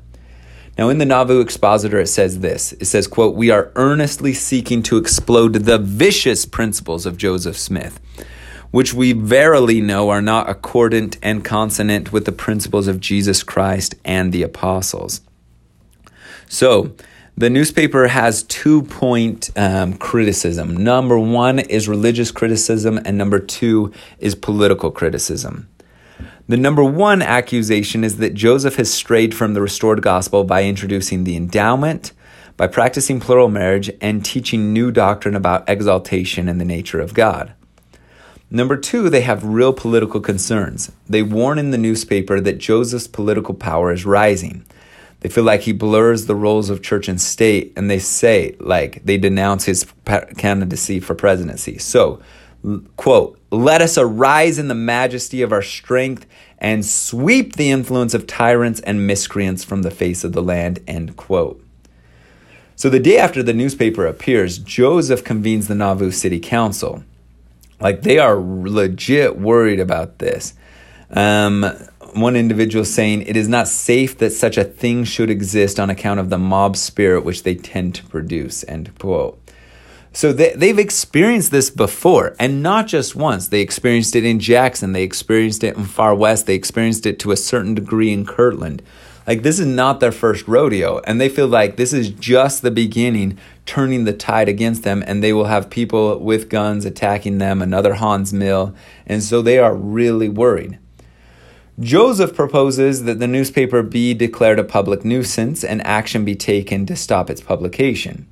Now, 0.78 0.90
in 0.90 1.00
the 1.00 1.06
Nauvoo 1.06 1.42
Expositor, 1.42 2.00
it 2.00 2.08
says 2.08 2.40
this 2.40 2.74
it 2.74 2.86
says, 2.86 3.08
quote, 3.08 3.36
We 3.36 3.50
are 3.50 3.72
earnestly 3.76 4.34
seeking 4.34 4.84
to 4.84 4.98
explode 4.98 5.54
the 5.54 5.80
vicious 5.80 6.46
principles 6.46 7.06
of 7.06 7.18
Joseph 7.18 7.58
Smith, 7.58 8.00
which 8.70 8.94
we 8.94 9.12
verily 9.12 9.82
know 9.82 10.10
are 10.10 10.22
not 10.22 10.50
accordant 10.50 11.18
and 11.24 11.44
consonant 11.44 12.14
with 12.14 12.26
the 12.26 12.32
principles 12.32 12.88
of 12.88 13.00
Jesus 13.00 13.42
Christ 13.42 13.96
and 14.06 14.32
the 14.32 14.44
apostles. 14.44 15.22
So, 16.48 16.94
the 17.38 17.52
newspaper 17.52 18.08
has 18.08 18.42
two 18.44 18.82
point 18.82 19.52
um, 19.56 19.94
criticism. 19.94 20.76
Number 20.76 21.20
one 21.20 21.60
is 21.60 21.88
religious 21.88 22.32
criticism, 22.32 22.98
and 23.06 23.16
number 23.16 23.38
two 23.38 23.94
is 24.18 24.34
political 24.34 24.90
criticism. 24.90 25.70
The 26.48 26.58
number 26.58 26.84
one 26.84 27.22
accusation 27.22 28.04
is 28.04 28.18
that 28.18 28.34
Joseph 28.34 28.78
has 28.78 28.92
strayed 28.92 29.36
from 29.36 29.54
the 29.54 29.62
restored 29.62 30.02
gospel 30.02 30.46
by 30.46 30.64
introducing 30.64 31.26
the 31.26 31.36
endowment, 31.36 32.12
by 32.56 32.66
practicing 32.66 33.20
plural 33.20 33.50
marriage, 33.50 33.92
and 34.02 34.26
teaching 34.26 34.74
new 34.74 34.90
doctrine 34.90 35.36
about 35.36 35.70
exaltation 35.70 36.50
and 36.50 36.60
the 36.60 36.66
nature 36.66 37.00
of 37.00 37.14
God. 37.14 37.54
Number 38.50 38.78
two, 38.78 39.12
they 39.12 39.22
have 39.22 39.44
real 39.44 39.74
political 39.74 40.22
concerns. 40.22 40.92
They 41.08 41.22
warn 41.22 41.60
in 41.60 41.70
the 41.70 41.78
newspaper 41.78 42.40
that 42.40 42.58
Joseph's 42.58 43.06
political 43.06 43.54
power 43.54 43.92
is 43.92 44.06
rising. 44.06 44.66
They 45.28 45.34
feel 45.34 45.44
like 45.44 45.60
he 45.60 45.74
blurs 45.74 46.26
the 46.26 46.36
roles 46.36 46.70
of 46.70 46.82
church 46.82 47.10
and 47.10 47.20
state, 47.20 47.74
and 47.76 47.92
they 47.92 48.00
say, 48.00 48.56
like, 48.62 49.04
they 49.04 49.18
denounce 49.18 49.66
his 49.66 49.86
candidacy 50.38 51.02
for 51.02 51.16
presidency. 51.16 51.80
So, 51.80 52.22
quote, 52.96 53.38
let 53.52 53.82
us 53.82 53.98
arise 53.98 54.58
in 54.58 54.70
the 54.70 54.74
majesty 54.74 55.42
of 55.42 55.52
our 55.52 55.62
strength 55.62 56.26
and 56.60 56.86
sweep 56.86 57.58
the 57.58 57.72
influence 57.72 58.14
of 58.14 58.26
tyrants 58.26 58.80
and 58.80 59.06
miscreants 59.06 59.66
from 59.66 59.82
the 59.82 59.92
face 59.92 60.24
of 60.24 60.32
the 60.32 60.42
land, 60.42 60.80
end 60.88 61.18
quote. 61.18 61.62
So 62.78 62.90
the 62.90 62.98
day 62.98 63.18
after 63.18 63.44
the 63.44 63.52
newspaper 63.52 64.08
appears, 64.08 64.58
Joseph 64.58 65.26
convenes 65.26 65.68
the 65.68 65.76
Nauvoo 65.76 66.12
City 66.12 66.40
Council. 66.40 67.04
Like 67.82 68.04
they 68.04 68.18
are 68.18 68.38
legit 68.38 69.38
worried 69.38 69.82
about 69.82 70.20
this. 70.20 70.54
Um, 71.10 71.66
one 72.14 72.36
individual 72.36 72.86
saying, 72.86 73.24
It 73.24 73.36
is 73.36 73.48
not 73.48 73.68
safe 73.68 74.18
that 74.18 74.32
such 74.32 74.58
a 74.58 74.64
thing 74.64 75.04
should 75.04 75.30
exist 75.30 75.80
on 75.80 75.90
account 75.90 76.20
of 76.20 76.30
the 76.30 76.38
mob 76.38 76.76
spirit 76.76 77.24
which 77.24 77.44
they 77.44 77.56
tend 77.56 77.96
to 77.96 78.04
produce, 78.06 78.64
end 78.68 78.98
quote. 79.00 79.40
So 80.14 80.34
they, 80.34 80.54
they've 80.54 80.80
experienced 80.80 81.52
this 81.52 81.70
before, 81.70 82.36
and 82.40 82.64
not 82.64 82.88
just 82.88 83.16
once. 83.16 83.50
They 83.50 83.62
experienced 83.62 84.16
it 84.16 84.26
in 84.26 84.40
Jackson, 84.40 84.94
they 84.94 85.04
experienced 85.04 85.64
it 85.64 85.78
in 85.78 85.86
Far 85.86 86.16
West, 86.16 86.48
they 86.48 86.56
experienced 86.56 87.06
it 87.06 87.20
to 87.20 87.32
a 87.32 87.38
certain 87.38 87.76
degree 87.76 88.12
in 88.12 88.26
Kirtland. 88.26 88.82
Like, 89.28 89.44
this 89.44 89.60
is 89.60 89.68
not 89.68 90.00
their 90.00 90.12
first 90.12 90.48
rodeo, 90.48 91.02
and 91.06 91.22
they 91.22 91.30
feel 91.30 91.48
like 91.48 91.76
this 91.76 91.94
is 91.94 92.10
just 92.10 92.62
the 92.62 92.72
beginning, 92.72 93.38
turning 93.66 94.06
the 94.06 94.14
tide 94.14 94.50
against 94.50 94.84
them, 94.84 95.04
and 95.06 95.22
they 95.22 95.34
will 95.34 95.46
have 95.46 95.70
people 95.70 96.18
with 96.18 96.50
guns 96.50 96.86
attacking 96.86 97.38
them, 97.38 97.62
another 97.62 97.96
Haun's 97.96 98.34
Mill, 98.34 98.74
and 99.06 99.22
so 99.22 99.42
they 99.42 99.60
are 99.60 99.76
really 99.76 100.30
worried. 100.30 100.80
Joseph 101.80 102.34
proposes 102.34 103.04
that 103.04 103.20
the 103.20 103.28
newspaper 103.28 103.84
be 103.84 104.16
declared 104.16 104.58
a 104.58 104.64
public 104.64 105.06
nuisance 105.06 105.64
and 105.64 105.86
action 105.86 106.26
be 106.26 106.36
taken 106.36 106.88
to 106.88 106.96
stop 106.96 107.30
its 107.30 107.40
publication. 107.40 108.28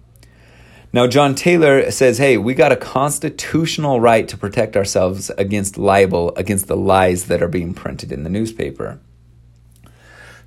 Now, 0.91 1.05
John 1.05 1.35
Taylor 1.35 1.91
says, 1.91 2.17
hey, 2.17 2.37
we 2.37 2.55
got 2.55 2.71
a 2.71 2.77
constitutional 2.77 4.01
right 4.01 4.27
to 4.29 4.37
protect 4.37 4.75
ourselves 4.75 5.29
against 5.37 5.77
libel, 5.77 6.33
against 6.35 6.67
the 6.67 6.77
lies 6.77 7.25
that 7.25 7.43
are 7.43 7.47
being 7.47 7.75
printed 7.75 8.11
in 8.11 8.23
the 8.23 8.31
newspaper. 8.31 8.99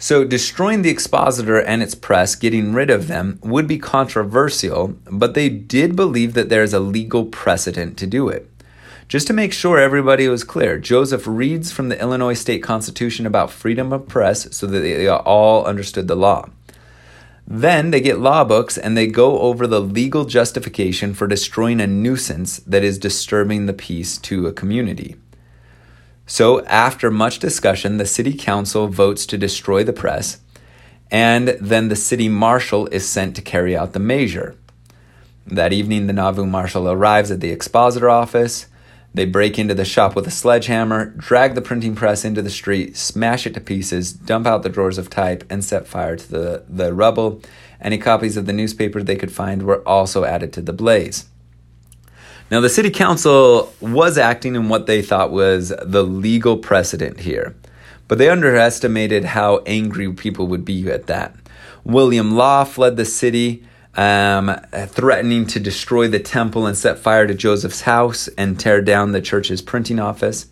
So, 0.00 0.24
destroying 0.24 0.82
the 0.82 0.90
expositor 0.90 1.60
and 1.60 1.82
its 1.82 1.94
press, 1.94 2.34
getting 2.34 2.72
rid 2.72 2.90
of 2.90 3.06
them, 3.06 3.38
would 3.42 3.68
be 3.68 3.78
controversial, 3.78 4.96
but 5.04 5.34
they 5.34 5.48
did 5.48 5.94
believe 5.94 6.34
that 6.34 6.48
there 6.48 6.62
is 6.62 6.72
a 6.72 6.80
legal 6.80 7.26
precedent 7.26 7.96
to 7.98 8.06
do 8.08 8.28
it. 8.28 8.50
Just 9.08 9.26
to 9.28 9.32
make 9.32 9.54
sure 9.54 9.78
everybody 9.78 10.28
was 10.28 10.44
clear, 10.44 10.78
Joseph 10.78 11.26
reads 11.26 11.72
from 11.72 11.88
the 11.88 11.98
Illinois 11.98 12.34
State 12.34 12.62
Constitution 12.62 13.24
about 13.24 13.50
freedom 13.50 13.90
of 13.90 14.06
press 14.06 14.54
so 14.54 14.66
that 14.66 14.80
they 14.80 15.08
all 15.08 15.64
understood 15.64 16.08
the 16.08 16.14
law. 16.14 16.50
Then 17.46 17.90
they 17.90 18.02
get 18.02 18.18
law 18.18 18.44
books 18.44 18.76
and 18.76 18.94
they 18.94 19.06
go 19.06 19.38
over 19.38 19.66
the 19.66 19.80
legal 19.80 20.26
justification 20.26 21.14
for 21.14 21.26
destroying 21.26 21.80
a 21.80 21.86
nuisance 21.86 22.58
that 22.58 22.84
is 22.84 22.98
disturbing 22.98 23.64
the 23.64 23.72
peace 23.72 24.18
to 24.18 24.46
a 24.46 24.52
community. 24.52 25.16
So, 26.26 26.62
after 26.66 27.10
much 27.10 27.38
discussion, 27.38 27.96
the 27.96 28.04
city 28.04 28.34
council 28.34 28.88
votes 28.88 29.24
to 29.24 29.38
destroy 29.38 29.82
the 29.82 29.94
press, 29.94 30.40
and 31.10 31.56
then 31.58 31.88
the 31.88 31.96
city 31.96 32.28
marshal 32.28 32.86
is 32.88 33.08
sent 33.08 33.34
to 33.36 33.40
carry 33.40 33.74
out 33.74 33.94
the 33.94 33.98
measure. 33.98 34.54
That 35.46 35.72
evening, 35.72 36.06
the 36.06 36.12
Nauvoo 36.12 36.44
marshal 36.44 36.90
arrives 36.90 37.30
at 37.30 37.40
the 37.40 37.48
expositor 37.48 38.10
office. 38.10 38.66
They 39.18 39.24
break 39.24 39.58
into 39.58 39.74
the 39.74 39.84
shop 39.84 40.14
with 40.14 40.28
a 40.28 40.30
sledgehammer, 40.30 41.06
drag 41.06 41.56
the 41.56 41.60
printing 41.60 41.96
press 41.96 42.24
into 42.24 42.40
the 42.40 42.50
street, 42.50 42.96
smash 42.96 43.48
it 43.48 43.54
to 43.54 43.60
pieces, 43.60 44.12
dump 44.12 44.46
out 44.46 44.62
the 44.62 44.68
drawers 44.68 44.96
of 44.96 45.10
type, 45.10 45.42
and 45.50 45.64
set 45.64 45.88
fire 45.88 46.14
to 46.14 46.30
the, 46.30 46.64
the 46.68 46.94
rubble. 46.94 47.42
Any 47.80 47.98
copies 47.98 48.36
of 48.36 48.46
the 48.46 48.52
newspaper 48.52 49.02
they 49.02 49.16
could 49.16 49.32
find 49.32 49.64
were 49.64 49.82
also 49.88 50.22
added 50.22 50.52
to 50.52 50.62
the 50.62 50.72
blaze. 50.72 51.26
Now, 52.48 52.60
the 52.60 52.68
city 52.68 52.90
council 52.90 53.74
was 53.80 54.18
acting 54.18 54.54
in 54.54 54.68
what 54.68 54.86
they 54.86 55.02
thought 55.02 55.32
was 55.32 55.74
the 55.82 56.04
legal 56.04 56.56
precedent 56.56 57.18
here, 57.18 57.56
but 58.06 58.18
they 58.18 58.30
underestimated 58.30 59.24
how 59.24 59.64
angry 59.66 60.12
people 60.12 60.46
would 60.46 60.64
be 60.64 60.88
at 60.88 61.08
that. 61.08 61.34
William 61.82 62.36
Law 62.36 62.62
fled 62.62 62.96
the 62.96 63.04
city 63.04 63.64
um, 63.98 64.54
threatening 64.86 65.44
to 65.48 65.58
destroy 65.58 66.06
the 66.06 66.20
temple 66.20 66.66
and 66.66 66.78
set 66.78 67.00
fire 67.00 67.26
to 67.26 67.34
Joseph's 67.34 67.80
house 67.80 68.28
and 68.38 68.58
tear 68.58 68.80
down 68.80 69.10
the 69.10 69.20
church's 69.20 69.60
printing 69.60 69.98
office. 69.98 70.46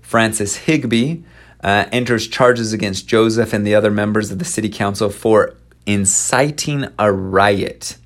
Francis 0.00 0.56
Higbee 0.56 1.18
uh, 1.62 1.84
enters 1.92 2.26
charges 2.26 2.72
against 2.72 3.06
Joseph 3.06 3.52
and 3.52 3.66
the 3.66 3.74
other 3.74 3.90
members 3.90 4.30
of 4.30 4.38
the 4.38 4.44
city 4.46 4.70
council 4.70 5.10
for 5.10 5.54
inciting 5.84 6.86
a 6.98 7.12
riot 7.12 7.98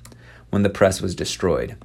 when 0.49 0.63
the 0.63 0.69
press 0.69 1.01
was 1.01 1.15
destroyed. 1.15 1.77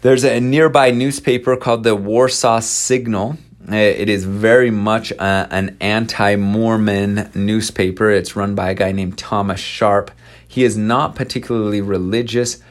There's 0.00 0.24
a 0.24 0.40
nearby 0.40 0.92
newspaper 0.92 1.58
called 1.58 1.82
the 1.82 1.94
Warsaw 1.94 2.60
Signal. 2.60 3.36
It 3.68 4.08
is 4.08 4.24
very 4.24 4.70
much 4.70 5.12
uh, 5.12 5.46
an 5.50 5.76
anti 5.80 6.36
Mormon 6.36 7.30
newspaper. 7.34 8.10
It's 8.10 8.34
run 8.34 8.54
by 8.54 8.70
a 8.70 8.74
guy 8.74 8.92
named 8.92 9.18
Thomas 9.18 9.60
Sharp. 9.60 10.10
He 10.56 10.64
is 10.64 10.74
not 10.74 11.14
particularly 11.14 11.82
religious, 11.82 12.62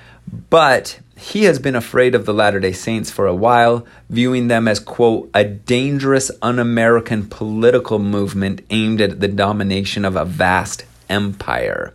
but 0.50 1.00
he 1.16 1.44
has 1.44 1.60
been 1.60 1.76
afraid 1.76 2.16
of 2.16 2.26
the 2.26 2.34
Latter 2.34 2.60
day 2.60 2.72
Saints 2.72 3.12
for 3.12 3.28
a 3.28 3.36
while, 3.36 3.86
viewing 4.10 4.48
them 4.48 4.68
as, 4.68 4.80
quote, 4.80 5.30
a 5.36 5.44
dangerous 5.44 6.32
un 6.42 6.58
American 6.58 7.28
political 7.28 8.00
movement 8.00 8.62
aimed 8.72 9.02
at 9.02 9.20
the 9.20 9.28
domination 9.28 10.04
of 10.04 10.16
a 10.16 10.26
vast 10.26 10.86
empire. 11.10 11.94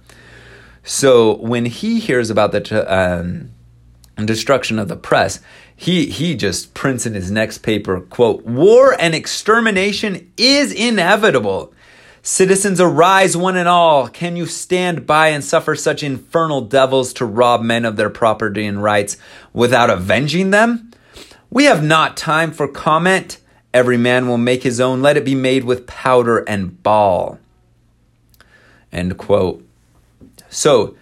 So 0.85 1.35
when 1.39 1.65
he 1.65 1.99
hears 1.99 2.31
about 2.31 2.53
the 2.53 2.87
um, 2.87 3.51
destruction 4.25 4.79
of 4.79 4.87
the 4.87 4.95
press, 4.95 5.41
he, 5.75 6.07
he 6.07 6.37
just 6.37 6.73
prints 6.73 7.05
in 7.05 7.15
his 7.15 7.33
next 7.33 7.65
paper, 7.65 8.01
quote, 8.01 8.45
war 8.45 8.95
and 9.01 9.13
extermination 9.13 10.31
is 10.37 10.71
inevitable. 10.71 11.75
Citizens, 12.23 12.81
arise 12.81 13.37
one 13.37 13.57
and 13.57 13.69
all. 13.69 14.07
Can 14.09 14.37
you 14.37 14.45
stand 14.45 15.07
by 15.07 15.29
and 15.29 15.43
suffer 15.43 15.75
such 15.75 16.03
infernal 16.03 16.61
devils 16.61 17.15
to 17.15 17.25
rob 17.25 17.63
men 17.63 17.85
of 17.85 17.97
their 17.97 18.11
property 18.11 18.67
and 18.67 18.83
rights 18.83 19.17
without 19.55 19.89
avenging 19.89 20.51
them? 20.51 20.91
We 21.51 21.65
have 21.65 21.83
not 21.83 22.17
time 22.17 22.53
for 22.53 22.69
comment. 22.69 23.39
Every 23.73 23.97
man 23.97 24.29
will 24.29 24.39
make 24.39 24.63
his 24.63 24.81
own. 24.81 25.01
Let 25.01 25.17
it 25.17 25.25
be 25.25 25.35
made 25.35 25.65
with 25.65 25.87
powder 25.87 26.39
and 26.41 26.83
ball. 26.83 27.39
End 28.93 29.17
quote. 29.17 29.65
So, 30.51 30.97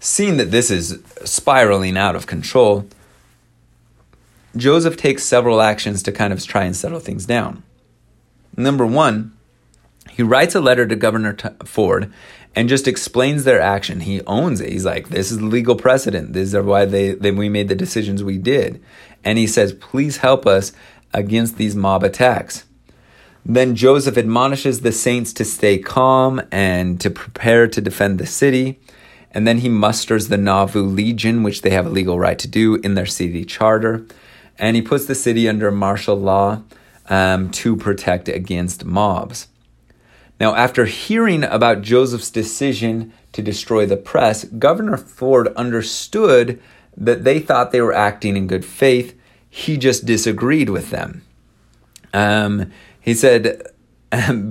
seeing 0.00 0.36
that 0.38 0.50
this 0.50 0.70
is 0.70 1.00
spiraling 1.24 1.96
out 1.96 2.16
of 2.16 2.26
control, 2.26 2.86
Joseph 4.56 4.96
takes 4.96 5.22
several 5.22 5.60
actions 5.60 6.02
to 6.02 6.12
kind 6.12 6.32
of 6.32 6.42
try 6.44 6.64
and 6.64 6.74
settle 6.74 7.00
things 7.00 7.26
down. 7.26 7.62
Number 8.56 8.86
one, 8.86 9.35
he 10.16 10.22
writes 10.22 10.54
a 10.54 10.62
letter 10.62 10.86
to 10.86 10.96
Governor 10.96 11.34
T- 11.34 11.50
Ford 11.66 12.10
and 12.54 12.70
just 12.70 12.88
explains 12.88 13.44
their 13.44 13.60
action. 13.60 14.00
He 14.00 14.22
owns 14.22 14.62
it. 14.62 14.72
He's 14.72 14.86
like, 14.86 15.10
this 15.10 15.30
is 15.30 15.42
legal 15.42 15.76
precedent. 15.76 16.32
This 16.32 16.54
is 16.54 16.64
why 16.64 16.86
they, 16.86 17.12
they 17.12 17.30
we 17.30 17.50
made 17.50 17.68
the 17.68 17.74
decisions 17.74 18.24
we 18.24 18.38
did. 18.38 18.82
And 19.22 19.36
he 19.36 19.46
says, 19.46 19.74
please 19.74 20.16
help 20.16 20.46
us 20.46 20.72
against 21.12 21.58
these 21.58 21.76
mob 21.76 22.02
attacks. 22.02 22.64
Then 23.44 23.76
Joseph 23.76 24.16
admonishes 24.16 24.80
the 24.80 24.90
saints 24.90 25.34
to 25.34 25.44
stay 25.44 25.76
calm 25.76 26.40
and 26.50 26.98
to 27.02 27.10
prepare 27.10 27.68
to 27.68 27.80
defend 27.82 28.18
the 28.18 28.24
city. 28.26 28.80
And 29.32 29.46
then 29.46 29.58
he 29.58 29.68
musters 29.68 30.28
the 30.28 30.38
Nauvoo 30.38 30.82
Legion, 30.82 31.42
which 31.42 31.60
they 31.60 31.70
have 31.70 31.84
a 31.84 31.90
legal 31.90 32.18
right 32.18 32.38
to 32.38 32.48
do 32.48 32.76
in 32.76 32.94
their 32.94 33.04
city 33.04 33.44
charter. 33.44 34.06
And 34.58 34.76
he 34.76 34.80
puts 34.80 35.04
the 35.04 35.14
city 35.14 35.46
under 35.46 35.70
martial 35.70 36.18
law 36.18 36.62
um, 37.10 37.50
to 37.50 37.76
protect 37.76 38.30
against 38.30 38.86
mobs. 38.86 39.48
Now, 40.38 40.54
after 40.54 40.84
hearing 40.84 41.44
about 41.44 41.82
Joseph's 41.82 42.30
decision 42.30 43.12
to 43.32 43.42
destroy 43.42 43.86
the 43.86 43.96
press, 43.96 44.44
Governor 44.44 44.96
Ford 44.96 45.48
understood 45.56 46.60
that 46.96 47.24
they 47.24 47.38
thought 47.38 47.72
they 47.72 47.80
were 47.80 47.94
acting 47.94 48.36
in 48.36 48.46
good 48.46 48.64
faith. 48.64 49.18
He 49.48 49.76
just 49.76 50.04
disagreed 50.04 50.68
with 50.68 50.90
them. 50.90 51.22
Um, 52.12 52.70
he 53.00 53.14
said, 53.14 53.62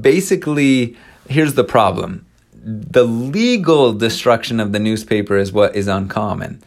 basically, 0.01 0.95
here's 1.27 1.53
the 1.53 1.63
problem 1.63 2.25
the 2.67 3.03
legal 3.03 3.93
destruction 3.93 4.59
of 4.59 4.71
the 4.71 4.79
newspaper 4.79 5.37
is 5.37 5.51
what 5.51 5.75
is 5.75 5.87
uncommon. 5.87 6.63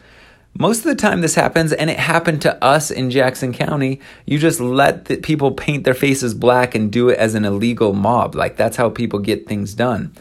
Most 0.54 0.78
of 0.78 0.84
the 0.84 0.96
time, 0.96 1.20
this 1.20 1.36
happens, 1.36 1.72
and 1.72 1.88
it 1.88 1.98
happened 1.98 2.42
to 2.42 2.64
us 2.64 2.90
in 2.90 3.10
Jackson 3.10 3.52
County. 3.52 4.00
You 4.26 4.38
just 4.38 4.58
let 4.58 5.04
the 5.04 5.16
people 5.18 5.52
paint 5.52 5.84
their 5.84 5.94
faces 5.94 6.34
black 6.34 6.74
and 6.74 6.90
do 6.90 7.08
it 7.08 7.18
as 7.18 7.34
an 7.34 7.44
illegal 7.44 7.92
mob. 7.92 8.34
Like, 8.34 8.56
that's 8.56 8.76
how 8.76 8.90
people 8.90 9.20
get 9.20 9.46
things 9.46 9.74
done. 9.74 10.12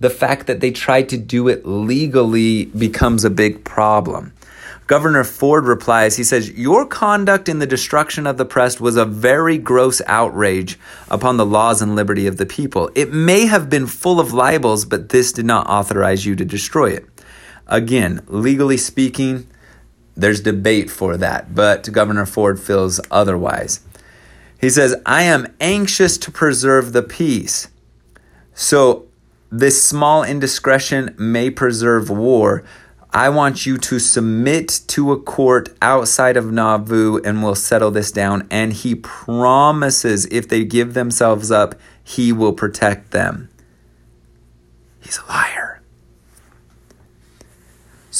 The 0.00 0.08
fact 0.10 0.46
that 0.46 0.60
they 0.60 0.70
tried 0.70 1.10
to 1.10 1.18
do 1.18 1.46
it 1.48 1.66
legally 1.66 2.66
becomes 2.66 3.24
a 3.24 3.30
big 3.30 3.64
problem. 3.64 4.32
Governor 4.86 5.24
Ford 5.24 5.64
replies, 5.64 6.16
he 6.16 6.24
says, 6.24 6.50
Your 6.50 6.84
conduct 6.86 7.48
in 7.48 7.60
the 7.60 7.66
destruction 7.66 8.26
of 8.26 8.36
the 8.36 8.44
press 8.44 8.80
was 8.80 8.96
a 8.96 9.04
very 9.04 9.56
gross 9.56 10.02
outrage 10.06 10.78
upon 11.08 11.36
the 11.36 11.46
laws 11.46 11.80
and 11.80 11.94
liberty 11.94 12.26
of 12.26 12.36
the 12.36 12.46
people. 12.46 12.90
It 12.94 13.12
may 13.12 13.46
have 13.46 13.70
been 13.70 13.86
full 13.86 14.20
of 14.20 14.32
libels, 14.32 14.84
but 14.84 15.10
this 15.10 15.32
did 15.32 15.46
not 15.46 15.68
authorize 15.68 16.26
you 16.26 16.34
to 16.36 16.44
destroy 16.44 16.90
it. 16.90 17.06
Again, 17.68 18.22
legally 18.26 18.76
speaking, 18.76 19.46
there's 20.16 20.40
debate 20.40 20.90
for 20.90 21.16
that, 21.16 21.54
but 21.54 21.90
Governor 21.90 22.26
Ford 22.26 22.60
feels 22.60 23.00
otherwise. 23.10 23.80
He 24.60 24.70
says, 24.70 24.94
I 25.04 25.22
am 25.22 25.54
anxious 25.60 26.16
to 26.18 26.30
preserve 26.30 26.92
the 26.92 27.02
peace. 27.02 27.68
So, 28.54 29.06
this 29.50 29.84
small 29.84 30.22
indiscretion 30.22 31.14
may 31.18 31.50
preserve 31.50 32.08
war. 32.08 32.64
I 33.12 33.28
want 33.28 33.66
you 33.66 33.76
to 33.76 33.98
submit 33.98 34.80
to 34.86 35.12
a 35.12 35.20
court 35.20 35.68
outside 35.82 36.38
of 36.38 36.50
Nauvoo 36.50 37.20
and 37.22 37.42
we'll 37.42 37.54
settle 37.54 37.90
this 37.90 38.10
down. 38.10 38.46
And 38.50 38.72
he 38.72 38.94
promises 38.94 40.24
if 40.26 40.48
they 40.48 40.64
give 40.64 40.94
themselves 40.94 41.50
up, 41.50 41.74
he 42.02 42.32
will 42.32 42.54
protect 42.54 43.10
them. 43.10 43.50
He's 45.00 45.18
a 45.18 45.26
liar. 45.26 45.71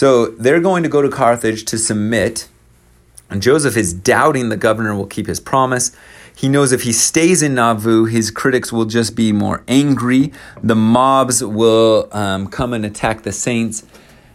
So 0.02 0.26
they're 0.26 0.58
going 0.58 0.82
to 0.82 0.88
go 0.88 1.00
to 1.00 1.08
Carthage 1.08 1.64
to 1.66 1.78
submit. 1.78 2.48
And 3.30 3.40
Joseph 3.40 3.76
is 3.76 3.92
doubting 3.92 4.48
the 4.48 4.56
governor 4.56 4.96
will 4.96 5.06
keep 5.06 5.28
his 5.28 5.38
promise. 5.38 5.92
He 6.34 6.48
knows 6.48 6.72
if 6.72 6.82
he 6.82 6.92
stays 6.92 7.40
in 7.40 7.54
Nauvoo, 7.54 8.06
his 8.06 8.32
critics 8.32 8.72
will 8.72 8.84
just 8.84 9.14
be 9.14 9.30
more 9.30 9.62
angry. 9.68 10.32
The 10.60 10.74
mobs 10.74 11.44
will 11.44 12.08
um, 12.10 12.48
come 12.48 12.72
and 12.72 12.84
attack 12.84 13.22
the 13.22 13.30
saints. 13.30 13.84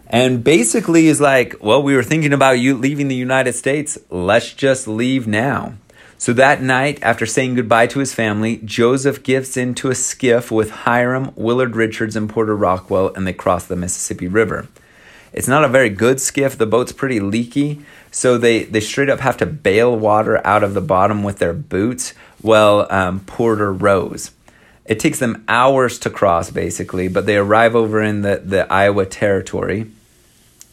And 0.08 0.42
basically, 0.42 1.08
is 1.08 1.20
like, 1.20 1.56
well, 1.60 1.84
we 1.84 1.98
were 1.98 2.04
thinking 2.04 2.32
about 2.32 2.60
you 2.60 2.74
leaving 2.74 3.10
the 3.10 3.16
United 3.16 3.52
States. 3.52 3.98
Let's 4.10 4.54
just 4.54 4.88
leave 4.88 5.28
now. 5.28 5.74
So 6.18 6.32
that 6.32 6.62
night, 6.62 6.98
after 7.04 7.26
saying 7.26 7.56
goodbye 7.56 7.88
to 7.88 8.00
his 8.00 8.14
family, 8.14 8.62
Joseph 8.64 9.22
gets 9.22 9.58
into 9.58 9.90
a 9.90 9.96
skiff 9.96 10.50
with 10.50 10.72
Hyrum, 10.72 11.34
Willard 11.36 11.76
Richards, 11.76 12.16
and 12.16 12.30
Porter 12.30 12.56
Rockwell, 12.56 13.14
and 13.14 13.28
they 13.28 13.34
cross 13.34 13.66
the 13.66 13.76
Mississippi 13.76 14.30
River. 14.30 14.70
It's 15.34 15.48
not 15.48 15.64
a 15.64 15.70
very 15.70 15.90
good 15.90 16.20
skiff. 16.20 16.58
The 16.58 16.66
boat's 16.66 16.92
pretty 16.92 17.20
leaky, 17.20 17.82
so 18.12 18.38
they, 18.38 18.64
they 18.64 18.80
straight 18.80 19.10
up 19.10 19.20
have 19.20 19.38
to 19.38 19.46
bail 19.46 19.96
water 19.96 20.46
out 20.46 20.64
of 20.64 20.74
the 20.74 20.82
bottom 20.82 21.24
with 21.24 21.40
their 21.40 21.54
boots 21.54 22.14
while 22.42 22.88
um, 22.90 23.22
Porter 23.22 23.72
rows. 23.74 24.32
It 24.86 25.00
takes 25.00 25.20
them 25.20 25.44
hours 25.48 26.00
to 26.00 26.10
cross, 26.10 26.50
basically, 26.50 27.10
but 27.10 27.26
they 27.26 27.36
arrive 27.36 27.76
over 27.76 28.02
in 28.02 28.22
the, 28.22 28.42
the 28.44 28.72
Iowa 28.72 29.06
Territory. 29.06 29.92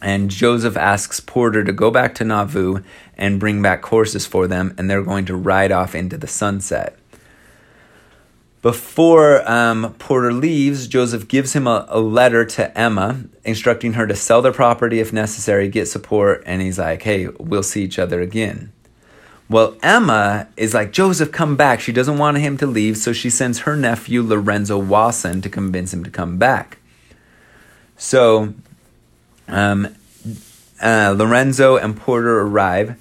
And 0.01 0.29
Joseph 0.29 0.77
asks 0.77 1.19
Porter 1.19 1.63
to 1.63 1.73
go 1.73 1.91
back 1.91 2.15
to 2.15 2.23
Nauvoo 2.23 2.83
and 3.17 3.39
bring 3.39 3.61
back 3.61 3.83
horses 3.85 4.25
for 4.25 4.47
them, 4.47 4.73
and 4.77 4.89
they're 4.89 5.01
going 5.01 5.25
to 5.25 5.35
ride 5.35 5.71
off 5.71 5.95
into 5.95 6.17
the 6.17 6.27
sunset. 6.27 6.97
Before 8.65 9.47
um, 9.47 9.93
Porter 9.99 10.33
leaves, 10.33 10.87
Joseph 10.87 11.27
gives 11.27 11.53
him 11.53 11.67
a, 11.67 11.85
a, 11.87 11.99
letter 11.99 12.43
to 12.45 12.75
Emma, 12.75 13.25
instructing 13.43 13.93
her 13.93 14.07
to 14.07 14.15
sell 14.15 14.41
their 14.41 14.51
property 14.51 14.99
if 14.99 15.13
necessary, 15.13 15.69
get 15.69 15.87
support, 15.87 16.41
and 16.47 16.63
he's 16.63 16.79
like, 16.79 17.03
hey, 17.03 17.27
we'll 17.27 17.61
see 17.61 17.83
each 17.83 17.99
other 17.99 18.21
again. 18.21 18.73
Well, 19.47 19.77
Emma 19.83 20.47
is 20.57 20.73
like, 20.73 20.91
Joseph, 20.91 21.31
come 21.31 21.55
back. 21.55 21.79
She 21.79 21.91
doesn't 21.91 22.17
want 22.17 22.39
him 22.39 22.57
to 22.57 22.65
leave, 22.65 22.97
so 22.97 23.13
she 23.13 23.29
sends 23.29 23.59
her 23.59 23.75
nephew, 23.75 24.23
Lorenzo 24.23 24.79
Wasson, 24.79 25.43
to 25.43 25.49
convince 25.49 25.93
him 25.93 26.03
to 26.03 26.09
come 26.09 26.39
back. 26.39 26.79
So, 27.97 28.55
um, 29.47 29.95
uh, 30.81 31.13
Lorenzo 31.15 31.77
and 31.77 31.95
Porter 31.95 32.41
arrive 32.41 32.99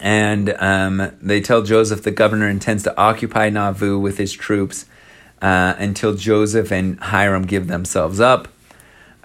and 0.00 0.50
um, 0.58 1.12
they 1.20 1.40
tell 1.40 1.62
Joseph 1.62 2.02
the 2.02 2.10
governor 2.10 2.48
intends 2.48 2.82
to 2.84 2.96
occupy 2.98 3.50
Nauvoo 3.50 3.98
with 3.98 4.18
his 4.18 4.32
troops 4.32 4.86
uh, 5.42 5.74
until 5.78 6.14
Joseph 6.14 6.70
and 6.72 6.98
Hyrum 7.00 7.46
give 7.46 7.66
themselves 7.66 8.20
up. 8.20 8.48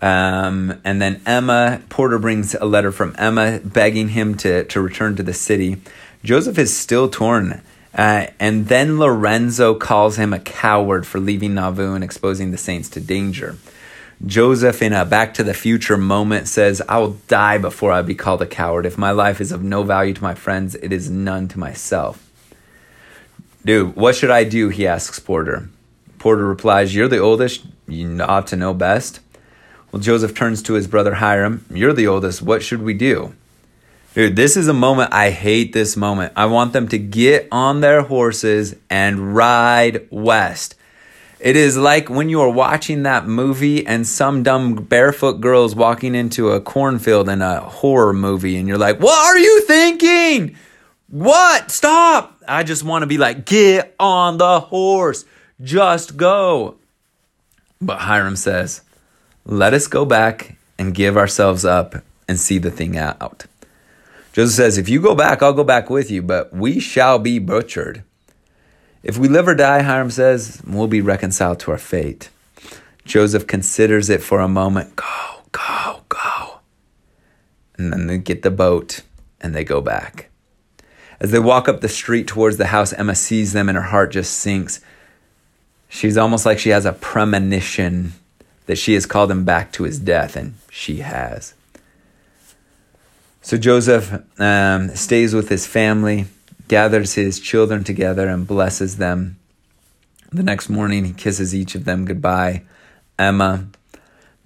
Um, 0.02 0.82
and 0.84 1.02
then 1.02 1.22
Emma, 1.26 1.82
Porter 1.90 2.18
brings 2.18 2.56
a 2.56 2.66
letter 2.66 2.92
from 2.92 3.16
Emma 3.18 3.60
begging 3.64 4.10
him 4.10 4.36
to, 4.38 4.64
to 4.66 4.82
return 4.82 5.16
to 5.18 5.24
the 5.24 5.34
city. 5.34 5.78
Joseph 6.24 6.58
is 6.58 6.76
still 6.76 7.08
torn. 7.08 7.62
Uh, 7.94 8.28
and 8.40 8.68
then 8.68 8.98
Lorenzo 8.98 9.76
calls 9.76 10.16
him 10.16 10.34
a 10.34 10.40
coward 10.40 11.06
for 11.06 11.20
leaving 11.20 11.54
Nauvoo 11.54 11.94
and 11.94 12.04
exposing 12.04 12.52
the 12.52 12.58
saints 12.58 12.90
to 12.90 13.00
danger. 13.00 13.58
Joseph, 14.26 14.84
in 14.84 14.94
a 14.94 15.04
Back 15.04 15.34
to 15.36 15.44
the 15.44 15.54
Future 15.54 15.98
moment, 15.98 16.48
says, 16.48 16.82
I 16.88 17.00
will 17.00 17.18
die 17.28 17.58
before 17.58 17.92
I 17.92 18.04
be 18.04 18.14
called 18.14 18.42
a 18.42 18.46
coward. 18.46 18.86
If 18.86 18.98
my 18.98 19.12
life 19.12 19.42
is 19.42 19.52
of 19.52 19.64
no 19.64 19.82
value 19.82 20.14
to 20.14 20.22
my 20.22 20.36
friends, 20.36 20.76
it 20.76 20.94
is 20.94 21.10
none 21.10 21.48
to 21.48 21.60
myself. 21.60 22.30
Dude, 23.66 23.96
what 23.96 24.16
should 24.16 24.30
I 24.30 24.44
do? 24.44 24.70
He 24.70 24.86
asks 24.86 25.20
Porter. 25.20 25.70
Porter 26.20 26.46
replies, 26.46 26.94
You're 26.94 27.08
the 27.08 27.18
oldest. 27.18 27.66
You 27.88 28.22
ought 28.22 28.46
to 28.48 28.56
know 28.56 28.76
best. 28.76 29.22
Well, 29.92 30.02
Joseph 30.02 30.36
turns 30.36 30.62
to 30.64 30.74
his 30.74 30.88
brother 30.88 31.16
Hyrum, 31.16 31.66
You're 31.72 31.94
the 31.94 32.08
oldest. 32.08 32.44
What 32.44 32.62
should 32.62 32.84
we 32.84 32.94
do? 32.94 33.34
Dude, 34.14 34.36
this 34.36 34.56
is 34.56 34.68
a 34.68 34.74
moment. 34.74 35.14
I 35.14 35.32
hate 35.32 35.74
this 35.74 35.98
moment. 35.98 36.34
I 36.36 36.46
want 36.46 36.74
them 36.74 36.88
to 36.90 37.00
get 37.00 37.48
on 37.52 37.82
their 37.82 38.02
horses 38.02 38.76
and 38.90 39.36
ride 39.36 40.08
west. 40.12 40.76
It 41.42 41.56
is 41.56 41.76
like 41.76 42.08
when 42.08 42.30
you 42.30 42.40
are 42.42 42.50
watching 42.50 43.02
that 43.02 43.28
movie 43.28 43.86
and 43.88 44.08
some 44.08 44.44
dumb 44.44 44.76
barefoot 44.76 45.42
girl's 45.42 45.74
walking 45.74 46.14
into 46.14 46.52
a 46.52 46.62
cornfield 46.62 47.28
in 47.30 47.42
a 47.42 47.62
horror 47.62 48.14
movie, 48.14 48.58
and 48.58 48.68
you're 48.68 48.78
like, 48.78 49.00
What 49.00 49.18
are 49.18 49.40
you 49.40 49.62
thinking? 49.62 50.56
What? 51.08 51.72
Stop! 51.72 52.40
I 52.48 52.62
just 52.62 52.84
want 52.84 53.02
to 53.02 53.08
be 53.08 53.18
like, 53.18 53.46
Get 53.46 53.96
on 54.00 54.38
the 54.38 54.60
horse. 54.60 55.26
Just 55.60 56.16
go. 56.16 56.76
But 57.82 58.02
Hyrum 58.02 58.38
says, 58.38 58.82
Let 59.44 59.74
us 59.74 59.88
go 59.88 60.06
back 60.06 60.58
and 60.78 60.94
give 60.94 61.18
ourselves 61.18 61.66
up 61.66 61.96
and 62.28 62.40
see 62.40 62.60
the 62.60 62.70
thing 62.70 62.98
out. 62.98 63.46
Joseph 64.32 64.56
says, 64.56 64.78
If 64.78 64.90
you 64.90 65.02
go 65.02 65.16
back, 65.16 65.42
I'll 65.42 65.54
go 65.54 65.64
back 65.64 65.90
with 65.90 66.12
you, 66.12 66.22
but 66.22 66.54
we 66.54 66.80
shall 66.80 67.18
be 67.18 67.40
butchered. 67.40 68.04
If 69.04 69.18
we 69.18 69.28
live 69.28 69.48
or 69.48 69.56
die, 69.56 69.82
Hyrum 69.82 70.12
says, 70.12 70.62
we'll 70.66 70.88
be 70.88 71.02
reconciled 71.02 71.60
to 71.62 71.72
our 71.72 71.78
fate. 71.78 72.30
Joseph 73.04 73.48
considers 73.48 74.10
it 74.10 74.22
for 74.22 74.40
a 74.40 74.48
moment. 74.48 74.96
Go, 74.96 75.42
go, 75.52 76.02
go. 76.08 76.60
And 77.78 77.92
then 77.92 78.08
they 78.08 78.20
get 78.20 78.44
the 78.44 78.52
boat 78.52 79.02
and 79.40 79.56
they 79.56 79.64
go 79.64 79.82
back. 79.82 80.30
As 81.20 81.32
they 81.32 81.40
walk 81.40 81.68
up 81.68 81.82
the 81.82 81.90
street 81.90 82.28
towards 82.28 82.58
the 82.58 82.68
house, 82.68 82.94
Emma 82.94 83.16
sees 83.16 83.54
them 83.54 83.70
and 83.70 83.78
her 83.78 83.86
heart 83.86 84.12
just 84.12 84.34
sinks. 84.34 84.82
She's 85.90 86.18
almost 86.18 86.46
like 86.46 86.60
she 86.60 86.70
has 86.70 86.86
a 86.86 86.94
premonition 86.94 88.14
that 88.66 88.78
she 88.78 88.94
has 88.94 89.06
called 89.06 89.30
him 89.30 89.44
back 89.44 89.72
to 89.74 89.84
his 89.84 90.00
death, 90.00 90.36
and 90.36 90.54
she 90.70 90.98
has. 90.98 91.54
So 93.42 93.58
Joseph 93.58 94.24
um, 94.40 94.90
stays 94.96 95.34
with 95.34 95.50
his 95.50 95.68
family 95.68 96.28
gathers 96.72 97.16
his 97.16 97.38
children 97.38 97.84
together 97.84 98.30
and 98.30 98.48
blesses 98.48 98.96
them. 98.96 99.38
The 100.32 100.42
next 100.42 100.70
morning, 100.70 101.04
he 101.04 101.12
kisses 101.12 101.54
each 101.54 101.76
of 101.76 101.84
them 101.84 102.06
goodbye. 102.06 102.64
Emma, 103.20 103.68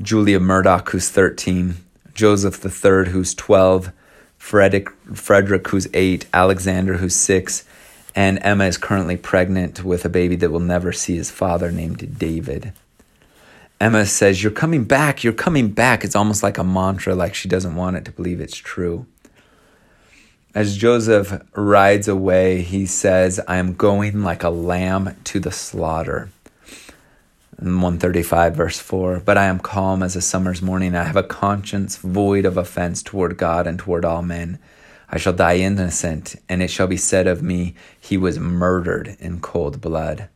Julia 0.02 0.40
Murdock, 0.40 0.90
who's 0.90 1.12
13, 1.12 1.76
Joseph 2.16 2.66
III, 2.66 3.12
who's 3.12 3.36
12, 3.36 3.92
Frederick, 4.40 4.90
Frederick, 5.14 5.68
who's 5.68 5.88
8, 5.94 6.26
Alexander, 6.34 6.96
who's 6.96 7.16
6, 7.16 7.64
and 8.16 8.40
Emma 8.42 8.64
is 8.64 8.80
currently 8.80 9.18
pregnant 9.18 9.84
with 9.84 10.04
a 10.04 10.10
baby 10.10 10.36
that 10.38 10.50
will 10.50 10.60
never 10.60 10.92
see 10.92 11.16
his 11.16 11.30
father, 11.30 11.72
named 11.72 12.18
David. 12.18 12.74
Emma 13.80 14.04
says, 14.08 14.42
You're 14.42 14.52
coming 14.52 14.86
back, 14.86 15.24
you're 15.24 15.32
coming 15.32 15.70
back. 15.70 16.04
It's 16.04 16.16
almost 16.16 16.42
like 16.42 16.58
a 16.58 16.64
mantra, 16.64 17.14
like 17.14 17.36
she 17.36 17.48
doesn't 17.48 17.76
want 17.76 17.98
it 17.98 18.06
to 18.06 18.12
believe 18.12 18.42
it's 18.42 18.58
true. 18.58 19.06
As 20.56 20.78
Joseph 20.78 21.42
rides 21.54 22.08
away, 22.08 22.62
he 22.62 22.86
says, 22.86 23.42
I 23.46 23.58
am 23.58 23.74
going 23.74 24.24
like 24.24 24.42
a 24.42 24.50
lamb 24.50 25.18
to 25.26 25.42
the 25.42 25.52
slaughter. 25.52 26.30
In 27.60 27.82
135, 27.82 28.56
verse 28.56 28.80
4 28.80 29.20
But 29.20 29.38
I 29.38 29.48
am 29.48 29.60
calm 29.60 30.02
as 30.02 30.16
a 30.16 30.22
summer's 30.22 30.62
morning. 30.62 30.96
I 30.96 31.04
have 31.04 31.18
a 31.18 31.24
conscience 31.24 31.98
void 31.98 32.46
of 32.46 32.56
offense 32.56 33.04
toward 33.04 33.36
God 33.36 33.68
and 33.68 33.78
toward 33.78 34.06
all 34.06 34.22
men. 34.22 34.58
I 35.10 35.18
shall 35.18 35.34
die 35.34 35.58
innocent, 35.58 36.38
and 36.48 36.64
it 36.64 36.70
shall 36.70 36.88
be 36.88 36.96
said 36.96 37.28
of 37.28 37.44
me, 37.44 37.76
He 38.00 38.16
was 38.16 38.40
murdered 38.40 39.18
in 39.20 39.42
cold 39.42 39.82
blood. 39.82 40.30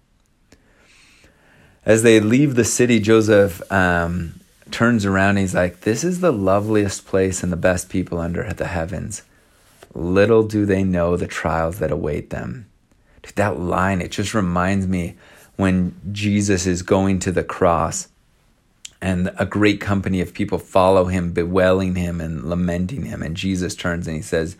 As 1.85 2.03
they 2.03 2.19
leave 2.19 2.55
the 2.55 2.65
city, 2.65 2.99
Joseph 2.99 3.61
um, 3.71 4.41
turns 4.69 5.05
around 5.05 5.37
he's 5.37 5.55
like, 5.55 5.81
This 5.81 6.03
is 6.03 6.19
the 6.19 6.33
loveliest 6.33 7.07
place 7.07 7.41
and 7.41 7.53
the 7.53 7.57
best 7.57 7.87
people 7.87 8.19
under 8.19 8.51
the 8.51 8.67
heavens. 8.67 9.23
Little 9.93 10.43
do 10.43 10.65
they 10.65 10.83
know 10.83 11.17
the 11.17 11.27
trials 11.27 11.79
that 11.79 11.91
await 11.91 12.29
them. 12.29 12.67
Dude, 13.23 13.35
that 13.35 13.59
line, 13.59 14.01
it 14.01 14.11
just 14.11 14.33
reminds 14.33 14.87
me 14.87 15.15
when 15.55 15.95
Jesus 16.11 16.65
is 16.65 16.83
going 16.83 17.19
to 17.19 17.31
the 17.31 17.43
cross 17.43 18.07
and 19.01 19.31
a 19.37 19.45
great 19.45 19.79
company 19.79 20.21
of 20.21 20.33
people 20.33 20.57
follow 20.57 21.05
him, 21.05 21.31
bewailing 21.31 21.95
him 21.95 22.19
and 22.19 22.43
lamenting 22.43 23.05
him. 23.05 23.21
And 23.21 23.35
Jesus 23.35 23.75
turns 23.75 24.07
and 24.07 24.15
he 24.15 24.21
says, 24.21 24.57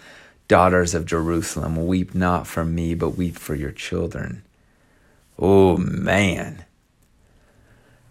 Daughters 0.48 0.96
of 0.96 1.06
Jerusalem, 1.06 1.88
weep 1.88 2.16
not 2.16 2.48
for 2.48 2.66
me, 2.66 2.96
but 2.96 3.12
weep 3.12 3.38
for 3.38 3.54
your 3.54 3.72
children. 3.72 4.44
Oh, 5.38 5.78
man. 5.78 6.66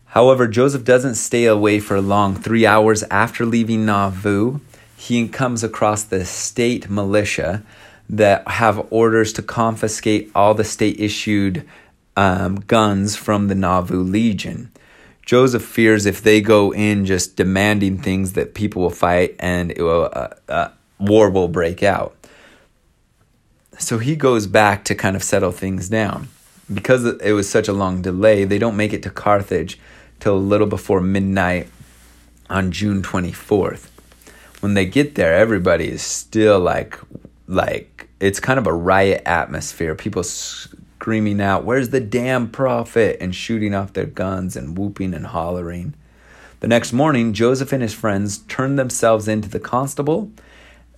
However, 0.06 0.46
Joseph 0.46 0.84
doesn't 0.84 1.16
stay 1.16 1.46
away 1.46 1.80
for 1.80 2.00
long. 2.00 2.34
Three 2.34 2.64
hours 2.64 3.02
after 3.04 3.44
leaving 3.44 3.84
Nauvoo, 3.84 4.60
he 4.98 5.28
comes 5.28 5.62
across 5.62 6.02
the 6.02 6.24
state 6.24 6.90
militia 6.90 7.62
that 8.10 8.46
have 8.48 8.84
orders 8.90 9.32
to 9.32 9.42
confiscate 9.42 10.28
all 10.34 10.54
the 10.54 10.64
state 10.64 10.98
issued 10.98 11.64
um, 12.16 12.56
guns 12.56 13.14
from 13.14 13.46
the 13.46 13.54
Nauvoo 13.54 14.02
Legion. 14.02 14.72
Joseph 15.24 15.62
fears 15.62 16.04
if 16.04 16.20
they 16.20 16.40
go 16.40 16.74
in 16.74 17.04
just 17.04 17.36
demanding 17.36 17.98
things 17.98 18.32
that 18.32 18.54
people 18.54 18.82
will 18.82 18.90
fight 18.90 19.36
and 19.38 19.72
will, 19.78 20.10
uh, 20.12 20.28
uh, 20.48 20.68
war 20.98 21.30
will 21.30 21.46
break 21.46 21.84
out. 21.84 22.16
So 23.78 23.98
he 23.98 24.16
goes 24.16 24.48
back 24.48 24.84
to 24.86 24.96
kind 24.96 25.14
of 25.14 25.22
settle 25.22 25.52
things 25.52 25.88
down. 25.88 26.26
Because 26.72 27.04
it 27.04 27.32
was 27.32 27.48
such 27.48 27.68
a 27.68 27.72
long 27.72 28.02
delay, 28.02 28.44
they 28.44 28.58
don't 28.58 28.76
make 28.76 28.92
it 28.92 29.04
to 29.04 29.10
Carthage 29.10 29.78
till 30.18 30.36
a 30.36 30.38
little 30.38 30.66
before 30.66 31.00
midnight 31.00 31.68
on 32.50 32.72
June 32.72 33.00
24th 33.00 33.86
when 34.60 34.74
they 34.74 34.86
get 34.86 35.14
there, 35.14 35.34
everybody 35.34 35.88
is 35.88 36.02
still 36.02 36.58
like, 36.58 36.98
like 37.46 38.08
it's 38.20 38.40
kind 38.40 38.58
of 38.58 38.66
a 38.66 38.72
riot 38.72 39.22
atmosphere. 39.24 39.94
People 39.94 40.22
screaming 40.22 41.40
out, 41.40 41.64
"Where's 41.64 41.90
the 41.90 42.00
damn 42.00 42.48
prophet?" 42.48 43.18
and 43.20 43.34
shooting 43.34 43.74
off 43.74 43.92
their 43.92 44.06
guns 44.06 44.56
and 44.56 44.76
whooping 44.76 45.14
and 45.14 45.26
hollering. 45.26 45.94
The 46.60 46.68
next 46.68 46.92
morning, 46.92 47.32
Joseph 47.34 47.72
and 47.72 47.82
his 47.82 47.94
friends 47.94 48.38
turned 48.38 48.78
themselves 48.78 49.28
into 49.28 49.48
the 49.48 49.60
constable. 49.60 50.30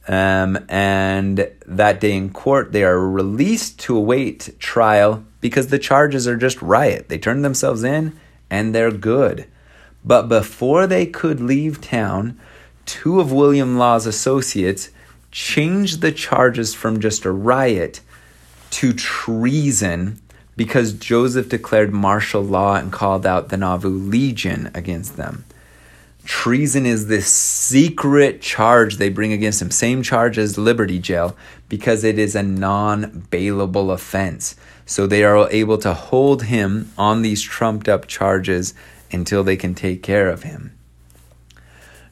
Um, 0.08 0.58
and 0.68 1.50
that 1.66 2.00
day 2.00 2.16
in 2.16 2.30
court, 2.32 2.72
they 2.72 2.82
are 2.82 2.98
released 2.98 3.78
to 3.80 3.96
await 3.96 4.58
trial 4.58 5.22
because 5.42 5.66
the 5.66 5.78
charges 5.78 6.26
are 6.26 6.36
just 6.36 6.62
riot. 6.62 7.10
They 7.10 7.18
turn 7.18 7.42
themselves 7.42 7.84
in 7.84 8.18
and 8.48 8.74
they're 8.74 8.90
good. 8.90 9.46
But 10.02 10.28
before 10.28 10.86
they 10.86 11.04
could 11.04 11.40
leave 11.40 11.82
town, 11.82 12.40
two 12.90 13.20
of 13.20 13.30
William 13.30 13.78
Law's 13.78 14.04
associates 14.04 14.90
changed 15.30 16.00
the 16.00 16.10
charges 16.10 16.74
from 16.74 16.98
just 16.98 17.24
a 17.24 17.30
riot 17.30 18.00
to 18.70 18.92
treason 18.92 20.20
because 20.56 20.92
Joseph 20.92 21.48
declared 21.48 21.92
martial 21.92 22.42
law 22.42 22.74
and 22.74 22.90
called 22.90 23.24
out 23.24 23.48
the 23.48 23.56
Nauvoo 23.56 23.88
Legion 23.88 24.72
against 24.74 25.16
them. 25.16 25.44
Treason 26.24 26.84
is 26.84 27.06
this 27.06 27.28
secret 27.28 28.42
charge 28.42 28.96
they 28.96 29.08
bring 29.08 29.32
against 29.32 29.62
him, 29.62 29.70
same 29.70 30.02
charge 30.02 30.36
as 30.36 30.58
Liberty 30.58 30.98
Jail, 30.98 31.36
because 31.68 32.02
it 32.02 32.18
is 32.18 32.34
a 32.34 32.42
non 32.42 33.24
bailable 33.30 33.92
offense. 33.92 34.56
So 34.84 35.06
they 35.06 35.22
are 35.22 35.48
able 35.50 35.78
to 35.78 35.94
hold 35.94 36.42
him 36.42 36.90
on 36.98 37.22
these 37.22 37.40
trumped 37.40 37.88
up 37.88 38.08
charges 38.08 38.74
until 39.12 39.44
they 39.44 39.56
can 39.56 39.76
take 39.76 40.02
care 40.02 40.28
of 40.28 40.42
him. 40.42 40.72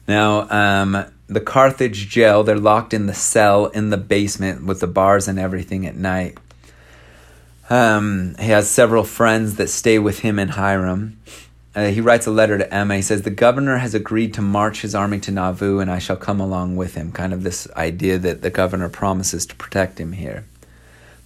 Now, 0.09 0.49
um, 0.49 1.05
the 1.27 1.39
Carthage 1.39 2.09
jail, 2.09 2.43
they're 2.43 2.57
locked 2.57 2.95
in 2.95 3.05
the 3.05 3.13
cell 3.13 3.67
in 3.67 3.91
the 3.91 3.97
basement 3.97 4.65
with 4.65 4.79
the 4.79 4.87
bars 4.87 5.27
and 5.27 5.37
everything 5.37 5.85
at 5.85 5.95
night. 5.95 6.35
Um, 7.69 8.33
he 8.39 8.47
has 8.47 8.67
several 8.67 9.03
friends 9.03 9.57
that 9.57 9.67
stay 9.69 9.99
with 9.99 10.21
him 10.21 10.39
in 10.39 10.47
Hyrum. 10.47 11.17
Uh, 11.75 11.89
he 11.89 12.01
writes 12.01 12.25
a 12.25 12.31
letter 12.31 12.57
to 12.57 12.73
Emma. 12.73 12.95
He 12.95 13.03
says, 13.03 13.21
The 13.21 13.29
governor 13.29 13.77
has 13.77 13.93
agreed 13.93 14.33
to 14.33 14.41
march 14.41 14.81
his 14.81 14.95
army 14.95 15.19
to 15.19 15.31
Nauvoo, 15.31 15.77
and 15.77 15.91
I 15.91 15.99
shall 15.99 16.17
come 16.17 16.39
along 16.39 16.75
with 16.75 16.95
him. 16.95 17.11
Kind 17.11 17.31
of 17.31 17.43
this 17.43 17.69
idea 17.75 18.17
that 18.17 18.41
the 18.41 18.49
governor 18.49 18.89
promises 18.89 19.45
to 19.45 19.55
protect 19.57 19.99
him 19.99 20.13
here. 20.13 20.43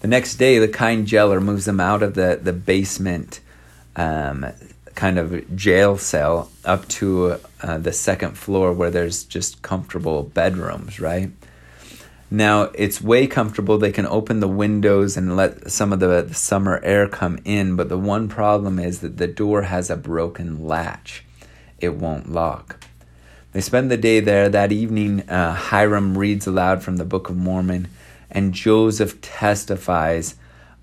The 0.01 0.09
next 0.09 0.35
day, 0.35 0.59
the 0.59 0.67
kind 0.67 1.07
jailer 1.07 1.39
moves 1.39 1.63
them 1.63 1.79
out 1.79 2.03
of 2.03 2.15
the, 2.15 2.37
the 2.43 2.51
basement 2.51 3.39
um, 3.95 4.45
kind 4.93 5.17
of 5.17 5.55
jail 5.55 5.97
cell 5.97 6.51
up 6.65 6.85
to 6.89 7.39
uh, 7.63 7.77
the 7.77 7.93
second 7.93 8.37
floor 8.37 8.73
where 8.73 8.91
there's 8.91 9.23
just 9.23 9.61
comfortable 9.61 10.23
bedrooms, 10.23 10.99
right? 10.99 11.31
Now 12.29 12.63
it's 12.75 13.01
way 13.01 13.27
comfortable. 13.27 13.77
They 13.77 13.91
can 13.91 14.05
open 14.05 14.39
the 14.39 14.47
windows 14.47 15.15
and 15.15 15.35
let 15.35 15.71
some 15.71 15.93
of 15.93 15.99
the, 15.99 16.23
the 16.23 16.33
summer 16.33 16.81
air 16.83 17.07
come 17.07 17.39
in, 17.45 17.75
but 17.75 17.89
the 17.89 17.97
one 17.97 18.27
problem 18.27 18.79
is 18.79 18.99
that 18.99 19.17
the 19.17 19.27
door 19.27 19.63
has 19.63 19.89
a 19.89 19.95
broken 19.95 20.67
latch. 20.67 21.23
It 21.79 21.95
won't 21.95 22.31
lock. 22.31 22.83
They 23.51 23.61
spend 23.61 23.91
the 23.91 23.97
day 23.97 24.19
there. 24.19 24.49
That 24.49 24.71
evening, 24.71 25.29
uh, 25.29 25.55
Hyrum 25.55 26.17
reads 26.17 26.47
aloud 26.47 26.81
from 26.81 26.97
the 26.97 27.05
Book 27.05 27.29
of 27.29 27.37
Mormon, 27.37 27.87
and 28.31 28.51
Joseph 28.51 29.21
testifies 29.21 30.35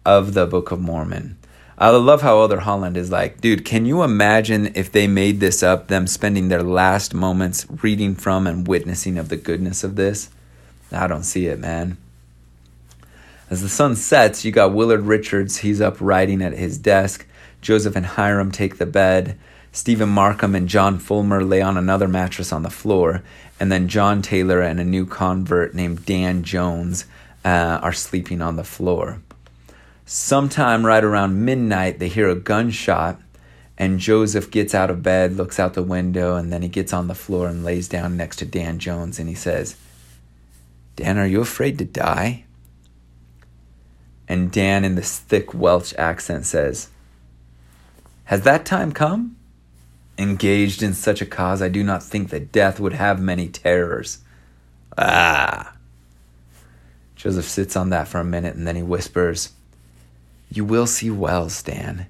of 0.07 0.35
the 0.35 0.47
Book 0.47 0.71
of 0.71 0.81
Mormon. 0.81 1.37
I 1.83 1.89
love 1.89 2.21
how 2.21 2.39
Elder 2.41 2.61
Holland 2.61 2.99
is 2.99 3.11
like, 3.11 3.41
dude, 3.41 3.65
can 3.65 3.87
you 3.87 4.03
imagine 4.03 4.71
if 4.75 4.93
they 4.93 5.07
made 5.07 5.41
this 5.41 5.63
up, 5.63 5.89
them 5.89 6.07
spending 6.07 6.49
their 6.49 6.63
last 6.63 7.15
moments 7.15 7.67
reading 7.83 8.15
from 8.15 8.47
and 8.47 8.69
witnessing 8.69 9.17
of 9.17 9.31
the 9.31 9.39
goodness 9.39 9.83
of 9.83 9.97
this? 9.97 10.29
I 10.93 11.07
don't 11.07 11.23
see 11.23 11.47
it, 11.47 11.59
man. 11.59 11.97
As 13.49 13.63
the 13.63 13.69
sun 13.71 13.97
sets, 13.97 14.45
you 14.45 14.53
got 14.53 14.75
Willard 14.75 15.07
Richards. 15.07 15.59
He's 15.59 15.81
up 15.81 15.97
writing 16.01 16.43
at 16.43 16.53
his 16.53 16.77
desk. 16.77 17.27
Joseph 17.63 17.97
and 17.97 18.05
Hyrum 18.05 18.53
take 18.53 18.77
the 18.77 18.85
bed. 18.85 19.39
Stephen 19.73 20.11
Markham 20.11 20.55
and 20.55 20.69
John 20.69 20.99
Fullmer 20.99 21.49
lay 21.49 21.63
on 21.63 21.79
another 21.79 22.09
mattress 22.09 22.53
on 22.53 22.63
the 22.63 22.69
floor. 22.69 23.23
And 23.59 23.73
then 23.73 23.89
John 23.89 24.21
Taylor 24.21 24.61
and 24.61 24.81
a 24.81 24.85
new 24.85 25.07
convert 25.07 25.75
named 25.75 26.05
Dan 26.05 26.43
Jones 26.43 27.07
uh, 27.43 27.81
are 27.83 27.95
sleeping 27.95 28.43
on 28.43 28.57
the 28.57 28.65
floor. 28.65 29.23
Sometime 30.13 30.85
right 30.85 31.05
around 31.05 31.45
midnight, 31.45 32.01
they 32.01 32.09
hear 32.09 32.29
a 32.29 32.35
gunshot, 32.35 33.21
and 33.79 34.01
Joseph 34.01 34.51
gets 34.51 34.75
out 34.75 34.91
of 34.91 35.05
bed, 35.05 35.37
looks 35.37 35.61
out 35.61 35.75
the 35.75 35.85
window, 35.85 36.35
and 36.35 36.53
then 36.53 36.63
he 36.63 36.69
gets 36.69 36.93
on 36.93 37.07
the 37.07 37.15
floor 37.15 37.47
and 37.47 37.63
lays 37.63 37.87
down 37.87 38.17
next 38.17 38.39
to 38.39 38.45
Dan 38.45 38.81
Jones 38.81 39.21
and 39.21 39.29
he 39.29 39.37
says, 39.37 39.77
Dan, 40.97 41.17
are 41.17 41.29
you 41.29 41.41
afraid 41.41 41.79
to 41.79 41.85
die? 41.85 42.43
And 44.27 44.51
Dan, 44.51 44.85
in 44.85 44.97
this 44.97 45.17
thick 45.17 45.55
Welsh 45.55 45.95
accent, 45.97 46.45
says, 46.45 46.89
Has 48.25 48.43
that 48.43 48.67
time 48.67 48.91
come? 48.91 49.37
Engaged 50.19 50.83
in 50.83 50.93
such 50.93 51.23
a 51.23 51.27
cause, 51.27 51.63
I 51.63 51.69
do 51.69 51.85
not 51.85 52.03
think 52.03 52.31
that 52.31 52.51
death 52.51 52.81
would 52.81 52.95
have 52.95 53.21
many 53.21 53.47
terrors. 53.49 54.19
Ah! 54.99 55.77
Joseph 57.15 57.47
sits 57.47 57.77
on 57.77 57.91
that 57.91 58.09
for 58.09 58.19
a 58.19 58.25
minute 58.25 58.57
and 58.57 58.67
then 58.67 58.75
he 58.75 58.83
whispers, 58.83 59.53
You 60.53 60.65
will 60.65 60.87
see 60.87 61.11
Wales, 61.11 61.63
Dan, 61.63 62.07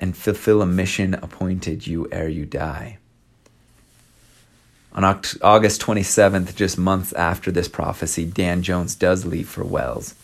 and 0.00 0.16
fulfill 0.16 0.60
a 0.60 0.66
mission 0.66 1.14
appointed 1.14 1.86
you 1.86 2.08
ere 2.10 2.28
you 2.28 2.46
die. 2.46 2.98
On 4.92 5.04
August 5.04 5.80
27th, 5.82 6.54
just 6.54 6.78
months 6.78 7.12
after 7.14 7.50
this 7.50 7.68
prophecy, 7.68 8.24
Dan 8.24 8.62
Jones 8.62 8.94
does 8.94 9.24
leave 9.24 9.48
for 9.48 9.64
Wales. 9.64 10.14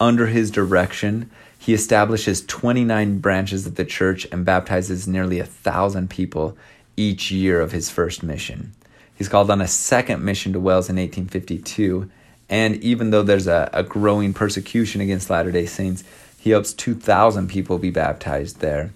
Under 0.00 0.26
his 0.26 0.50
direction, 0.50 1.30
he 1.58 1.74
establishes 1.74 2.44
29 2.46 3.18
branches 3.18 3.66
of 3.66 3.74
the 3.74 3.84
church 3.84 4.26
and 4.30 4.44
baptizes 4.44 5.08
nearly 5.08 5.40
a 5.40 5.44
thousand 5.44 6.08
people 6.08 6.56
each 6.96 7.30
year 7.30 7.60
of 7.60 7.72
his 7.72 7.90
first 7.90 8.22
mission. 8.22 8.72
He's 9.14 9.28
called 9.28 9.50
on 9.50 9.60
a 9.60 9.68
second 9.68 10.24
mission 10.24 10.52
to 10.52 10.60
Wales 10.60 10.88
in 10.88 10.96
1852, 10.96 12.10
and 12.48 12.76
even 12.76 13.10
though 13.10 13.22
there's 13.22 13.46
a, 13.46 13.68
a 13.72 13.82
growing 13.82 14.32
persecution 14.32 15.00
against 15.00 15.28
Latter 15.28 15.52
day 15.52 15.66
Saints, 15.66 16.04
he 16.38 16.50
helps 16.50 16.72
2,000 16.72 17.48
people 17.48 17.78
be 17.78 17.90
baptized 17.90 18.60
there. 18.60 18.92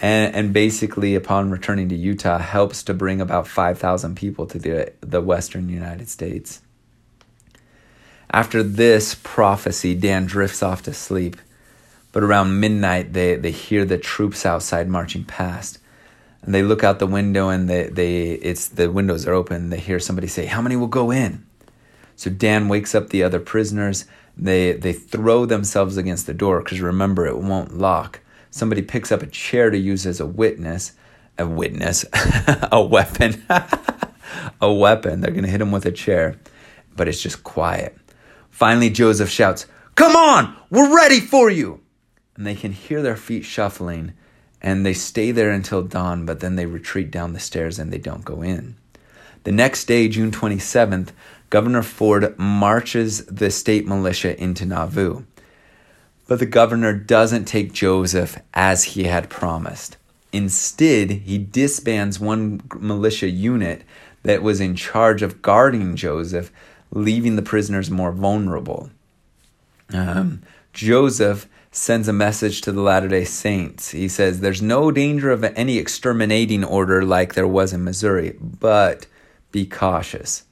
And, 0.00 0.34
and 0.34 0.52
basically, 0.52 1.14
upon 1.14 1.50
returning 1.50 1.88
to 1.88 1.94
Utah, 1.94 2.38
helps 2.38 2.82
to 2.84 2.94
bring 2.94 3.20
about 3.20 3.48
5,000 3.48 4.16
people 4.16 4.46
to 4.46 4.58
the, 4.58 4.92
the 5.00 5.20
western 5.20 5.68
United 5.68 6.08
States. 6.08 6.60
After 8.30 8.62
this 8.62 9.14
prophecy, 9.22 9.94
Dan 9.94 10.26
drifts 10.26 10.62
off 10.62 10.82
to 10.82 10.92
sleep. 10.92 11.36
But 12.12 12.22
around 12.22 12.60
midnight, 12.60 13.12
they, 13.12 13.36
they 13.36 13.50
hear 13.50 13.84
the 13.84 13.98
troops 13.98 14.46
outside 14.46 14.88
marching 14.88 15.24
past. 15.24 15.78
And 16.42 16.54
they 16.54 16.62
look 16.62 16.84
out 16.84 16.98
the 16.98 17.06
window 17.06 17.48
and 17.48 17.68
they, 17.68 17.88
they 17.88 18.32
it's 18.32 18.68
the 18.68 18.90
windows 18.90 19.26
are 19.26 19.32
open. 19.32 19.70
They 19.70 19.80
hear 19.80 19.98
somebody 19.98 20.26
say, 20.26 20.46
How 20.46 20.60
many 20.60 20.76
will 20.76 20.86
go 20.86 21.10
in? 21.10 21.46
So 22.16 22.30
Dan 22.30 22.68
wakes 22.68 22.94
up 22.94 23.08
the 23.08 23.22
other 23.22 23.40
prisoners. 23.40 24.04
They 24.36 24.72
they 24.72 24.92
throw 24.92 25.46
themselves 25.46 25.96
against 25.96 26.26
the 26.26 26.34
door 26.34 26.60
because 26.60 26.80
remember 26.80 27.26
it 27.26 27.38
won't 27.38 27.78
lock. 27.78 28.20
Somebody 28.50 28.82
picks 28.82 29.10
up 29.12 29.22
a 29.22 29.26
chair 29.26 29.70
to 29.70 29.78
use 29.78 30.06
as 30.06 30.20
a 30.20 30.26
witness, 30.26 30.92
a 31.38 31.46
witness, 31.46 32.04
a 32.72 32.82
weapon, 32.82 33.44
a 34.60 34.72
weapon. 34.72 35.20
They're 35.20 35.32
gonna 35.32 35.48
hit 35.48 35.60
him 35.60 35.72
with 35.72 35.86
a 35.86 35.92
chair, 35.92 36.38
but 36.96 37.08
it's 37.08 37.22
just 37.22 37.44
quiet. 37.44 37.96
Finally, 38.50 38.90
Joseph 38.90 39.30
shouts, 39.30 39.66
Come 39.94 40.16
on, 40.16 40.56
we're 40.70 40.94
ready 40.94 41.20
for 41.20 41.50
you. 41.50 41.80
And 42.36 42.46
they 42.46 42.54
can 42.54 42.72
hear 42.72 43.02
their 43.02 43.16
feet 43.16 43.44
shuffling, 43.44 44.12
and 44.60 44.84
they 44.84 44.94
stay 44.94 45.30
there 45.30 45.50
until 45.50 45.82
dawn, 45.82 46.26
but 46.26 46.40
then 46.40 46.56
they 46.56 46.66
retreat 46.66 47.10
down 47.10 47.32
the 47.32 47.40
stairs 47.40 47.78
and 47.78 47.92
they 47.92 47.98
don't 47.98 48.24
go 48.24 48.42
in. 48.42 48.76
The 49.44 49.52
next 49.52 49.84
day, 49.84 50.08
June 50.08 50.30
27th, 50.30 51.10
Governor 51.54 51.84
Ford 51.84 52.36
marches 52.36 53.24
the 53.26 53.48
state 53.48 53.86
militia 53.86 54.36
into 54.42 54.66
Nauvoo. 54.66 55.22
But 56.26 56.40
the 56.40 56.46
governor 56.46 56.92
doesn't 56.92 57.44
take 57.44 57.72
Joseph 57.72 58.36
as 58.54 58.82
he 58.82 59.04
had 59.04 59.30
promised. 59.30 59.96
Instead, 60.32 61.10
he 61.12 61.38
disbands 61.38 62.18
one 62.18 62.60
militia 62.76 63.28
unit 63.28 63.84
that 64.24 64.42
was 64.42 64.60
in 64.60 64.74
charge 64.74 65.22
of 65.22 65.42
guarding 65.42 65.94
Joseph 65.94 66.50
leaving 66.90 67.36
the 67.36 67.40
prisoners 67.40 67.88
more 67.88 68.10
vulnerable. 68.10 68.90
Um, 69.92 70.42
Joseph 70.72 71.48
sends 71.70 72.08
a 72.08 72.12
message 72.12 72.62
to 72.62 72.72
the 72.72 72.80
Latter 72.80 73.06
day 73.06 73.24
Saints. 73.24 73.92
He 73.92 74.08
says, 74.08 74.40
There's 74.40 74.60
no 74.60 74.90
danger 74.90 75.30
of 75.30 75.44
any 75.44 75.78
exterminating 75.78 76.64
order 76.64 77.04
like 77.04 77.34
there 77.34 77.46
was 77.46 77.72
in 77.72 77.84
Missouri, 77.84 78.36
but 78.40 79.06
be 79.52 79.64
cautious. 79.64 80.42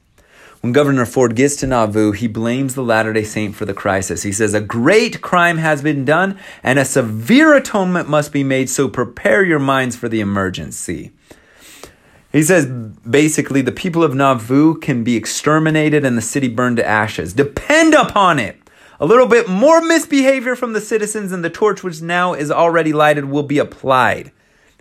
When 0.63 0.71
Governor 0.71 1.05
Ford 1.05 1.35
gets 1.35 1.57
to 1.57 1.67
Nauvoo, 1.67 2.13
he 2.13 2.25
blames 2.25 2.73
the 2.73 2.83
Latter 2.83 3.11
day 3.11 3.25
Saint 3.25 3.53
for 3.53 3.65
the 3.65 3.73
crisis. 3.73 4.23
He 4.23 4.31
says, 4.31 4.53
A 4.53 4.61
great 4.61 5.19
crime 5.19 5.57
has 5.57 5.81
been 5.81 6.05
done, 6.05 6.39
and 6.63 6.79
a 6.79 6.85
severe 6.85 7.53
atonement 7.53 8.07
must 8.07 8.31
be 8.31 8.45
made, 8.45 8.69
so 8.69 8.87
prepare 8.87 9.43
your 9.43 9.59
minds 9.59 9.97
for 9.97 10.07
the 10.07 10.21
emergency. 10.21 11.11
He 12.31 12.43
says 12.43 12.65
basically 12.65 13.61
the 13.61 13.73
people 13.73 14.05
of 14.05 14.15
Nauvoo 14.15 14.75
can 14.75 15.03
be 15.03 15.17
exterminated 15.17 16.05
and 16.05 16.17
the 16.17 16.21
city 16.21 16.47
burned 16.47 16.77
to 16.77 16.87
ashes. 16.87 17.33
Depend 17.33 17.93
upon 17.93 18.39
it. 18.39 18.57
A 19.01 19.05
little 19.05 19.27
bit 19.27 19.49
more 19.49 19.81
misbehavior 19.81 20.55
from 20.55 20.71
the 20.71 20.79
citizens 20.79 21.33
and 21.33 21.43
the 21.43 21.49
torch 21.49 21.83
which 21.83 22.01
now 22.01 22.33
is 22.33 22.49
already 22.49 22.93
lighted 22.93 23.25
will 23.25 23.43
be 23.43 23.59
applied. 23.59 24.31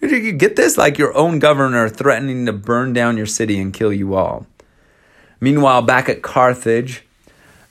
Did 0.01 0.13
you 0.13 0.31
get 0.31 0.55
this? 0.55 0.79
Like 0.79 0.97
your 0.97 1.13
own 1.17 1.41
governor 1.41 1.89
threatening 1.89 2.47
to 2.47 2.53
burn 2.53 2.93
down 2.93 3.17
your 3.17 3.27
city 3.27 3.61
and 3.61 3.75
kill 3.75 3.93
you 3.93 4.15
all. 4.15 4.47
Meanwhile, 5.43 5.83
back 5.83 6.09
at 6.09 6.23
Carthage, 6.23 7.03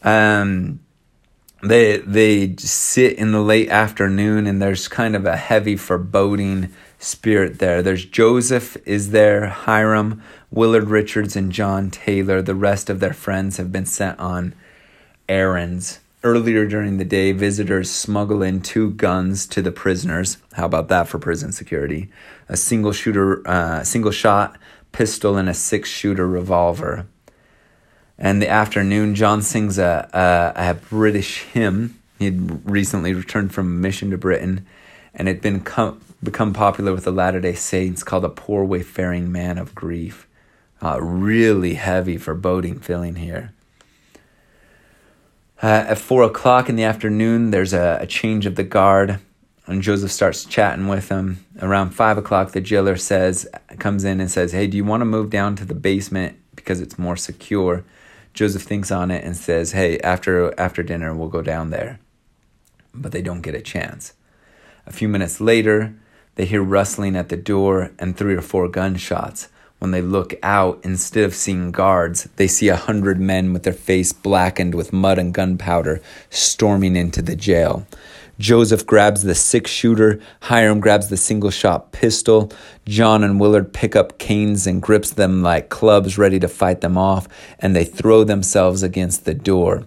um, 0.04 0.82
they 1.64 2.00
they 2.00 2.54
sit 2.58 3.14
in 3.14 3.32
the 3.32 3.40
late 3.40 3.70
afternoon 3.70 4.46
and 4.46 4.62
there's 4.62 4.90
kind 4.90 5.16
of 5.16 5.26
a 5.26 5.38
heavy 5.38 5.78
foreboding 5.78 6.74
spirit 7.00 7.60
there. 7.60 7.82
There's 7.82 8.04
Joseph 8.04 8.76
is 8.86 9.12
there, 9.12 9.48
Hyrum, 9.48 10.22
Willard 10.52 10.90
Richards, 10.90 11.38
and 11.38 11.50
John 11.50 11.90
Taylor. 11.90 12.42
The 12.42 12.56
rest 12.56 12.90
of 12.90 13.00
their 13.00 13.14
friends 13.14 13.56
have 13.56 13.72
been 13.72 13.86
sent 13.86 14.20
on 14.20 14.54
errands. 15.30 16.02
Earlier 16.26 16.68
during 16.68 16.98
the 16.98 17.06
day, 17.06 17.32
visitors 17.32 17.90
smuggle 17.90 18.44
in 18.44 18.60
two 18.60 18.92
guns 18.92 19.48
to 19.48 19.62
the 19.62 19.72
prisoners. 19.72 20.40
How 20.54 20.66
about 20.66 20.90
that 20.90 21.08
for 21.08 21.20
prison 21.20 21.54
security? 21.54 22.10
A 22.50 22.58
single 22.58 22.92
shooter, 22.92 23.48
uh, 23.48 23.86
single 23.86 24.12
shot 24.12 24.58
pistol, 24.92 25.38
and 25.38 25.48
a 25.48 25.54
six 25.54 25.88
shooter 25.88 26.28
revolver. 26.28 27.08
And 28.24 28.40
the 28.40 28.50
afternoon, 28.50 29.16
John 29.16 29.42
sings 29.42 29.80
a, 29.80 30.08
a, 30.14 30.70
a 30.70 30.74
British 30.76 31.42
hymn. 31.42 32.00
He'd 32.20 32.70
recently 32.70 33.16
returned 33.16 33.52
from 33.52 33.66
a 33.66 33.70
mission 33.72 34.12
to 34.12 34.18
Britain, 34.18 34.68
and 35.16 35.28
had 35.28 35.42
been 35.42 35.62
com- 35.62 36.00
become 36.22 36.54
popular 36.54 36.94
with 36.94 37.04
the 37.04 37.12
Latter 37.12 37.42
day 37.42 37.56
Saints 37.56 38.04
called 38.04 38.24
a 38.24 38.30
poor 38.30 38.64
wayfaring 38.64 39.32
man 39.32 39.58
of 39.58 39.74
grief. 39.74 40.28
Uh, 40.84 41.02
really 41.02 41.74
heavy 41.74 42.16
foreboding 42.16 42.80
feeling 42.80 43.16
here. 43.16 43.54
Uh, 45.64 45.86
at 45.88 45.98
four 45.98 46.22
o'clock 46.22 46.70
in 46.70 46.76
the 46.76 46.84
afternoon, 46.84 47.50
there's 47.50 47.74
a, 47.74 47.98
a, 48.02 48.08
change 48.08 48.46
of 48.46 48.56
the 48.56 48.64
guard, 48.64 49.18
and 49.66 49.82
Joseph 49.82 50.12
starts 50.12 50.46
chatting 50.46 50.88
with 50.88 51.10
him. 51.10 51.44
Around 51.60 51.92
five 51.92 52.20
o'clock, 52.20 52.52
the 52.52 52.62
jailer 52.62 52.98
says, 52.98 53.48
comes 53.80 54.04
in 54.04 54.22
and 54.22 54.30
says, 54.30 54.52
"Hey, 54.52 54.68
do 54.68 54.78
you 54.78 54.86
want 54.86 55.02
to 55.02 55.06
move 55.06 55.32
down 55.32 55.56
to 55.56 55.66
the 55.66 55.74
basement 55.74 56.38
because 56.56 56.82
it's 56.82 57.00
more 57.00 57.18
secure?" 57.18 57.84
Joseph 58.34 58.64
thinks 58.64 58.92
on 58.92 59.12
it 59.12 59.24
and 59.24 59.36
says, 59.36 59.74
"Hey, 59.74 60.00
after 60.00 60.54
after 60.60 60.84
dinner, 60.84 61.14
we'll 61.14 61.28
go 61.28 61.42
down 61.42 61.70
there." 61.70 62.00
But 62.94 63.12
they 63.12 63.22
don't 63.22 63.42
get 63.42 63.56
a 63.56 63.62
chance. 63.62 64.14
A 64.88 64.92
few 64.92 65.08
minutes 65.08 65.40
later, 65.40 65.94
they 66.36 66.46
hear 66.46 66.64
rustling 66.64 67.16
at 67.16 67.30
the 67.30 67.38
door 67.38 67.92
and 68.00 68.16
three 68.16 68.36
or 68.36 68.42
four 68.42 68.68
gunshots. 68.68 69.48
When 69.80 69.92
they 69.92 70.02
look 70.02 70.36
out, 70.44 70.80
instead 70.84 71.24
of 71.24 71.34
seeing 71.34 71.72
guards, 71.72 72.30
they 72.36 72.48
see 72.48 72.70
a 72.70 72.76
hundred 72.76 73.20
men 73.20 73.52
with 73.52 73.64
their 73.64 73.74
face 73.74 74.14
blackened 74.14 74.76
with 74.76 74.94
mud 74.94 75.18
and 75.18 75.34
gunpowder 75.34 76.02
storming 76.30 76.96
into 76.96 77.22
the 77.22 77.36
jail. 77.36 77.88
Joseph 78.40 78.86
grabs 78.86 79.24
the 79.24 79.36
six 79.36 79.70
shooter, 79.70 80.20
Hyrum 80.42 80.80
grabs 80.80 81.10
the 81.10 81.18
single 81.18 81.52
shot 81.52 81.92
pistol. 81.92 82.52
John 82.86 83.24
and 83.24 83.40
Willard 83.40 83.74
pick 83.74 83.96
up 83.96 84.18
canes 84.18 84.66
and 84.66 84.82
grips 84.82 85.12
them 85.12 85.44
like 85.44 85.70
clubs 85.70 86.18
ready 86.18 86.40
to 86.40 86.48
fight 86.48 86.82
them 86.82 86.98
off, 86.98 87.28
and 87.60 87.76
they 87.76 87.86
throw 87.86 88.24
themselves 88.24 88.84
against 88.84 89.26
the 89.26 89.34
door. 89.34 89.86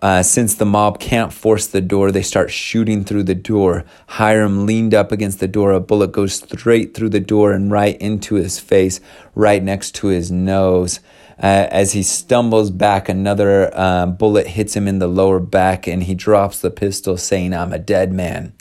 Uh, 0.00 0.22
since 0.22 0.54
the 0.54 0.64
mob 0.64 1.00
can't 1.00 1.32
force 1.32 1.66
the 1.66 1.80
door, 1.80 2.10
they 2.10 2.22
start 2.22 2.50
shooting 2.50 3.04
through 3.04 3.24
the 3.24 3.34
door. 3.34 3.84
Hyrum 4.10 4.64
leaned 4.64 4.94
up 4.94 5.12
against 5.12 5.40
the 5.40 5.48
door. 5.48 5.72
A 5.72 5.80
bullet 5.80 6.12
goes 6.12 6.34
straight 6.34 6.94
through 6.94 7.10
the 7.10 7.20
door 7.20 7.52
and 7.52 7.70
right 7.70 8.00
into 8.00 8.36
his 8.36 8.58
face, 8.58 9.00
right 9.34 9.62
next 9.62 9.94
to 9.96 10.06
his 10.06 10.30
nose. 10.30 11.00
Uh, 11.42 11.66
as 11.72 11.92
he 11.92 12.04
stumbles 12.04 12.70
back, 12.70 13.08
another 13.08 13.70
uh, 13.76 14.06
bullet 14.06 14.46
hits 14.46 14.76
him 14.76 14.86
in 14.86 15.00
the 15.00 15.08
lower 15.08 15.40
back 15.40 15.88
and 15.88 16.04
he 16.04 16.14
drops 16.14 16.60
the 16.60 16.70
pistol, 16.70 17.16
saying, 17.16 17.52
I'm 17.52 17.72
a 17.72 17.80
dead 17.80 18.12
man. 18.12 18.52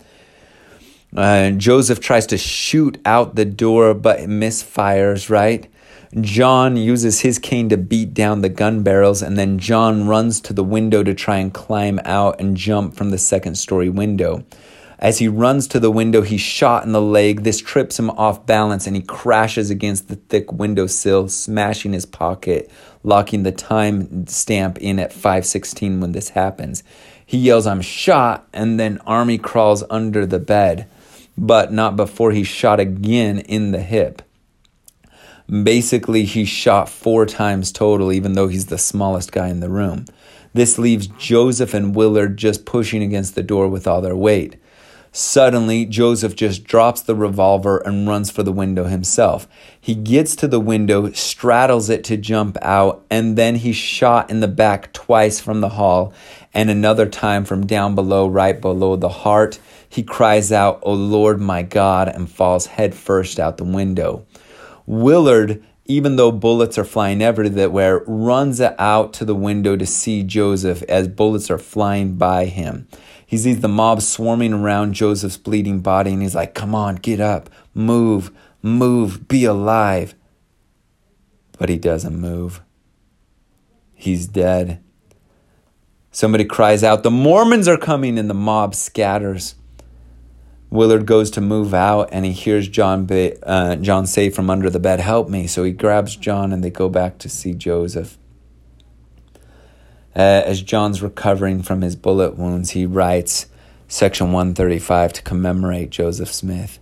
Uh, 1.15 1.51
Joseph 1.51 1.99
tries 1.99 2.25
to 2.27 2.37
shoot 2.39 2.99
out 3.05 3.35
the 3.35 3.45
door, 3.45 3.93
but 3.93 4.21
misfires, 4.21 5.29
right? 5.29 5.69
John 6.19 6.75
uses 6.75 7.19
his 7.19 7.37
cane 7.37 7.69
to 7.69 7.77
beat 7.77 8.13
down 8.13 8.41
the 8.41 8.49
gun 8.49 8.81
barrels, 8.81 9.21
and 9.21 9.37
then 9.37 9.59
John 9.59 10.07
runs 10.07 10.41
to 10.41 10.53
the 10.53 10.63
window 10.63 11.03
to 11.03 11.13
try 11.13 11.37
and 11.37 11.53
climb 11.53 11.99
out 12.03 12.39
and 12.41 12.57
jump 12.57 12.95
from 12.95 13.11
the 13.11 13.17
second 13.17 13.55
story 13.55 13.89
window. 13.89 14.43
As 15.01 15.17
he 15.17 15.27
runs 15.27 15.67
to 15.69 15.79
the 15.79 15.89
window, 15.89 16.21
he's 16.21 16.41
shot 16.41 16.85
in 16.85 16.91
the 16.91 17.01
leg. 17.01 17.41
This 17.41 17.59
trips 17.59 17.97
him 17.97 18.11
off 18.11 18.45
balance 18.45 18.85
and 18.85 18.95
he 18.95 19.01
crashes 19.01 19.71
against 19.71 20.07
the 20.07 20.15
thick 20.15 20.51
windowsill, 20.51 21.27
smashing 21.27 21.93
his 21.93 22.05
pocket, 22.05 22.69
locking 23.03 23.41
the 23.41 23.51
time 23.51 24.27
stamp 24.27 24.77
in 24.77 24.99
at 24.99 25.11
516 25.11 25.99
when 26.01 26.11
this 26.11 26.29
happens. 26.29 26.83
He 27.25 27.39
yells, 27.39 27.65
I'm 27.65 27.81
shot, 27.81 28.47
and 28.53 28.79
then 28.79 28.99
Army 29.07 29.39
crawls 29.39 29.83
under 29.89 30.27
the 30.27 30.37
bed, 30.37 30.87
but 31.35 31.73
not 31.73 31.95
before 31.95 32.31
he's 32.31 32.47
shot 32.47 32.79
again 32.79 33.39
in 33.39 33.71
the 33.71 33.81
hip. 33.81 34.21
Basically, 35.49 36.25
he's 36.25 36.47
shot 36.47 36.89
four 36.89 37.25
times 37.25 37.71
total, 37.71 38.11
even 38.11 38.33
though 38.33 38.47
he's 38.49 38.67
the 38.67 38.77
smallest 38.77 39.31
guy 39.31 39.47
in 39.47 39.61
the 39.61 39.69
room. 39.69 40.05
This 40.53 40.77
leaves 40.77 41.07
Joseph 41.07 41.73
and 41.73 41.95
Willard 41.95 42.37
just 42.37 42.65
pushing 42.65 43.01
against 43.01 43.33
the 43.33 43.41
door 43.43 43.67
with 43.67 43.87
all 43.87 44.01
their 44.01 44.15
weight. 44.15 44.57
Suddenly, 45.13 45.85
Joseph 45.87 46.37
just 46.37 46.63
drops 46.63 47.01
the 47.01 47.15
revolver 47.15 47.79
and 47.79 48.07
runs 48.07 48.31
for 48.31 48.43
the 48.43 48.51
window 48.51 48.85
himself. 48.85 49.45
He 49.79 49.93
gets 49.93 50.37
to 50.37 50.47
the 50.47 50.59
window, 50.59 51.11
straddles 51.11 51.89
it 51.89 52.05
to 52.05 52.15
jump 52.15 52.57
out, 52.61 53.05
and 53.09 53.37
then 53.37 53.55
he's 53.55 53.75
shot 53.75 54.29
in 54.29 54.39
the 54.39 54.47
back 54.47 54.93
twice 54.93 55.41
from 55.41 55.59
the 55.59 55.69
hall 55.69 56.13
and 56.53 56.69
another 56.69 57.07
time 57.07 57.43
from 57.43 57.67
down 57.67 57.93
below, 57.93 58.25
right 58.25 58.59
below 58.61 58.95
the 58.95 59.09
heart. 59.09 59.59
He 59.87 60.01
cries 60.01 60.49
out, 60.53 60.79
O 60.83 60.93
Lord 60.93 61.41
my 61.41 61.61
God, 61.61 62.07
and 62.07 62.31
falls 62.31 62.67
headfirst 62.67 63.37
out 63.37 63.57
the 63.57 63.65
window. 63.65 64.25
Willard, 64.85 65.61
even 65.85 66.15
though 66.15 66.31
bullets 66.31 66.77
are 66.77 66.85
flying 66.85 67.21
everywhere, 67.21 68.01
runs 68.07 68.61
out 68.61 69.11
to 69.13 69.25
the 69.25 69.35
window 69.35 69.75
to 69.75 69.85
see 69.85 70.23
Joseph 70.23 70.83
as 70.83 71.09
bullets 71.09 71.51
are 71.51 71.57
flying 71.57 72.15
by 72.15 72.45
him. 72.45 72.87
He 73.31 73.37
sees 73.37 73.61
the 73.61 73.69
mob 73.69 74.01
swarming 74.01 74.51
around 74.51 74.91
Joseph's 74.91 75.37
bleeding 75.37 75.79
body 75.79 76.11
and 76.11 76.21
he's 76.21 76.35
like, 76.35 76.53
Come 76.53 76.75
on, 76.75 76.97
get 76.97 77.21
up, 77.21 77.49
move, 77.73 78.29
move, 78.61 79.29
be 79.29 79.45
alive. 79.45 80.15
But 81.57 81.69
he 81.69 81.77
doesn't 81.77 82.19
move. 82.19 82.59
He's 83.93 84.27
dead. 84.27 84.83
Somebody 86.11 86.43
cries 86.43 86.83
out, 86.83 87.03
The 87.03 87.09
Mormons 87.09 87.69
are 87.69 87.77
coming, 87.77 88.19
and 88.19 88.29
the 88.29 88.33
mob 88.33 88.75
scatters. 88.75 89.55
Willard 90.69 91.05
goes 91.05 91.31
to 91.31 91.39
move 91.39 91.73
out 91.73 92.09
and 92.11 92.25
he 92.25 92.33
hears 92.33 92.67
John, 92.67 93.07
uh, 93.43 93.77
John 93.77 94.07
say 94.07 94.29
from 94.29 94.49
under 94.49 94.69
the 94.69 94.77
bed, 94.77 94.99
Help 94.99 95.29
me. 95.29 95.47
So 95.47 95.63
he 95.63 95.71
grabs 95.71 96.17
John 96.17 96.51
and 96.51 96.61
they 96.61 96.69
go 96.69 96.89
back 96.89 97.17
to 97.19 97.29
see 97.29 97.53
Joseph. 97.53 98.17
Uh, 100.15 100.43
as 100.45 100.61
John's 100.61 101.01
recovering 101.01 101.63
from 101.63 101.81
his 101.81 101.95
bullet 101.95 102.37
wounds, 102.37 102.71
he 102.71 102.85
writes 102.85 103.47
section 103.87 104.31
135 104.31 105.13
to 105.13 105.21
commemorate 105.21 105.89
Joseph 105.89 106.31
Smith. 106.31 106.79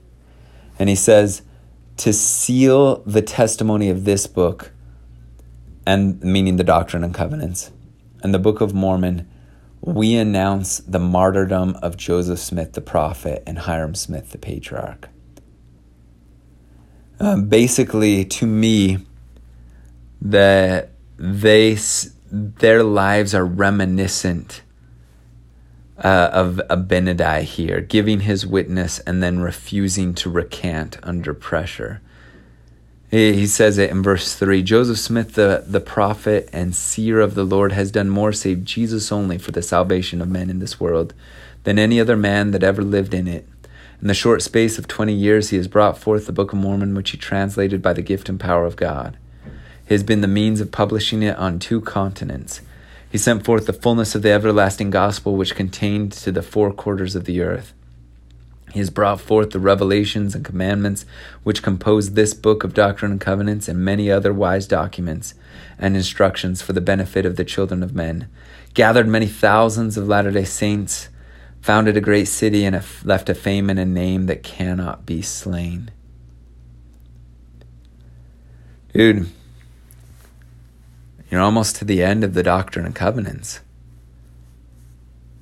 And 0.79 0.89
he 0.89 0.95
says, 0.95 1.41
To 1.97 2.13
seal 2.13 2.97
the 3.05 3.21
testimony 3.21 3.89
of 3.89 4.05
this 4.05 4.25
book, 4.27 4.71
and 5.85 6.21
meaning 6.23 6.57
the 6.57 6.63
Doctrine 6.63 7.03
and 7.03 7.13
Covenants, 7.13 7.71
and 8.23 8.33
the 8.33 8.39
Book 8.39 8.61
of 8.61 8.73
Mormon, 8.73 9.27
we 9.81 10.15
announce 10.15 10.79
the 10.79 10.99
martyrdom 10.99 11.77
of 11.81 11.97
Joseph 11.97 12.39
Smith 12.39 12.73
the 12.73 12.81
prophet 12.81 13.43
and 13.45 13.59
Hyrum 13.59 13.95
Smith 13.95 14.31
the 14.31 14.37
patriarch. 14.37 15.09
Um, 17.19 17.47
basically, 17.47 18.25
to 18.25 18.45
me, 18.45 18.99
that 20.21 20.91
they 21.17 21.75
their 22.31 22.83
lives 22.83 23.33
are 23.33 23.45
reminiscent 23.45 24.61
uh, 25.97 26.29
of 26.31 26.61
Abinadi 26.69 27.41
here, 27.41 27.81
giving 27.81 28.21
his 28.21 28.45
witness 28.45 28.99
and 28.99 29.21
then 29.21 29.39
refusing 29.39 30.13
to 30.15 30.29
recant 30.29 30.97
under 31.03 31.33
pressure. 31.33 32.01
He, 33.11 33.47
says 33.47 33.79
it 33.79 33.89
in 33.89 34.03
verse 34.03 34.35
3 34.35 34.61
Joseph 34.61 34.99
Smith, 34.99 35.33
the, 35.33 35.63
the 35.65 35.79
prophet 35.79 36.47
and 36.53 36.75
seer 36.75 37.19
of 37.19 37.33
the 37.33 37.43
Lord, 37.43 37.71
has 37.71 37.91
done 37.91 38.09
more, 38.09 38.31
save 38.31 38.63
Jesus 38.63 39.11
only, 39.11 39.39
for 39.39 39.51
the 39.51 39.63
salvation 39.63 40.21
of 40.21 40.29
men 40.29 40.49
in 40.49 40.59
this 40.59 40.79
world 40.79 41.15
than 41.63 41.79
any 41.79 41.99
other 41.99 42.15
man 42.15 42.51
that 42.51 42.63
ever 42.63 42.83
lived 42.83 43.15
in 43.15 43.27
it. 43.27 43.47
In 43.99 44.07
the 44.07 44.13
short 44.13 44.43
space 44.43 44.77
of 44.77 44.87
20 44.87 45.11
years, 45.11 45.49
he 45.49 45.57
has 45.57 45.67
brought 45.67 45.97
forth 45.97 46.27
the 46.27 46.31
Book 46.31 46.53
of 46.53 46.59
Mormon, 46.59 46.93
which 46.93 47.09
he 47.09 47.17
translated 47.17 47.81
by 47.81 47.93
the 47.93 48.03
gift 48.03 48.29
and 48.29 48.39
power 48.39 48.65
of 48.65 48.75
God. 48.75 49.17
He 49.89 49.95
has 49.95 50.03
been 50.03 50.21
the 50.21 50.27
means 50.27 50.61
of 50.61 50.71
publishing 50.71 51.23
it 51.23 51.35
on 51.37 51.57
two 51.57 51.81
continents. 51.81 52.61
He 53.11 53.17
sent 53.17 53.43
forth 53.43 53.65
the 53.65 53.73
fullness 53.73 54.13
of 54.13 54.21
the 54.21 54.29
everlasting 54.29 54.91
gospel 54.91 55.35
which 55.35 55.55
contained 55.55 56.11
to 56.11 56.31
the 56.31 56.43
four 56.43 56.71
quarters 56.71 57.15
of 57.15 57.25
the 57.25 57.41
earth. 57.41 57.73
He 58.71 58.77
has 58.77 58.91
brought 58.91 59.19
forth 59.19 59.49
the 59.49 59.57
revelations 59.57 60.35
and 60.35 60.45
commandments 60.45 61.07
which 61.41 61.63
compose 61.63 62.11
this 62.11 62.35
book 62.35 62.63
of 62.63 62.75
Doctrine 62.75 63.13
and 63.13 63.19
Covenants 63.19 63.67
and 63.67 63.83
many 63.83 64.11
other 64.11 64.31
wise 64.31 64.67
documents 64.67 65.33
and 65.79 65.95
instructions 65.95 66.61
for 66.61 66.73
the 66.73 66.81
benefit 66.81 67.25
of 67.25 67.35
the 67.35 67.43
children 67.43 67.81
of 67.81 67.95
men, 67.95 68.29
gathered 68.75 69.07
many 69.07 69.25
thousands 69.25 69.97
of 69.97 70.07
Latter 70.07 70.29
day 70.29 70.45
Saints, 70.45 71.09
founded 71.61 71.97
a 71.97 72.01
great 72.01 72.27
city, 72.27 72.63
and 72.63 72.79
left 73.03 73.27
a 73.27 73.33
fame 73.33 73.71
and 73.71 73.79
a 73.79 73.85
name 73.85 74.27
that 74.27 74.43
cannot 74.43 75.07
be 75.07 75.23
slain. 75.23 75.89
Dude, 78.93 79.25
you're 81.29 81.41
almost 81.41 81.75
to 81.77 81.85
the 81.85 82.03
end 82.03 82.23
of 82.23 82.33
the 82.33 82.43
Doctrine 82.43 82.85
and 82.85 82.95
Covenants. 82.95 83.59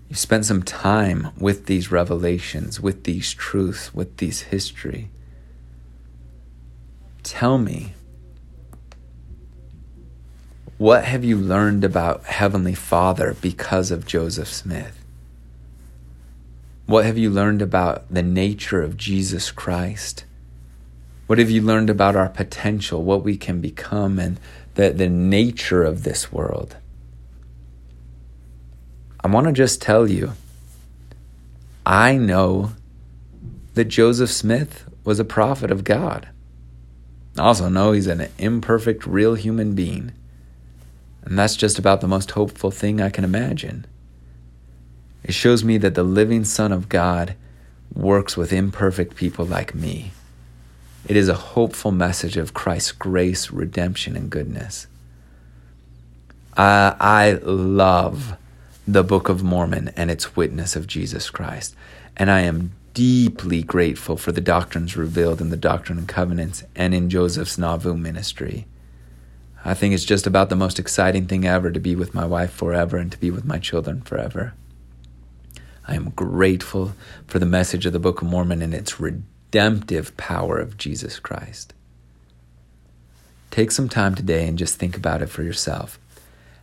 You've 0.09 0.19
spent 0.19 0.45
some 0.45 0.63
time 0.63 1.29
with 1.38 1.65
these 1.65 1.91
revelations, 1.91 2.79
with 2.79 3.03
these 3.03 3.33
truths, 3.33 3.93
with 3.93 4.17
these 4.17 4.41
history. 4.43 5.09
Tell 7.23 7.57
me, 7.57 7.93
what 10.77 11.05
have 11.05 11.23
you 11.23 11.38
learned 11.38 11.83
about 11.83 12.23
Heavenly 12.25 12.75
Father 12.75 13.35
because 13.41 13.91
of 13.91 14.05
Joseph 14.05 14.47
Smith? 14.47 15.03
What 16.85 17.03
have 17.03 17.17
you 17.17 17.29
learned 17.29 17.61
about 17.61 18.05
the 18.09 18.23
nature 18.23 18.81
of 18.81 18.95
Jesus 18.95 19.51
Christ? 19.51 20.23
What 21.25 21.39
have 21.39 21.49
you 21.49 21.61
learned 21.61 21.89
about 21.89 22.15
our 22.15 22.29
potential, 22.29 23.03
what 23.03 23.23
we 23.23 23.35
can 23.35 23.59
become, 23.59 24.19
and 24.19 24.39
the, 24.78 24.91
the 24.91 25.09
nature 25.09 25.84
of 25.84 26.03
this 26.03 26.32
world? 26.32 26.78
I 29.23 29.28
want 29.28 29.47
to 29.47 29.53
just 29.53 29.82
tell 29.82 30.07
you 30.07 30.34
I 31.86 32.17
know 32.17 32.71
that 33.73 33.86
Joseph 33.86 34.32
Smith 34.32 34.86
was 35.03 35.19
a 35.19 35.25
prophet 35.25 35.71
of 35.71 35.84
God. 35.84 36.28
I 37.38 37.43
also 37.43 37.69
know 37.69 37.91
he's 37.91 38.07
an 38.07 38.28
imperfect, 38.38 39.05
real 39.05 39.36
human 39.36 39.73
being. 39.73 40.11
And 41.23 41.38
that's 41.38 41.55
just 41.55 41.80
about 41.80 42.01
the 42.01 42.07
most 42.07 42.32
hopeful 42.32 42.71
thing 42.71 43.01
I 43.01 43.09
can 43.09 43.23
imagine. 43.23 43.86
It 45.23 45.34
shows 45.34 45.63
me 45.63 45.78
that 45.78 45.95
the 45.95 46.03
living 46.03 46.43
Son 46.43 46.71
of 46.71 46.89
God 46.89 47.36
works 47.93 48.38
with 48.38 48.53
imperfect 48.53 49.15
people 49.15 49.45
like 49.45 49.73
me. 49.73 50.11
It 51.07 51.15
is 51.15 51.29
a 51.29 51.35
hopeful 51.35 51.93
message 51.93 52.35
of 52.35 52.53
Christ's 52.53 52.91
grace, 52.91 53.49
redemption, 53.49 54.17
and 54.17 54.29
goodness. 54.29 54.87
I 56.57 57.39
love 57.43 58.35
the 58.85 59.03
Book 59.03 59.29
of 59.29 59.41
Mormon 59.41 59.93
and 59.95 60.11
its 60.11 60.35
witness 60.35 60.75
of 60.75 60.85
Jesus 60.85 61.29
Christ, 61.29 61.75
and 62.17 62.29
I 62.29 62.41
am 62.41 62.73
deeply 62.93 63.63
grateful 63.63 64.17
for 64.17 64.33
the 64.33 64.41
doctrines 64.41 64.97
revealed 64.97 65.39
in 65.39 65.49
the 65.49 65.55
Doctrine 65.55 65.97
and 65.97 66.07
Covenants 66.09 66.65
and 66.75 66.93
in 66.93 67.09
Joseph's 67.09 67.57
Nauvoo 67.57 67.95
ministry. 67.95 68.65
I 69.63 69.75
think 69.75 69.93
it's 69.93 70.03
just 70.03 70.27
about 70.27 70.49
the 70.49 70.57
most 70.57 70.77
exciting 70.77 71.25
thing 71.25 71.45
ever 71.45 71.71
to 71.71 71.79
be 71.79 71.95
with 71.95 72.13
my 72.13 72.25
wife 72.25 72.51
forever 72.51 72.97
and 72.97 73.09
to 73.13 73.17
be 73.17 73.31
with 73.31 73.45
my 73.45 73.59
children 73.59 74.01
forever. 74.01 74.55
I 75.87 75.95
am 75.95 76.09
grateful 76.09 76.95
for 77.27 77.39
the 77.39 77.45
message 77.45 77.85
of 77.85 77.93
the 77.93 77.99
Book 77.99 78.21
of 78.21 78.27
Mormon 78.27 78.61
and 78.61 78.73
its 78.73 78.99
redemption 78.99 79.29
redemptive 79.47 80.17
power 80.17 80.57
of 80.57 80.77
Jesus 80.77 81.19
Christ. 81.19 81.73
Take 83.49 83.71
some 83.71 83.87
time 83.87 84.13
today 84.13 84.45
and 84.45 84.57
just 84.57 84.77
think 84.77 84.97
about 84.97 85.21
it 85.21 85.29
for 85.29 85.41
yourself. 85.41 85.97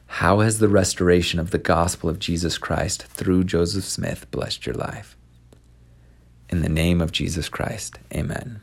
How 0.06 0.40
has 0.40 0.58
the 0.58 0.68
restoration 0.68 1.40
of 1.40 1.50
the 1.50 1.58
gospel 1.58 2.10
of 2.10 2.18
Jesus 2.18 2.58
Christ 2.58 3.04
through 3.04 3.44
Joseph 3.44 3.84
Smith 3.84 4.30
blessed 4.30 4.66
your 4.66 4.74
life? 4.74 5.16
In 6.50 6.60
the 6.60 6.68
name 6.68 7.00
of 7.00 7.10
Jesus 7.10 7.48
Christ, 7.48 7.98
amen. 8.12 8.60